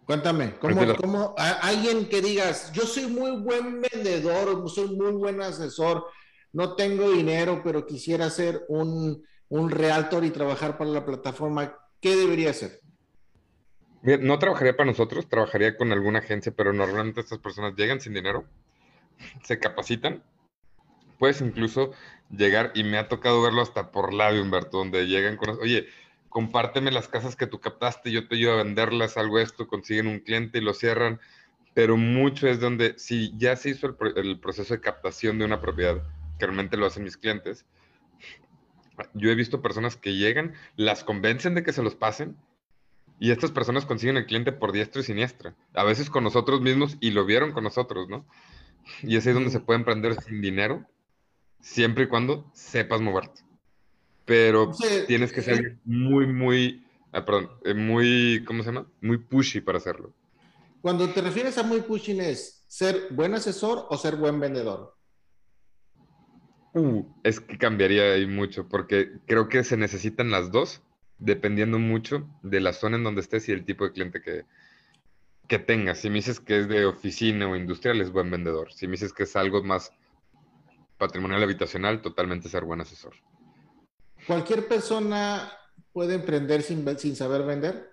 Cuéntame, 0.05 0.55
¿cómo, 0.59 0.95
cómo 0.95 1.35
alguien 1.37 2.07
que 2.07 2.21
digas, 2.21 2.71
yo 2.71 2.83
soy 2.83 3.07
muy 3.07 3.31
buen 3.41 3.81
vendedor, 3.81 4.69
soy 4.69 4.95
muy 4.95 5.11
buen 5.11 5.41
asesor, 5.41 6.05
no 6.53 6.75
tengo 6.75 7.11
dinero, 7.11 7.61
pero 7.61 7.85
quisiera 7.85 8.29
ser 8.29 8.63
un, 8.69 9.21
un 9.49 9.69
realtor 9.69 10.23
y 10.23 10.29
trabajar 10.29 10.77
para 10.77 10.89
la 10.89 11.05
plataforma, 11.05 11.77
¿qué 11.99 12.15
debería 12.15 12.51
hacer? 12.51 12.79
No 14.01 14.39
trabajaría 14.39 14.77
para 14.77 14.89
nosotros, 14.89 15.27
trabajaría 15.27 15.75
con 15.75 15.91
alguna 15.91 16.19
agencia, 16.19 16.53
pero 16.55 16.71
normalmente 16.71 17.19
estas 17.19 17.39
personas 17.39 17.75
llegan 17.75 17.99
sin 17.99 18.13
dinero, 18.13 18.45
se 19.43 19.59
capacitan. 19.59 20.23
Puedes 21.19 21.41
incluso 21.41 21.91
llegar, 22.29 22.71
y 22.73 22.85
me 22.85 22.97
ha 22.97 23.09
tocado 23.09 23.41
verlo 23.41 23.61
hasta 23.61 23.91
por 23.91 24.13
labio, 24.13 24.41
Humberto, 24.41 24.77
donde 24.77 25.07
llegan 25.07 25.35
con, 25.35 25.49
oye, 25.59 25.87
compárteme 26.29 26.91
las 26.91 27.07
casas 27.07 27.35
que 27.35 27.47
tú 27.47 27.59
captaste, 27.59 28.11
yo 28.11 28.27
te 28.27 28.35
ayudo 28.35 28.53
a 28.53 28.63
venderlas, 28.63 29.17
algo 29.17 29.39
esto, 29.39 29.67
consiguen 29.67 30.07
un 30.07 30.19
cliente 30.19 30.57
y 30.57 30.61
lo 30.61 30.73
cierran, 30.73 31.19
pero 31.73 31.97
mucho 31.97 32.47
es 32.47 32.59
donde, 32.59 32.97
si 32.97 33.35
ya 33.37 33.55
se 33.55 33.69
hizo 33.69 33.95
el, 34.15 34.39
proceso 34.39 34.73
de 34.73 34.81
captación 34.81 35.39
de 35.39 35.45
una 35.45 35.61
propiedad, 35.61 36.03
que 36.39 36.45
realmente 36.45 36.77
lo 36.77 36.85
hacen 36.85 37.03
mis 37.03 37.17
clientes, 37.17 37.65
yo 39.13 39.29
he 39.29 39.35
visto 39.35 39.61
personas 39.61 39.95
que 39.95 40.15
llegan, 40.15 40.53
las 40.75 41.03
convencen 41.03 41.55
de 41.55 41.63
que 41.63 41.73
se 41.73 41.83
los 41.83 41.95
pasen, 41.95 42.35
y 43.19 43.31
estas 43.31 43.51
personas 43.51 43.85
consiguen 43.85 44.17
el 44.17 44.25
cliente 44.25 44.51
por 44.51 44.71
diestra 44.71 45.01
y 45.01 45.05
siniestra, 45.05 45.55
a 45.73 45.83
veces 45.83 46.09
con 46.09 46.23
nosotros 46.23 46.61
mismos 46.61 46.97
y 46.99 47.11
lo 47.11 47.25
vieron 47.25 47.51
con 47.51 47.63
nosotros, 47.63 48.09
¿no? 48.09 48.25
Y 49.01 49.17
es 49.17 49.25
ahí 49.25 49.33
donde 49.33 49.49
se 49.49 49.59
puede 49.59 49.79
emprender 49.79 50.21
sin 50.21 50.41
dinero, 50.41 50.85
siempre 51.59 52.05
y 52.05 52.07
cuando 52.07 52.49
sepas 52.53 53.01
moverte 53.01 53.46
pero 54.27 54.71
tienes 55.07 55.31
que 55.31 55.41
ser 55.41 55.77
muy, 55.85 56.27
muy, 56.27 56.85
ah, 57.13 57.23
perdón, 57.23 57.49
eh, 57.63 57.73
muy, 57.73 58.43
¿cómo 58.45 58.61
se 58.61 58.73
llama? 58.73 58.85
Muy 58.99 59.19
pushy 59.19 59.61
para 59.61 59.77
hacerlo. 59.77 60.13
Cuando 60.81 61.09
te 61.09 61.21
refieres 61.21 61.57
a 61.57 61.63
muy 61.63 61.79
pushy, 61.79 62.19
¿es 62.19 62.65
ser 62.67 63.07
buen 63.11 63.33
asesor 63.33 63.87
o 63.89 63.97
ser 63.97 64.17
buen 64.17 64.37
vendedor? 64.41 64.93
Uh, 66.73 67.05
es 67.23 67.39
que 67.39 67.57
cambiaría 67.57 68.11
ahí 68.11 68.27
mucho, 68.27 68.67
porque 68.67 69.13
creo 69.25 69.47
que 69.47 69.63
se 69.63 69.77
necesitan 69.77 70.29
las 70.29 70.51
dos, 70.51 70.81
dependiendo 71.19 71.79
mucho 71.79 72.29
de 72.43 72.59
la 72.59 72.73
zona 72.73 72.97
en 72.97 73.05
donde 73.05 73.21
estés 73.21 73.47
y 73.47 73.53
el 73.53 73.63
tipo 73.63 73.85
de 73.85 73.93
cliente 73.93 74.21
que, 74.21 74.43
que 75.47 75.57
tengas. 75.57 75.99
Si 75.99 76.09
me 76.09 76.15
dices 76.15 76.41
que 76.41 76.59
es 76.59 76.67
de 76.67 76.85
oficina 76.85 77.47
o 77.47 77.55
industrial, 77.55 78.01
es 78.01 78.11
buen 78.11 78.29
vendedor. 78.29 78.73
Si 78.73 78.87
me 78.87 78.91
dices 78.91 79.13
que 79.13 79.23
es 79.23 79.37
algo 79.37 79.63
más 79.63 79.93
patrimonial 80.97 81.43
habitacional, 81.43 82.01
totalmente 82.01 82.49
ser 82.49 82.65
buen 82.65 82.81
asesor. 82.81 83.13
¿Cualquier 84.27 84.67
persona 84.67 85.51
puede 85.93 86.15
emprender 86.15 86.61
sin, 86.61 86.85
sin 86.99 87.15
saber 87.15 87.43
vender? 87.43 87.91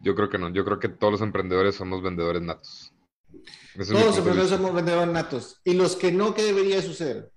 Yo 0.00 0.14
creo 0.14 0.28
que 0.28 0.36
no. 0.36 0.50
Yo 0.50 0.64
creo 0.64 0.80
que 0.80 0.88
todos 0.88 1.12
los 1.12 1.22
emprendedores 1.22 1.76
somos 1.76 2.02
vendedores 2.02 2.42
natos. 2.42 2.92
todos 3.72 4.04
los 4.04 4.18
emprendedores 4.18 4.50
somos 4.50 4.74
vendedores 4.74 5.14
natos. 5.14 5.60
¿Y 5.64 5.74
los 5.74 5.96
que 5.96 6.12
no, 6.12 6.34
qué 6.34 6.42
debería 6.42 6.82
suceder? 6.82 7.32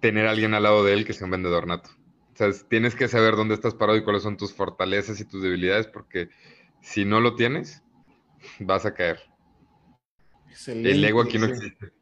Tener 0.00 0.26
a 0.26 0.32
alguien 0.32 0.54
al 0.54 0.64
lado 0.64 0.84
de 0.84 0.92
él 0.92 1.06
que 1.06 1.14
sea 1.14 1.24
un 1.24 1.30
vendedor 1.30 1.66
nato. 1.66 1.88
O 2.34 2.36
sea, 2.36 2.52
tienes 2.68 2.94
que 2.94 3.08
saber 3.08 3.36
dónde 3.36 3.54
estás 3.54 3.74
parado 3.74 3.96
y 3.96 4.04
cuáles 4.04 4.24
son 4.24 4.36
tus 4.36 4.52
fortalezas 4.52 5.18
y 5.20 5.24
tus 5.24 5.42
debilidades, 5.42 5.86
porque 5.86 6.28
si 6.82 7.06
no 7.06 7.20
lo 7.20 7.34
tienes, 7.34 7.82
vas 8.58 8.84
a 8.84 8.92
caer. 8.92 9.20
El 10.66 11.02
ego 11.04 11.22
aquí 11.22 11.38
no 11.38 11.46
existe. 11.46 11.92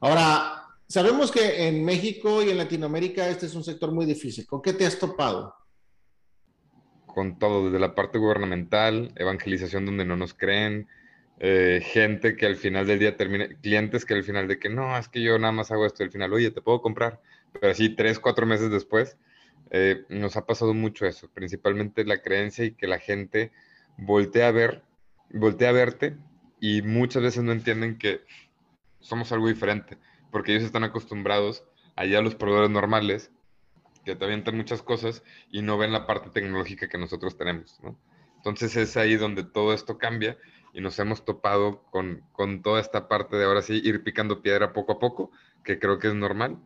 Ahora, 0.00 0.65
sabemos 0.88 1.30
que 1.30 1.68
en 1.68 1.84
México 1.84 2.42
y 2.42 2.50
en 2.50 2.58
Latinoamérica 2.58 3.28
este 3.28 3.46
es 3.46 3.54
un 3.54 3.64
sector 3.64 3.92
muy 3.92 4.06
difícil. 4.06 4.46
¿Con 4.46 4.62
qué 4.62 4.72
te 4.72 4.86
has 4.86 4.98
topado? 4.98 5.54
Con 7.06 7.38
todo, 7.38 7.66
desde 7.66 7.78
la 7.78 7.94
parte 7.94 8.18
gubernamental, 8.18 9.12
evangelización 9.16 9.86
donde 9.86 10.04
no 10.04 10.16
nos 10.16 10.34
creen, 10.34 10.88
eh, 11.38 11.82
gente 11.84 12.36
que 12.36 12.46
al 12.46 12.56
final 12.56 12.86
del 12.86 12.98
día 12.98 13.16
termina, 13.16 13.48
clientes 13.60 14.04
que 14.04 14.14
al 14.14 14.24
final 14.24 14.48
de 14.48 14.58
que 14.58 14.70
no, 14.70 14.96
es 14.96 15.08
que 15.08 15.22
yo 15.22 15.38
nada 15.38 15.52
más 15.52 15.70
hago 15.70 15.84
esto 15.84 16.02
al 16.02 16.10
final, 16.10 16.32
oye, 16.32 16.50
te 16.50 16.62
puedo 16.62 16.80
comprar, 16.80 17.20
pero 17.52 17.70
así 17.70 17.90
tres, 17.90 18.18
cuatro 18.18 18.46
meses 18.46 18.70
después, 18.70 19.16
eh, 19.70 20.04
nos 20.08 20.36
ha 20.36 20.46
pasado 20.46 20.72
mucho 20.72 21.06
eso, 21.06 21.28
principalmente 21.28 22.04
la 22.04 22.22
creencia 22.22 22.64
y 22.64 22.72
que 22.72 22.86
la 22.86 22.98
gente 22.98 23.52
voltea 23.98 24.48
a 24.48 24.52
ver, 24.52 24.82
voltea 25.30 25.70
a 25.70 25.72
verte 25.72 26.16
y 26.60 26.80
muchas 26.82 27.22
veces 27.22 27.42
no 27.42 27.52
entienden 27.52 27.98
que 27.98 28.22
somos 29.00 29.30
algo 29.32 29.48
diferente, 29.48 29.98
porque 30.36 30.52
ellos 30.52 30.64
están 30.64 30.84
acostumbrados 30.84 31.64
allá 31.94 32.18
a 32.18 32.20
los 32.20 32.34
proveedores 32.34 32.68
normales 32.68 33.30
que 34.04 34.14
te 34.14 34.22
avientan 34.26 34.54
muchas 34.54 34.82
cosas 34.82 35.22
y 35.50 35.62
no 35.62 35.78
ven 35.78 35.92
la 35.92 36.06
parte 36.06 36.28
tecnológica 36.28 36.90
que 36.90 36.98
nosotros 36.98 37.38
tenemos, 37.38 37.80
Entonces 38.36 38.76
es 38.76 38.98
ahí 38.98 39.16
donde 39.16 39.44
todo 39.44 39.72
esto 39.72 39.96
cambia 39.96 40.36
y 40.74 40.82
nos 40.82 40.98
hemos 40.98 41.24
topado 41.24 41.84
con, 41.90 42.22
con 42.32 42.60
toda 42.60 42.82
esta 42.82 43.08
parte 43.08 43.36
de 43.36 43.46
ahora 43.46 43.62
sí 43.62 43.80
ir 43.82 44.04
picando 44.04 44.42
piedra 44.42 44.74
poco 44.74 44.92
a 44.92 44.98
poco, 44.98 45.30
que 45.64 45.78
creo 45.78 45.98
que 45.98 46.08
es 46.08 46.14
normal 46.14 46.58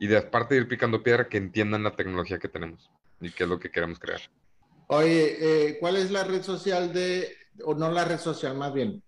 y 0.00 0.08
de 0.08 0.20
parte 0.22 0.56
de 0.56 0.62
ir 0.62 0.66
picando 0.66 1.04
piedra, 1.04 1.28
que 1.28 1.36
entiendan 1.36 1.84
la 1.84 1.94
tecnología 1.94 2.40
que 2.40 2.48
tenemos 2.48 2.90
y 3.20 3.30
qué 3.30 3.44
es 3.44 3.48
lo 3.48 3.60
que 3.60 3.70
queremos 3.70 4.00
crear. 4.00 4.20
Oye, 4.88 5.36
eh, 5.68 5.78
¿cuál 5.78 5.94
es 5.94 6.10
la 6.10 6.24
red 6.24 6.42
social 6.42 6.92
de, 6.92 7.36
o 7.64 7.72
no 7.72 7.88
la 7.88 8.04
red 8.04 8.18
social 8.18 8.56
más 8.56 8.74
bien, 8.74 9.00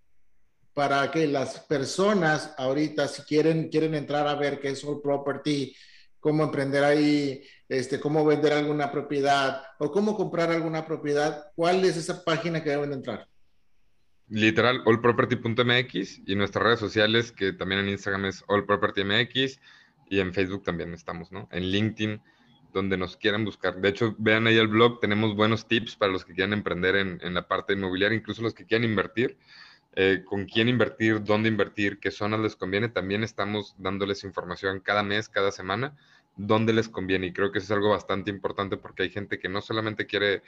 para 0.74 1.08
que 1.10 1.28
las 1.28 1.60
personas 1.60 2.52
ahorita, 2.58 3.06
si 3.06 3.22
quieren, 3.22 3.68
quieren 3.68 3.94
entrar 3.94 4.26
a 4.26 4.34
ver 4.34 4.60
qué 4.60 4.70
es 4.70 4.84
All 4.84 5.00
Property, 5.00 5.74
cómo 6.18 6.42
emprender 6.42 6.82
ahí, 6.82 7.42
este, 7.68 8.00
cómo 8.00 8.24
vender 8.24 8.52
alguna 8.52 8.90
propiedad 8.90 9.62
o 9.78 9.92
cómo 9.92 10.16
comprar 10.16 10.50
alguna 10.50 10.84
propiedad, 10.84 11.52
¿cuál 11.54 11.84
es 11.84 11.96
esa 11.96 12.24
página 12.24 12.62
que 12.62 12.70
deben 12.70 12.92
entrar? 12.92 13.28
Literal, 14.28 14.82
allproperty.mx 14.84 16.22
y 16.26 16.34
nuestras 16.34 16.64
redes 16.64 16.80
sociales, 16.80 17.30
que 17.30 17.52
también 17.52 17.82
en 17.82 17.90
Instagram 17.90 18.24
es 18.24 18.42
allpropertymx 18.48 19.60
y 20.08 20.18
en 20.18 20.32
Facebook 20.32 20.64
también 20.64 20.92
estamos, 20.92 21.30
¿no? 21.30 21.48
En 21.52 21.64
LinkedIn, 21.64 22.20
donde 22.72 22.96
nos 22.96 23.16
quieran 23.16 23.44
buscar. 23.44 23.80
De 23.80 23.90
hecho, 23.90 24.16
vean 24.18 24.46
ahí 24.46 24.56
el 24.56 24.68
blog, 24.68 24.98
tenemos 25.00 25.36
buenos 25.36 25.68
tips 25.68 25.96
para 25.96 26.10
los 26.10 26.24
que 26.24 26.34
quieran 26.34 26.52
emprender 26.52 26.96
en, 26.96 27.20
en 27.22 27.34
la 27.34 27.46
parte 27.46 27.74
inmobiliaria, 27.74 28.16
incluso 28.16 28.42
los 28.42 28.54
que 28.54 28.64
quieran 28.64 28.88
invertir, 28.88 29.38
eh, 29.96 30.22
con 30.24 30.46
quién 30.46 30.68
invertir, 30.68 31.22
dónde 31.22 31.48
invertir, 31.48 32.00
qué 32.00 32.10
zonas 32.10 32.40
les 32.40 32.56
conviene. 32.56 32.88
También 32.88 33.22
estamos 33.22 33.74
dándoles 33.78 34.24
información 34.24 34.80
cada 34.80 35.02
mes, 35.02 35.28
cada 35.28 35.52
semana, 35.52 35.96
dónde 36.36 36.72
les 36.72 36.88
conviene. 36.88 37.28
Y 37.28 37.32
creo 37.32 37.52
que 37.52 37.58
eso 37.58 37.66
es 37.66 37.70
algo 37.76 37.90
bastante 37.90 38.30
importante 38.30 38.76
porque 38.76 39.04
hay 39.04 39.10
gente 39.10 39.38
que 39.38 39.48
no 39.48 39.60
solamente 39.60 40.06
quiere 40.06 40.42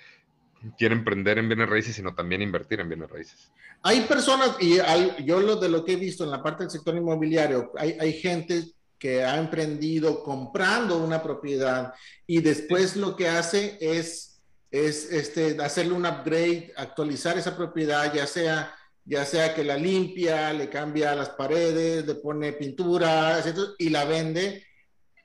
emprender 0.78 1.38
en 1.38 1.48
bienes 1.48 1.68
raíces, 1.68 1.94
sino 1.94 2.14
también 2.14 2.42
invertir 2.42 2.80
en 2.80 2.88
bienes 2.88 3.10
raíces. 3.10 3.52
Hay 3.82 4.00
personas, 4.00 4.56
y 4.60 4.78
yo 5.24 5.40
lo 5.40 5.56
de 5.56 5.68
lo 5.68 5.84
que 5.84 5.92
he 5.92 5.96
visto 5.96 6.24
en 6.24 6.30
la 6.30 6.42
parte 6.42 6.64
del 6.64 6.70
sector 6.70 6.96
inmobiliario, 6.96 7.72
hay, 7.76 8.12
gente 8.14 8.64
que 8.98 9.24
ha 9.24 9.38
emprendido 9.38 10.24
comprando 10.24 10.98
una 10.98 11.22
propiedad 11.22 11.94
y 12.26 12.40
después 12.40 12.96
lo 12.96 13.14
que 13.14 13.28
hace 13.28 13.78
es, 13.80 14.40
es 14.72 15.12
este, 15.12 15.62
hacerle 15.62 15.92
un 15.92 16.06
upgrade, 16.06 16.72
actualizar 16.76 17.38
esa 17.38 17.56
propiedad, 17.56 18.12
ya 18.12 18.26
sea, 18.26 18.74
ya 19.06 19.24
sea 19.24 19.54
que 19.54 19.64
la 19.64 19.76
limpia, 19.76 20.52
le 20.52 20.68
cambia 20.68 21.14
las 21.14 21.30
paredes, 21.30 22.04
le 22.06 22.16
pone 22.16 22.52
pintura, 22.52 23.40
y 23.78 23.88
la 23.88 24.04
vende 24.04 24.66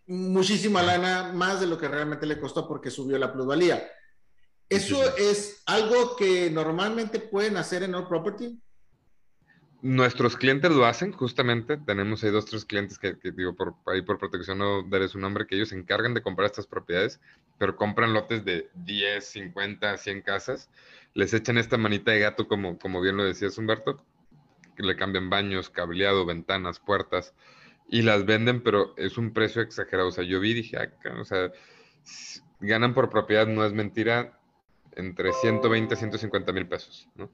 muchísima 0.06 0.84
lana 0.84 1.32
más 1.34 1.60
de 1.60 1.68
lo 1.68 1.78
que 1.78 1.88
realmente 1.88 2.26
le 2.26 2.40
costó 2.40 2.68
porque 2.68 2.92
subió 2.92 3.18
la 3.18 3.34
plusvalía. 3.34 3.90
¿Eso 4.70 5.18
es 5.18 5.64
algo 5.66 6.16
que 6.16 6.50
normalmente 6.50 7.20
pueden 7.20 7.58
hacer 7.58 7.84
en 7.84 7.96
All 7.96 8.08
Property? 8.08 8.58
Nuestros 9.82 10.38
clientes 10.38 10.70
lo 10.72 10.86
hacen, 10.86 11.12
justamente. 11.12 11.78
Tenemos 11.78 12.24
ahí 12.24 12.30
dos, 12.30 12.46
tres 12.46 12.66
clientes 12.66 13.00
que, 13.00 13.16
digo, 13.36 13.56
por 13.56 13.76
ahí 13.88 14.04
por 14.04 14.20
protección 14.20 14.60
no 14.60 14.84
daré 14.84 15.08
su 15.08 15.18
nombre, 15.18 15.48
que 15.48 15.56
ellos 15.56 15.70
se 15.70 15.78
encargan 15.78 16.14
de 16.14 16.22
comprar 16.22 16.46
estas 16.46 16.68
propiedades, 16.68 17.20
pero 17.58 17.76
compran 17.76 18.14
lotes 18.14 18.46
de 18.46 18.70
10, 18.76 19.26
50, 19.26 19.98
100 19.98 20.22
casas. 20.22 20.70
Les 21.16 21.34
echan 21.34 21.58
esta 21.58 21.78
manita 21.78 22.12
de 22.12 22.20
gato, 22.20 22.48
como, 22.48 22.78
como 22.78 23.02
bien 23.02 23.18
lo 23.18 23.24
decías, 23.24 23.58
Humberto, 23.58 24.06
que 24.76 24.84
le 24.84 24.96
cambian 24.96 25.32
baños, 25.32 25.72
cableado, 25.72 26.28
ventanas, 26.28 26.80
puertas, 26.80 27.34
y 27.90 28.04
las 28.04 28.26
venden, 28.26 28.62
pero 28.62 28.94
es 28.98 29.18
un 29.18 29.34
precio 29.34 29.64
exagerado. 29.64 30.10
O 30.10 30.12
sea, 30.12 30.24
yo 30.24 30.40
vi 30.40 30.52
y 30.52 30.56
dije, 30.56 30.78
ah, 30.78 30.92
o 31.20 31.26
sea, 31.26 31.52
ganan 32.60 32.94
por 32.94 33.10
propiedad, 33.10 33.48
no 33.48 33.66
es 33.66 33.74
mentira, 33.74 34.40
entre 34.96 35.34
120 35.34 35.94
a 35.94 35.98
150 35.98 36.54
mil 36.54 36.68
pesos, 36.68 37.10
¿no? 37.16 37.32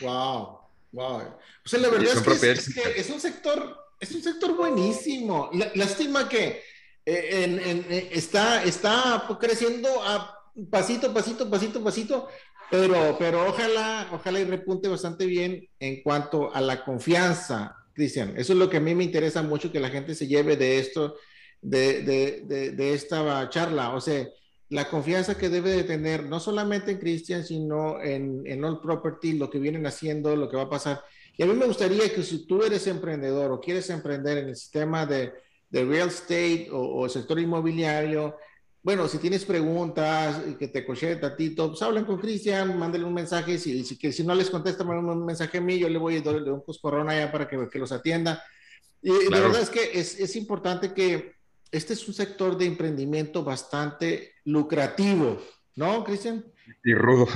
Wow. 0.00 0.63
Wow. 0.94 1.22
O 1.64 1.68
sea, 1.68 1.80
la 1.80 1.88
verdad 1.88 2.14
es 2.14 2.72
que 2.72 3.00
es, 3.00 3.10
un 3.10 3.20
sector, 3.20 3.76
es 3.98 4.12
un 4.12 4.22
sector 4.22 4.56
buenísimo. 4.56 5.50
Lástima 5.74 6.28
que 6.28 6.62
eh, 7.04 7.82
eh, 7.90 8.08
está, 8.12 8.62
está 8.62 9.26
creciendo 9.40 9.88
a 10.02 10.38
pasito, 10.70 11.12
pasito, 11.12 11.50
pasito, 11.50 11.82
pasito, 11.82 12.28
pero, 12.70 13.16
pero 13.18 13.48
ojalá, 13.48 14.08
ojalá 14.12 14.38
y 14.38 14.44
repunte 14.44 14.88
bastante 14.88 15.26
bien 15.26 15.68
en 15.80 16.00
cuanto 16.00 16.54
a 16.54 16.60
la 16.60 16.84
confianza, 16.84 17.76
Cristian. 17.92 18.34
Eso 18.36 18.52
es 18.52 18.58
lo 18.58 18.70
que 18.70 18.76
a 18.76 18.80
mí 18.80 18.94
me 18.94 19.04
interesa 19.04 19.42
mucho, 19.42 19.72
que 19.72 19.80
la 19.80 19.90
gente 19.90 20.14
se 20.14 20.28
lleve 20.28 20.56
de 20.56 20.78
esto, 20.78 21.16
de, 21.60 22.02
de, 22.02 22.70
de 22.70 22.94
esta 22.94 23.50
charla. 23.50 23.96
O 23.96 24.00
sea, 24.00 24.28
la 24.70 24.88
confianza 24.88 25.36
que 25.36 25.48
debe 25.48 25.70
de 25.70 25.84
tener, 25.84 26.24
no 26.24 26.40
solamente 26.40 26.92
en 26.92 26.98
Christian, 26.98 27.44
sino 27.44 28.00
en, 28.00 28.42
en 28.46 28.64
All 28.64 28.80
Property, 28.80 29.34
lo 29.34 29.50
que 29.50 29.58
vienen 29.58 29.86
haciendo, 29.86 30.34
lo 30.36 30.48
que 30.48 30.56
va 30.56 30.64
a 30.64 30.70
pasar. 30.70 31.02
Y 31.36 31.42
a 31.42 31.46
mí 31.46 31.54
me 31.54 31.66
gustaría 31.66 32.12
que 32.12 32.22
si 32.22 32.46
tú 32.46 32.62
eres 32.62 32.86
emprendedor 32.86 33.50
o 33.52 33.60
quieres 33.60 33.90
emprender 33.90 34.38
en 34.38 34.48
el 34.48 34.56
sistema 34.56 35.04
de, 35.04 35.32
de 35.68 35.84
real 35.84 36.08
estate 36.08 36.68
o, 36.70 37.04
el 37.04 37.10
sector 37.10 37.38
inmobiliario, 37.38 38.36
bueno, 38.82 39.08
si 39.08 39.18
tienes 39.18 39.44
preguntas 39.44 40.42
y 40.48 40.54
que 40.54 40.68
te 40.68 40.84
coche 40.84 41.16
tatito, 41.16 41.68
pues 41.68 41.82
hablen 41.82 42.04
con 42.04 42.18
Cristian, 42.18 42.78
mándale 42.78 43.04
un 43.04 43.14
mensaje. 43.14 43.58
Si, 43.58 43.82
si, 43.82 43.98
que, 43.98 44.12
si 44.12 44.22
no 44.24 44.34
les 44.34 44.50
contesta, 44.50 44.84
manden 44.84 45.08
un 45.08 45.24
mensaje 45.24 45.58
a 45.58 45.60
mí, 45.60 45.78
yo 45.78 45.88
le 45.88 45.98
voy 45.98 46.18
a 46.18 46.20
dar 46.20 46.36
un 46.36 46.62
corona 46.80 47.16
ya 47.16 47.32
para 47.32 47.48
que, 47.48 47.68
que 47.70 47.78
los 47.78 47.92
atienda. 47.92 48.42
Y 49.02 49.30
la 49.30 49.40
verdad 49.40 49.62
es 49.62 49.70
que 49.70 49.98
es, 49.98 50.20
es 50.20 50.36
importante 50.36 50.92
que 50.92 51.34
este 51.74 51.94
es 51.94 52.06
un 52.06 52.14
sector 52.14 52.56
de 52.56 52.66
emprendimiento 52.66 53.42
bastante 53.42 54.34
lucrativo, 54.44 55.40
¿no, 55.74 56.04
Cristian? 56.04 56.44
Y 56.84 56.94
rudo. 56.94 57.26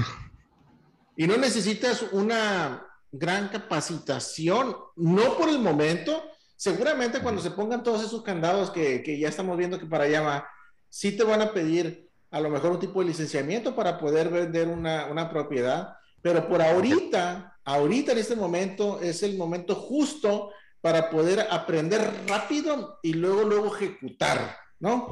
Y 1.16 1.26
no 1.26 1.36
necesitas 1.36 2.05
una 2.12 2.86
gran 3.11 3.49
capacitación, 3.49 4.76
no 4.95 5.36
por 5.36 5.49
el 5.49 5.59
momento, 5.59 6.22
seguramente 6.55 7.18
cuando 7.18 7.43
se 7.43 7.51
pongan 7.51 7.82
todos 7.82 8.05
esos 8.05 8.22
candados 8.22 8.70
que, 8.70 9.03
que, 9.03 9.18
ya 9.18 9.28
estamos 9.28 9.57
viendo 9.57 9.76
que 9.76 9.86
para 9.86 10.05
allá 10.05 10.20
va, 10.20 10.49
sí 10.89 11.16
te 11.16 11.24
van 11.24 11.43
a 11.43 11.53
pedir 11.53 12.09
a 12.30 12.39
lo 12.39 12.49
mejor 12.49 12.70
un 12.70 12.78
tipo 12.78 13.01
de 13.01 13.09
licenciamiento 13.09 13.74
para 13.74 13.99
poder 13.99 14.28
vender 14.28 14.68
una, 14.68 15.07
una 15.07 15.28
propiedad, 15.28 15.97
pero 16.22 16.47
por 16.47 16.62
ahorita, 16.62 17.59
ahorita 17.64 18.12
en 18.12 18.18
este 18.18 18.36
momento 18.36 19.01
es 19.01 19.24
el 19.24 19.36
momento 19.36 19.74
justo 19.74 20.53
para 20.81 21.11
poder 21.11 21.47
aprender 21.51 22.01
rápido 22.26 22.99
y 23.03 23.14
luego, 23.14 23.43
luego 23.43 23.76
ejecutar, 23.76 24.57
¿no? 24.79 25.11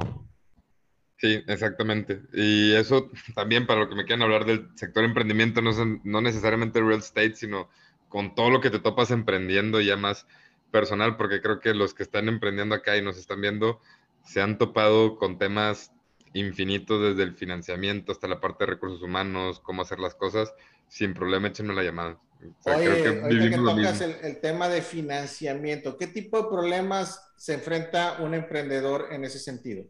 Sí, 1.18 1.42
exactamente. 1.46 2.22
Y 2.32 2.72
eso 2.74 3.10
también 3.34 3.66
para 3.66 3.80
lo 3.80 3.88
que 3.88 3.94
me 3.94 4.04
quieran 4.04 4.22
hablar 4.22 4.44
del 4.44 4.68
sector 4.76 5.04
emprendimiento, 5.04 5.62
no, 5.62 5.72
no 6.04 6.20
necesariamente 6.20 6.80
real 6.80 6.98
estate, 6.98 7.34
sino 7.34 7.68
con 8.08 8.34
todo 8.34 8.50
lo 8.50 8.60
que 8.60 8.70
te 8.70 8.78
topas 8.78 9.10
emprendiendo 9.10 9.80
ya 9.80 9.96
más 9.96 10.26
personal, 10.70 11.16
porque 11.16 11.40
creo 11.40 11.60
que 11.60 11.74
los 11.74 11.94
que 11.94 12.02
están 12.02 12.28
emprendiendo 12.28 12.74
acá 12.74 12.96
y 12.96 13.02
nos 13.02 13.16
están 13.16 13.40
viendo 13.40 13.80
se 14.22 14.42
han 14.42 14.58
topado 14.58 15.16
con 15.16 15.38
temas 15.38 15.92
infinitos 16.34 17.00
desde 17.00 17.22
el 17.22 17.34
financiamiento 17.34 18.12
hasta 18.12 18.28
la 18.28 18.40
parte 18.40 18.64
de 18.64 18.72
recursos 18.72 19.02
humanos, 19.02 19.60
cómo 19.60 19.82
hacer 19.82 19.98
las 19.98 20.14
cosas, 20.14 20.52
sin 20.88 21.14
problema 21.14 21.48
échenme 21.48 21.74
la 21.74 21.82
llamada. 21.82 22.20
Oye, 22.64 23.02
que 23.02 23.50
que 23.50 23.56
tocas 23.56 24.00
el, 24.00 24.40
tema 24.40 24.68
de 24.68 24.82
financiamiento, 24.82 25.96
¿qué 25.96 26.06
tipo 26.06 26.42
de 26.42 26.48
problemas 26.48 27.32
se 27.36 27.54
enfrenta 27.54 28.18
un 28.20 28.34
emprendedor 28.34 29.08
en 29.10 29.24
ese 29.24 29.38
sentido? 29.38 29.84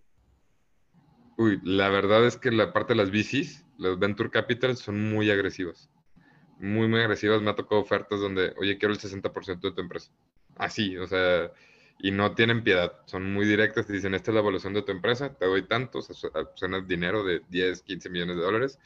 Uy, 1.38 1.61
la 1.64 1.88
verdad 1.88 2.26
es 2.26 2.36
que 2.36 2.51
la 2.51 2.72
parte 2.72 2.94
de 2.94 3.03
las 3.03 3.11
VCs, 3.11 3.64
los 3.78 3.99
Venture 3.99 4.30
Capital, 4.30 4.76
son 4.76 5.11
muy 5.11 5.30
agresivas. 5.30 5.90
Muy, 6.59 6.88
muy 6.88 7.01
agresivas. 7.01 7.42
Me 7.42 7.51
ha 7.51 7.55
tocado 7.55 7.80
ofertas 7.80 8.20
donde, 8.20 8.55
oye, 8.59 8.78
quiero 8.78 8.94
el 8.94 9.01
60% 9.01 9.61
de 9.61 9.72
tu 9.72 9.80
empresa. 9.80 10.11
Así, 10.57 10.97
o 10.97 11.07
sea, 11.07 11.53
y 11.99 12.11
no 12.11 12.34
tienen 12.34 12.64
piedad. 12.64 12.92
Son 13.05 13.30
muy 13.32 13.44
directas. 13.47 13.86
Te 13.86 13.92
dicen, 13.92 14.14
esta 14.14 14.30
es 14.30 14.34
la 14.34 14.40
evaluación 14.40 14.72
de 14.72 14.82
tu 14.82 14.92
empresa, 14.92 15.34
te 15.34 15.44
doy 15.44 15.66
tanto. 15.66 15.99
O 15.99 16.03
sea, 16.03 16.30
suena 16.55 16.80
dinero 16.80 17.22
de 17.24 17.42
10, 17.51 17.82
15 17.82 18.09
millones 18.09 18.36
de 18.36 18.42
dólares, 18.42 18.78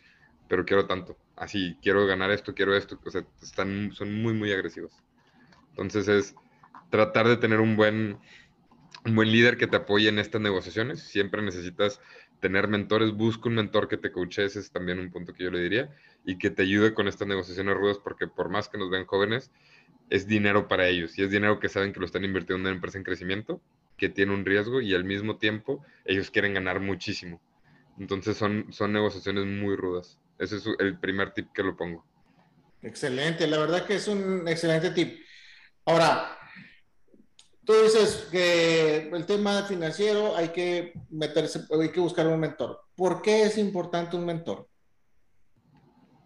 pero 0.48 0.64
quiero 0.64 0.86
tanto. 0.86 1.16
Así, 1.40 1.78
quiero 1.80 2.06
ganar 2.06 2.30
esto, 2.30 2.54
quiero 2.54 2.76
esto. 2.76 3.00
O 3.02 3.10
sea, 3.10 3.24
están, 3.42 3.92
son 3.92 4.22
muy, 4.22 4.34
muy 4.34 4.52
agresivos. 4.52 4.92
Entonces 5.70 6.06
es 6.06 6.34
tratar 6.90 7.26
de 7.26 7.38
tener 7.38 7.60
un 7.60 7.76
buen, 7.76 8.18
un 9.06 9.14
buen 9.14 9.32
líder 9.32 9.56
que 9.56 9.66
te 9.66 9.78
apoye 9.78 10.10
en 10.10 10.18
estas 10.18 10.42
negociaciones. 10.42 11.00
Siempre 11.00 11.40
necesitas 11.40 11.98
tener 12.40 12.68
mentores, 12.68 13.12
busca 13.12 13.48
un 13.48 13.54
mentor 13.54 13.88
que 13.88 13.96
te 13.96 14.12
coache, 14.12 14.44
ese 14.44 14.60
es 14.60 14.70
también 14.70 14.98
un 14.98 15.10
punto 15.10 15.32
que 15.32 15.44
yo 15.44 15.50
le 15.50 15.60
diría, 15.60 15.90
y 16.26 16.36
que 16.36 16.50
te 16.50 16.62
ayude 16.62 16.92
con 16.92 17.08
estas 17.08 17.26
negociaciones 17.26 17.74
rudas, 17.74 17.98
porque 17.98 18.26
por 18.26 18.50
más 18.50 18.68
que 18.68 18.76
nos 18.76 18.90
vean 18.90 19.06
jóvenes, 19.06 19.50
es 20.10 20.26
dinero 20.26 20.68
para 20.68 20.88
ellos, 20.88 21.18
y 21.18 21.22
es 21.22 21.30
dinero 21.30 21.58
que 21.58 21.68
saben 21.70 21.92
que 21.92 22.00
lo 22.00 22.06
están 22.06 22.24
invirtiendo 22.24 22.56
en 22.56 22.62
una 22.62 22.74
empresa 22.76 22.98
en 22.98 23.04
crecimiento, 23.04 23.62
que 23.96 24.10
tiene 24.10 24.34
un 24.34 24.44
riesgo, 24.44 24.80
y 24.80 24.94
al 24.94 25.04
mismo 25.04 25.36
tiempo 25.36 25.84
ellos 26.04 26.30
quieren 26.30 26.54
ganar 26.54 26.80
muchísimo. 26.80 27.40
Entonces 27.98 28.36
son, 28.36 28.72
son 28.72 28.92
negociaciones 28.92 29.46
muy 29.46 29.76
rudas. 29.76 30.18
Ese 30.40 30.56
es 30.56 30.64
el 30.78 30.98
primer 30.98 31.32
tip 31.34 31.52
que 31.52 31.62
lo 31.62 31.76
pongo. 31.76 32.04
Excelente, 32.80 33.46
la 33.46 33.58
verdad 33.58 33.84
que 33.84 33.96
es 33.96 34.08
un 34.08 34.48
excelente 34.48 34.90
tip. 34.90 35.20
Ahora, 35.84 36.38
tú 37.62 37.74
dices 37.74 38.26
que 38.30 39.10
el 39.12 39.26
tema 39.26 39.64
financiero 39.64 40.34
hay 40.34 40.48
que 40.48 40.94
meterse, 41.10 41.60
hay 41.78 41.90
que 41.90 42.00
buscar 42.00 42.26
un 42.26 42.40
mentor. 42.40 42.80
¿Por 42.96 43.20
qué 43.20 43.42
es 43.42 43.58
importante 43.58 44.16
un 44.16 44.24
mentor? 44.24 44.66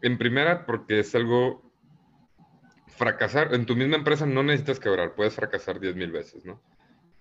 En 0.01 0.17
primera, 0.17 0.65
porque 0.65 1.01
es 1.01 1.12
algo 1.17 1.73
fracasar. 2.87 3.53
En 3.53 3.67
tu 3.67 3.75
misma 3.75 3.97
empresa 3.97 4.27
no 4.27 4.45
necesitas 4.45 4.79
quebrar, 4.79 5.17
puedes 5.17 5.35
fracasar 5.35 5.81
10 5.81 5.97
mil 5.97 6.12
veces, 6.12 6.45
¿no? 6.45 6.62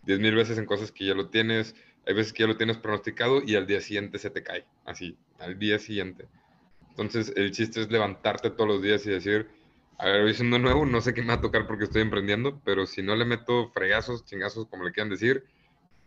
10 0.03 0.19
mil 0.19 0.35
veces 0.35 0.59
en 0.59 0.67
cosas 0.67 0.91
que 0.91 1.07
ya 1.07 1.15
lo 1.15 1.29
tienes, 1.29 1.73
hay 2.05 2.13
veces 2.13 2.33
que 2.33 2.43
ya 2.43 2.47
lo 2.47 2.57
tienes 2.57 2.77
pronosticado 2.77 3.41
y 3.41 3.55
al 3.55 3.65
día 3.65 3.81
siguiente 3.81 4.19
se 4.19 4.29
te 4.29 4.43
cae, 4.43 4.67
así, 4.85 5.17
al 5.39 5.57
día 5.57 5.79
siguiente. 5.79 6.27
Entonces, 6.93 7.33
el 7.35 7.51
chiste 7.51 7.81
es 7.81 7.91
levantarte 7.91 8.51
todos 8.51 8.67
los 8.67 8.81
días 8.83 9.03
y 9.07 9.09
decir, 9.09 9.49
a 9.97 10.05
ver, 10.05 10.21
hoy 10.21 10.33
siendo 10.35 10.59
nuevo, 10.59 10.85
no 10.85 11.01
sé 11.01 11.13
qué 11.15 11.21
me 11.21 11.29
va 11.29 11.33
a 11.35 11.41
tocar 11.41 11.65
porque 11.65 11.85
estoy 11.85 12.03
emprendiendo, 12.03 12.61
pero 12.63 12.85
si 12.85 13.01
no 13.01 13.15
le 13.15 13.25
meto 13.25 13.69
fregazos, 13.69 14.25
chingazos, 14.25 14.67
como 14.67 14.83
le 14.83 14.91
quieran 14.91 15.09
decir, 15.09 15.43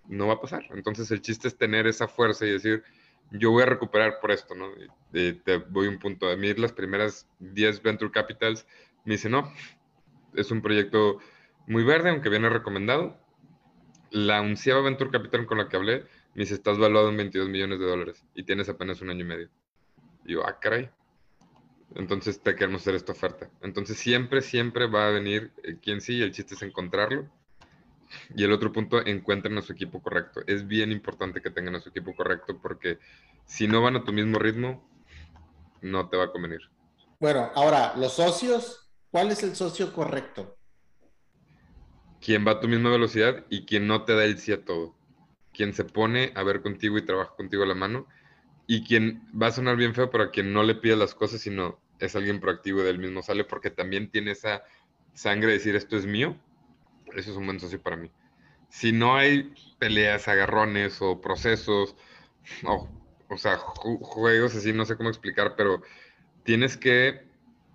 no 0.06 0.28
va 0.28 0.34
a 0.34 0.40
pasar. 0.40 0.64
Entonces 0.70 1.10
el 1.10 1.22
chiste 1.22 1.48
es 1.48 1.58
tener 1.58 1.88
esa 1.88 2.06
fuerza 2.06 2.46
y 2.46 2.52
decir, 2.52 2.84
yo 3.32 3.50
voy 3.50 3.64
a 3.64 3.66
recuperar 3.66 4.20
por 4.20 4.30
esto, 4.30 4.54
¿no? 4.54 4.68
Y 5.12 5.32
te 5.32 5.56
voy 5.56 5.88
un 5.88 5.98
punto. 5.98 6.30
A 6.30 6.36
mí 6.36 6.54
las 6.54 6.72
primeras 6.72 7.26
10 7.40 7.82
Venture 7.82 8.12
Capitals 8.12 8.64
me 9.04 9.14
dicen, 9.14 9.32
no, 9.32 9.52
es 10.34 10.52
un 10.52 10.62
proyecto 10.62 11.18
muy 11.66 11.82
verde, 11.82 12.10
aunque 12.10 12.28
viene 12.28 12.48
recomendado. 12.48 13.18
La 14.10 14.40
unciava 14.40 14.82
Venture 14.82 15.10
Capital 15.10 15.46
con 15.46 15.58
la 15.58 15.68
que 15.68 15.76
hablé 15.76 16.04
me 16.34 16.42
dice, 16.42 16.54
estás 16.54 16.78
valuado 16.78 17.08
en 17.08 17.16
22 17.16 17.48
millones 17.48 17.80
de 17.80 17.86
dólares 17.86 18.24
y 18.34 18.44
tienes 18.44 18.68
apenas 18.68 19.00
un 19.00 19.10
año 19.10 19.22
y 19.22 19.28
medio. 19.28 19.48
Y 20.26 20.32
yo, 20.32 20.46
ah, 20.46 20.58
caray, 20.58 20.90
entonces 21.94 22.40
te 22.40 22.54
queremos 22.54 22.82
hacer 22.82 22.94
esta 22.94 23.12
oferta. 23.12 23.48
Entonces 23.62 23.96
siempre, 23.96 24.42
siempre 24.42 24.86
va 24.86 25.08
a 25.08 25.10
venir 25.10 25.52
quien 25.82 26.00
sí, 26.00 26.20
el 26.20 26.32
chiste 26.32 26.54
es 26.54 26.62
encontrarlo. 26.62 27.26
Y 28.34 28.44
el 28.44 28.52
otro 28.52 28.72
punto, 28.72 29.04
encuentren 29.04 29.56
a 29.58 29.62
su 29.62 29.72
equipo 29.72 30.00
correcto. 30.02 30.40
Es 30.46 30.66
bien 30.66 30.92
importante 30.92 31.40
que 31.40 31.50
tengan 31.50 31.76
a 31.76 31.80
su 31.80 31.88
equipo 31.88 32.14
correcto 32.14 32.58
porque 32.60 32.98
si 33.44 33.66
no 33.66 33.82
van 33.82 33.96
a 33.96 34.04
tu 34.04 34.12
mismo 34.12 34.38
ritmo, 34.38 34.88
no 35.80 36.08
te 36.08 36.16
va 36.16 36.24
a 36.24 36.32
convenir. 36.32 36.60
Bueno, 37.18 37.50
ahora, 37.54 37.94
los 37.96 38.12
socios, 38.12 38.90
¿cuál 39.10 39.30
es 39.30 39.42
el 39.42 39.56
socio 39.56 39.92
correcto? 39.92 40.56
Quien 42.20 42.46
va 42.46 42.52
a 42.52 42.60
tu 42.60 42.68
misma 42.68 42.90
velocidad 42.90 43.44
y 43.48 43.64
quien 43.64 43.86
no 43.86 44.04
te 44.04 44.14
da 44.14 44.24
el 44.24 44.38
sí 44.38 44.52
a 44.52 44.64
todo. 44.64 44.94
Quien 45.52 45.72
se 45.72 45.84
pone 45.84 46.32
a 46.34 46.42
ver 46.42 46.62
contigo 46.62 46.98
y 46.98 47.06
trabaja 47.06 47.34
contigo 47.36 47.62
a 47.62 47.66
la 47.66 47.74
mano 47.74 48.06
y 48.66 48.84
quien 48.84 49.22
va 49.40 49.48
a 49.48 49.52
sonar 49.52 49.76
bien 49.76 49.94
feo, 49.94 50.10
pero 50.10 50.24
a 50.24 50.30
quien 50.30 50.52
no 50.52 50.62
le 50.62 50.74
pide 50.74 50.96
las 50.96 51.14
cosas, 51.14 51.40
sino 51.40 51.78
es 51.98 52.16
alguien 52.16 52.40
proactivo 52.40 52.82
del 52.82 52.98
mismo 52.98 53.22
sale, 53.22 53.44
porque 53.44 53.70
también 53.70 54.10
tiene 54.10 54.32
esa 54.32 54.64
sangre 55.14 55.48
de 55.48 55.54
decir 55.54 55.76
esto 55.76 55.96
es 55.96 56.06
mío, 56.06 56.36
eso 57.14 57.30
es 57.30 57.36
un 57.36 57.46
buen 57.46 57.60
socio 57.60 57.80
para 57.80 57.96
mí. 57.96 58.10
Si 58.68 58.92
no 58.92 59.16
hay 59.16 59.54
peleas, 59.78 60.28
agarrones 60.28 61.00
o 61.00 61.20
procesos, 61.20 61.96
o, 62.64 63.38
sea, 63.38 63.56
juegos 63.56 64.54
así, 64.54 64.72
no 64.72 64.84
sé 64.84 64.96
cómo 64.96 65.08
explicar, 65.08 65.54
pero 65.56 65.82
tienes 66.42 66.76
que, 66.76 67.22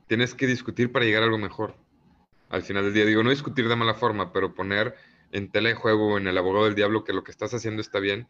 tienes 0.07 0.35
que 0.35 0.45
discutir 0.45 0.91
para 0.91 1.05
llegar 1.05 1.23
a 1.23 1.25
algo 1.25 1.37
mejor. 1.37 1.75
Al 2.49 2.63
final 2.63 2.83
del 2.83 2.93
día, 2.93 3.05
digo, 3.05 3.23
no 3.23 3.29
discutir 3.29 3.69
de 3.69 3.75
mala 3.77 3.93
forma, 3.93 4.33
pero 4.33 4.53
poner 4.53 4.95
en 5.31 5.49
telejuego 5.49 6.13
o 6.13 6.17
en 6.17 6.27
el 6.27 6.37
abogado 6.37 6.65
del 6.65 6.75
diablo 6.75 7.05
que 7.05 7.13
lo 7.13 7.23
que 7.23 7.31
estás 7.31 7.53
haciendo 7.53 7.81
está 7.81 7.99
bien 7.99 8.27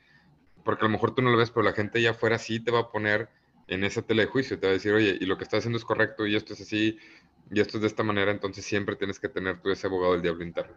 porque 0.64 0.86
a 0.86 0.88
lo 0.88 0.92
mejor 0.92 1.16
tú 1.16 1.22
no 1.22 1.32
lo 1.32 1.38
ves, 1.38 1.52
pero 1.52 1.64
la 1.64 1.74
gente 1.74 2.02
ya 2.02 2.12
afuera 2.12 2.38
sí 2.38 2.60
te 2.60 2.72
va 2.72 2.80
a 2.80 2.92
poner 2.92 3.30
en 3.68 3.84
esa 3.84 4.02
tele 4.02 4.24
de 4.24 4.32
juicio, 4.32 4.60
te 4.60 4.68
va 4.68 4.72
a 4.72 4.74
decir, 4.74 4.94
oye, 4.94 5.18
y 5.20 5.26
lo 5.26 5.38
que 5.38 5.44
estás 5.44 5.60
haciendo 5.60 5.78
es 5.78 5.86
correcto, 5.86 6.26
y 6.28 6.36
esto 6.36 6.54
es 6.54 6.62
así, 6.62 6.98
y 7.50 7.60
esto 7.60 7.78
es 7.78 7.82
de 7.82 7.88
esta 7.88 8.04
manera, 8.04 8.32
entonces 8.32 8.66
siempre 8.66 8.96
tienes 8.96 9.20
que 9.20 9.30
tener 9.30 9.62
tú 9.62 9.72
ese 9.72 9.88
abogado 9.88 10.14
del 10.14 10.22
diablo 10.22 10.44
interno. 10.44 10.76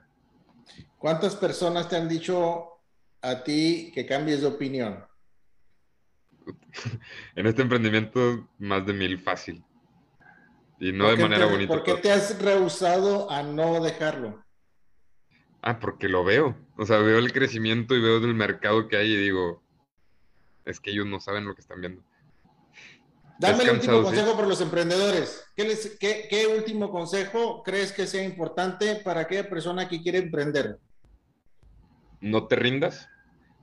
¿Cuántas 0.99 1.37
personas 1.37 1.89
te 1.89 1.97
han 1.97 2.09
dicho 2.09 2.69
a 3.21 3.43
ti 3.43 3.91
que 3.95 4.07
cambies 4.07 4.43
de 4.43 4.47
opinión? 4.47 5.05
en 7.37 7.47
este 7.47 7.63
emprendimiento, 7.63 8.49
más 8.59 8.87
de 8.87 8.93
mil 8.93 9.19
fácil. 9.19 9.65
Y 10.79 10.93
no 10.93 11.09
de 11.09 11.17
manera 11.17 11.47
bonita. 11.47 11.73
¿Por 11.73 11.83
qué 11.83 11.95
te 11.95 12.13
has 12.13 12.41
rehusado 12.41 13.31
a 13.31 13.43
no 13.43 13.83
dejarlo? 13.83 14.45
Ah, 15.63 15.79
porque 15.79 16.09
lo 16.09 16.25
veo. 16.25 16.57
O 16.77 16.85
sea, 16.85 16.99
veo 16.99 17.19
el 17.19 17.33
crecimiento 17.33 17.95
y 17.95 18.03
veo 18.03 18.19
el 18.19 18.35
mercado 18.35 18.87
que 18.89 18.97
hay 18.97 19.13
y 19.13 19.17
digo, 19.17 19.64
es 20.65 20.81
que 20.81 20.91
ellos 20.91 21.07
no 21.07 21.21
saben 21.21 21.45
lo 21.45 21.55
que 21.55 21.61
están 21.61 21.81
viendo. 21.81 22.03
Dame 23.39 23.65
el 23.65 23.71
último 23.71 24.03
consejo 24.03 24.37
para 24.37 24.47
los 24.47 24.61
emprendedores. 24.61 25.45
¿Qué, 25.57 26.55
último 26.57 26.91
consejo 26.91 27.63
crees 27.63 27.93
que 27.93 28.07
sea 28.07 28.25
importante 28.25 28.97
para 28.97 29.23
aquella 29.23 29.49
persona 29.49 29.89
que 29.89 30.03
quiere 30.03 30.19
emprender? 30.19 30.79
No 32.21 32.47
te 32.47 32.57
rindas 32.57 33.09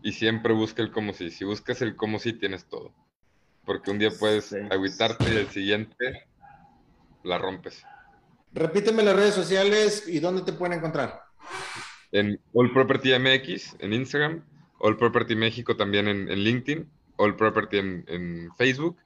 y 0.04 0.12
siempre 0.12 0.54
busca 0.54 0.82
el 0.82 0.92
cómo 0.92 1.14
sí. 1.14 1.32
Si 1.32 1.46
buscas 1.46 1.82
el 1.82 1.96
cómo 1.96 2.20
sí, 2.20 2.34
tienes 2.34 2.66
todo. 2.66 2.94
Porque 3.66 3.92
un 3.92 4.00
día 4.00 4.10
puedes 4.12 4.46
sí. 4.46 4.58
y 4.58 5.36
el 5.38 5.48
siguiente 5.48 6.28
la 7.24 7.38
rompes. 7.38 7.84
Repíteme 8.54 9.04
las 9.04 9.16
redes 9.16 9.34
sociales 9.34 10.06
y 10.08 10.20
dónde 10.20 10.42
te 10.42 10.54
pueden 10.54 10.78
encontrar. 10.78 11.22
En 12.12 12.40
All 12.54 12.74
Property 12.74 13.18
MX, 13.18 13.78
en 13.80 13.94
Instagram, 13.94 14.46
All 14.82 14.98
Property 14.98 15.36
México 15.36 15.76
también 15.76 16.08
en, 16.08 16.30
en 16.30 16.40
LinkedIn 16.40 16.90
All 17.22 17.36
Property 17.36 17.78
en, 17.78 18.50
Facebook 18.58 18.98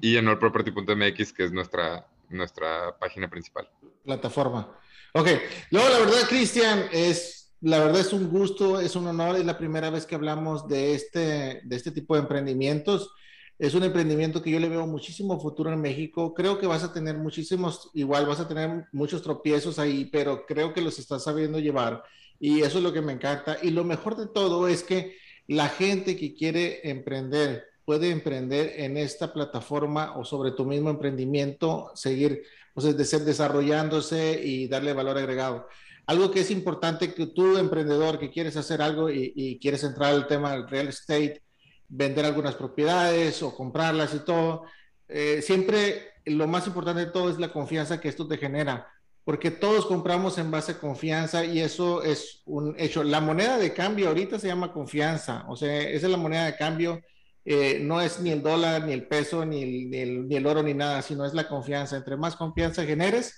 y 0.00 0.16
en 0.16 0.28
allproperty.mx, 0.28 1.32
que 1.32 1.44
es 1.44 1.52
nuestra, 1.52 2.06
nuestra 2.28 2.96
página 2.98 3.28
principal. 3.28 3.68
Plataforma. 4.04 4.78
Ok, 5.14 5.28
luego 5.70 5.88
la 5.88 5.98
verdad, 6.00 6.28
Cristian, 6.28 6.86
es, 6.92 7.54
la 7.60 7.78
verdad 7.78 8.00
es 8.00 8.12
un 8.12 8.28
gusto, 8.28 8.80
es 8.80 8.94
un 8.96 9.06
honor, 9.06 9.36
es 9.36 9.44
la 9.46 9.56
primera 9.56 9.90
vez 9.90 10.04
que 10.04 10.14
hablamos 10.14 10.68
de 10.68 10.94
este, 10.94 11.62
de 11.64 11.76
este 11.76 11.90
tipo 11.90 12.14
de 12.14 12.22
emprendimientos. 12.22 13.12
Es 13.58 13.74
un 13.74 13.84
emprendimiento 13.84 14.42
que 14.42 14.50
yo 14.50 14.60
le 14.60 14.68
veo 14.68 14.86
muchísimo 14.86 15.40
futuro 15.40 15.72
en 15.72 15.80
México. 15.80 16.34
Creo 16.34 16.58
que 16.58 16.66
vas 16.66 16.84
a 16.84 16.92
tener 16.92 17.16
muchísimos, 17.16 17.90
igual 17.94 18.26
vas 18.26 18.40
a 18.40 18.48
tener 18.48 18.84
muchos 18.92 19.22
tropiezos 19.22 19.78
ahí, 19.78 20.04
pero 20.12 20.44
creo 20.44 20.74
que 20.74 20.82
los 20.82 20.98
estás 20.98 21.24
sabiendo 21.24 21.58
llevar 21.58 22.02
y 22.38 22.62
eso 22.62 22.78
es 22.78 22.84
lo 22.84 22.92
que 22.92 23.00
me 23.00 23.12
encanta. 23.12 23.58
Y 23.62 23.70
lo 23.70 23.84
mejor 23.84 24.16
de 24.16 24.26
todo 24.26 24.68
es 24.68 24.82
que 24.82 25.16
la 25.46 25.68
gente 25.68 26.16
que 26.16 26.34
quiere 26.34 26.88
emprender 26.88 27.64
puede 27.84 28.10
emprender 28.10 28.72
en 28.80 28.96
esta 28.96 29.32
plataforma 29.32 30.16
o 30.16 30.24
sobre 30.24 30.50
tu 30.50 30.64
mismo 30.64 30.90
emprendimiento, 30.90 31.92
seguir 31.94 32.42
pues, 32.74 32.96
desarrollándose 32.96 34.40
y 34.42 34.66
darle 34.66 34.92
valor 34.92 35.16
agregado. 35.16 35.68
Algo 36.06 36.30
que 36.30 36.40
es 36.40 36.50
importante 36.50 37.14
que 37.14 37.28
tú, 37.28 37.56
emprendedor, 37.56 38.18
que 38.18 38.30
quieres 38.30 38.56
hacer 38.56 38.82
algo 38.82 39.08
y, 39.08 39.58
quieres 39.60 39.84
entrar 39.84 40.12
al 40.12 40.26
tema 40.26 40.52
del 40.52 40.68
real 40.68 40.88
estate, 40.88 41.42
vender 41.88 42.24
algunas 42.24 42.56
propiedades 42.56 43.42
o 43.42 43.54
comprarlas 43.54 44.14
y 44.14 44.20
todo, 44.20 44.64
eh, 45.08 45.40
siempre 45.42 46.10
lo 46.24 46.48
más 46.48 46.66
importante 46.66 47.06
de 47.06 47.12
todo 47.12 47.30
es 47.30 47.38
la 47.38 47.52
confianza 47.52 48.00
que 48.00 48.08
esto 48.08 48.26
te 48.26 48.36
genera 48.36 48.88
porque 49.26 49.50
todos 49.50 49.86
compramos 49.86 50.38
en 50.38 50.52
base 50.52 50.72
a 50.72 50.78
confianza 50.78 51.44
y 51.44 51.58
eso 51.58 52.04
es 52.04 52.42
un 52.44 52.76
hecho. 52.78 53.02
La 53.02 53.20
moneda 53.20 53.58
de 53.58 53.74
cambio 53.74 54.06
ahorita 54.06 54.38
se 54.38 54.46
llama 54.46 54.72
confianza, 54.72 55.44
o 55.48 55.56
sea, 55.56 55.80
esa 55.80 56.06
es 56.06 56.12
la 56.12 56.16
moneda 56.16 56.46
de 56.46 56.54
cambio, 56.54 57.02
eh, 57.44 57.80
no 57.82 58.00
es 58.00 58.20
ni 58.20 58.30
el 58.30 58.40
dólar, 58.40 58.84
ni 58.84 58.92
el 58.92 59.08
peso, 59.08 59.44
ni 59.44 59.64
el, 59.64 60.28
ni, 60.28 60.36
el, 60.36 60.46
oro, 60.46 60.62
ni 60.62 60.74
nada, 60.74 61.02
sino 61.02 61.26
es 61.26 61.34
la 61.34 61.48
confianza. 61.48 61.96
Entre 61.96 62.16
más 62.16 62.36
confianza 62.36 62.84
generes, 62.84 63.34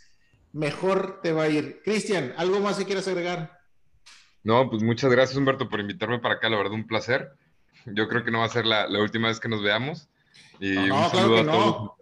mejor 0.53 1.21
te 1.23 1.33
va 1.33 1.45
a 1.45 1.49
ir. 1.49 1.81
Cristian, 1.83 2.35
¿algo 2.37 2.61
más 2.61 2.77
que 2.77 2.85
quieras 2.85 3.09
agregar? 3.09 3.59
No, 4.45 4.69
pues 4.69 4.83
muchas 4.83 5.11
gracias 5.11 5.39
Humberto 5.39 5.71
por 5.71 5.81
invitarme 5.81 6.19
para 6.19 6.35
acá, 6.35 6.51
la 6.51 6.59
verdad 6.59 6.75
un 6.75 6.87
placer. 6.87 7.33
Yo 7.87 8.09
creo 8.09 8.25
que 8.25 8.31
no 8.31 8.41
va 8.41 8.45
a 8.45 8.51
ser 8.51 8.67
la, 8.67 8.87
última 9.01 9.29
vez 9.29 9.41
que 9.41 9.49
nos 9.49 9.63
veamos. 9.63 10.11
Y 10.61 10.77
un 10.77 11.11
saludo 11.11 11.39
a 11.39 11.45
todos. 11.47 11.98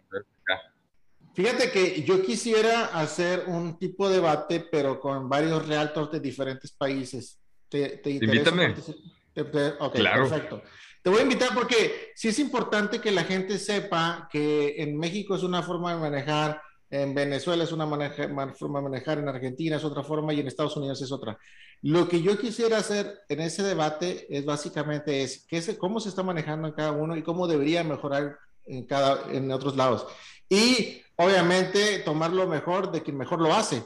Fíjate 1.37 1.71
que 1.71 2.03
yo 2.03 2.23
quisiera 2.23 2.87
hacer 2.87 3.45
un 3.47 3.79
tipo 3.79 4.09
de 4.09 4.15
debate, 4.15 4.67
pero 4.73 4.99
con 4.99 5.29
varios 5.29 5.69
realtors 5.69 6.11
de 6.11 6.19
diferentes 6.19 6.73
países. 6.73 7.39
¿Te, 7.69 7.99
te 7.99 8.11
interesa? 8.13 8.51
Invítame. 8.51 9.75
ok, 9.79 9.95
claro. 9.95 10.31
perfecto. 10.31 10.63
Te 11.03 11.11
voy 11.11 11.21
a 11.21 11.25
invitar 11.25 11.51
porque 11.53 12.13
sí 12.15 12.29
es 12.29 12.39
importante 12.39 13.03
que 13.03 13.11
la 13.11 13.25
gente 13.25 13.59
sepa 13.59 14.31
que 14.33 14.77
en 14.79 14.97
México 14.97 15.35
es 15.35 15.43
una 15.43 15.63
forma 15.63 15.93
de 15.93 16.01
manejar, 16.01 16.63
en 16.89 17.15
Venezuela 17.15 17.65
es 17.65 17.73
una 17.73 17.87
forma 17.87 18.79
de 18.81 18.89
manejar, 18.89 19.19
en 19.19 19.29
Argentina 19.29 19.77
es 19.77 19.85
otra 19.85 20.03
forma 20.03 20.33
y 20.33 20.41
en 20.41 20.47
Estados 20.47 20.77
Unidos 20.79 21.03
es 21.03 21.13
otra. 21.13 21.39
Lo 21.83 22.09
que 22.09 22.23
yo 22.23 22.39
quisiera 22.39 22.79
hacer 22.79 23.21
en 23.29 23.41
ese 23.41 23.63
debate 23.63 24.27
es 24.31 24.47
básicamente 24.47 25.23
es, 25.23 25.45
qué 25.47 25.59
es 25.59 25.77
cómo 25.79 26.01
se 26.01 26.09
está 26.09 26.23
manejando 26.23 26.69
en 26.69 26.75
cada 26.75 26.93
uno 26.93 27.15
y 27.15 27.23
cómo 27.23 27.47
debería 27.47 27.85
mejorar 27.85 28.39
en, 28.65 28.87
cada, 28.87 29.31
en 29.31 29.53
otros 29.53 29.77
lados. 29.77 30.07
Y 30.49 31.03
obviamente 31.17 32.01
tomar 32.01 32.33
lo 32.33 32.47
mejor 32.47 32.93
de 32.93 33.03
quien 33.03 33.17
mejor 33.17 33.41
lo 33.41 33.55
hace, 33.55 33.83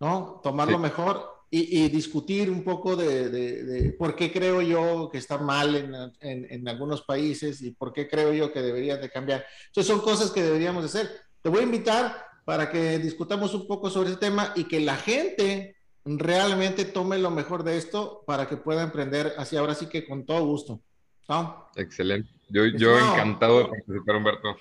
¿no? 0.00 0.40
Tomar 0.42 0.70
lo 0.70 0.78
mejor 0.78 1.34
y, 1.50 1.88
discutir 1.88 2.50
un 2.50 2.64
poco 2.64 2.96
de, 2.96 3.94
por 3.98 4.16
qué 4.16 4.32
creo 4.32 4.60
yo 4.60 5.08
que 5.10 5.18
está 5.18 5.38
mal 5.38 5.74
en, 6.20 6.46
en, 6.50 6.68
algunos 6.68 7.02
países 7.02 7.62
y 7.62 7.70
por 7.70 7.92
qué 7.92 8.08
creo 8.08 8.32
yo 8.32 8.52
que 8.52 8.60
deberían 8.60 9.00
de 9.00 9.10
cambiar. 9.10 9.44
Entonces 9.66 9.92
son 9.92 10.02
cosas 10.02 10.32
que 10.32 10.42
deberíamos 10.42 10.82
de 10.82 10.88
hacer. 10.88 11.10
Te 11.40 11.48
voy 11.48 11.60
a 11.60 11.64
invitar 11.64 12.26
para 12.44 12.70
que 12.70 12.98
discutamos 12.98 13.54
un 13.54 13.68
poco 13.68 13.88
sobre 13.88 14.10
ese 14.10 14.18
tema 14.18 14.52
y 14.56 14.64
que 14.64 14.80
la 14.80 14.96
gente 14.96 15.76
realmente 16.04 16.84
tome 16.84 17.18
lo 17.18 17.30
mejor 17.30 17.62
de 17.62 17.76
esto 17.76 18.24
para 18.26 18.48
que 18.48 18.56
pueda 18.56 18.82
emprender 18.82 19.34
así 19.38 19.56
ahora 19.56 19.74
sí 19.74 19.86
que 19.86 20.04
con 20.04 20.26
todo 20.26 20.44
gusto. 20.44 20.82
¿no? 21.28 21.70
Excelente. 21.76 22.30
Yo, 22.48 22.66
yo 22.66 22.98
encantado 22.98 23.60
de 23.60 23.64
participar, 23.66 24.16
Humberto. 24.16 24.56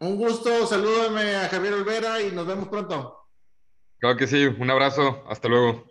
Un 0.00 0.16
gusto, 0.16 0.66
salúdame 0.66 1.34
a 1.34 1.48
Javier 1.48 1.74
Olvera 1.74 2.22
y 2.22 2.30
nos 2.30 2.46
vemos 2.46 2.68
pronto. 2.68 3.26
Claro 3.98 4.16
que 4.16 4.28
sí, 4.28 4.46
un 4.46 4.70
abrazo, 4.70 5.24
hasta 5.28 5.48
luego. 5.48 5.88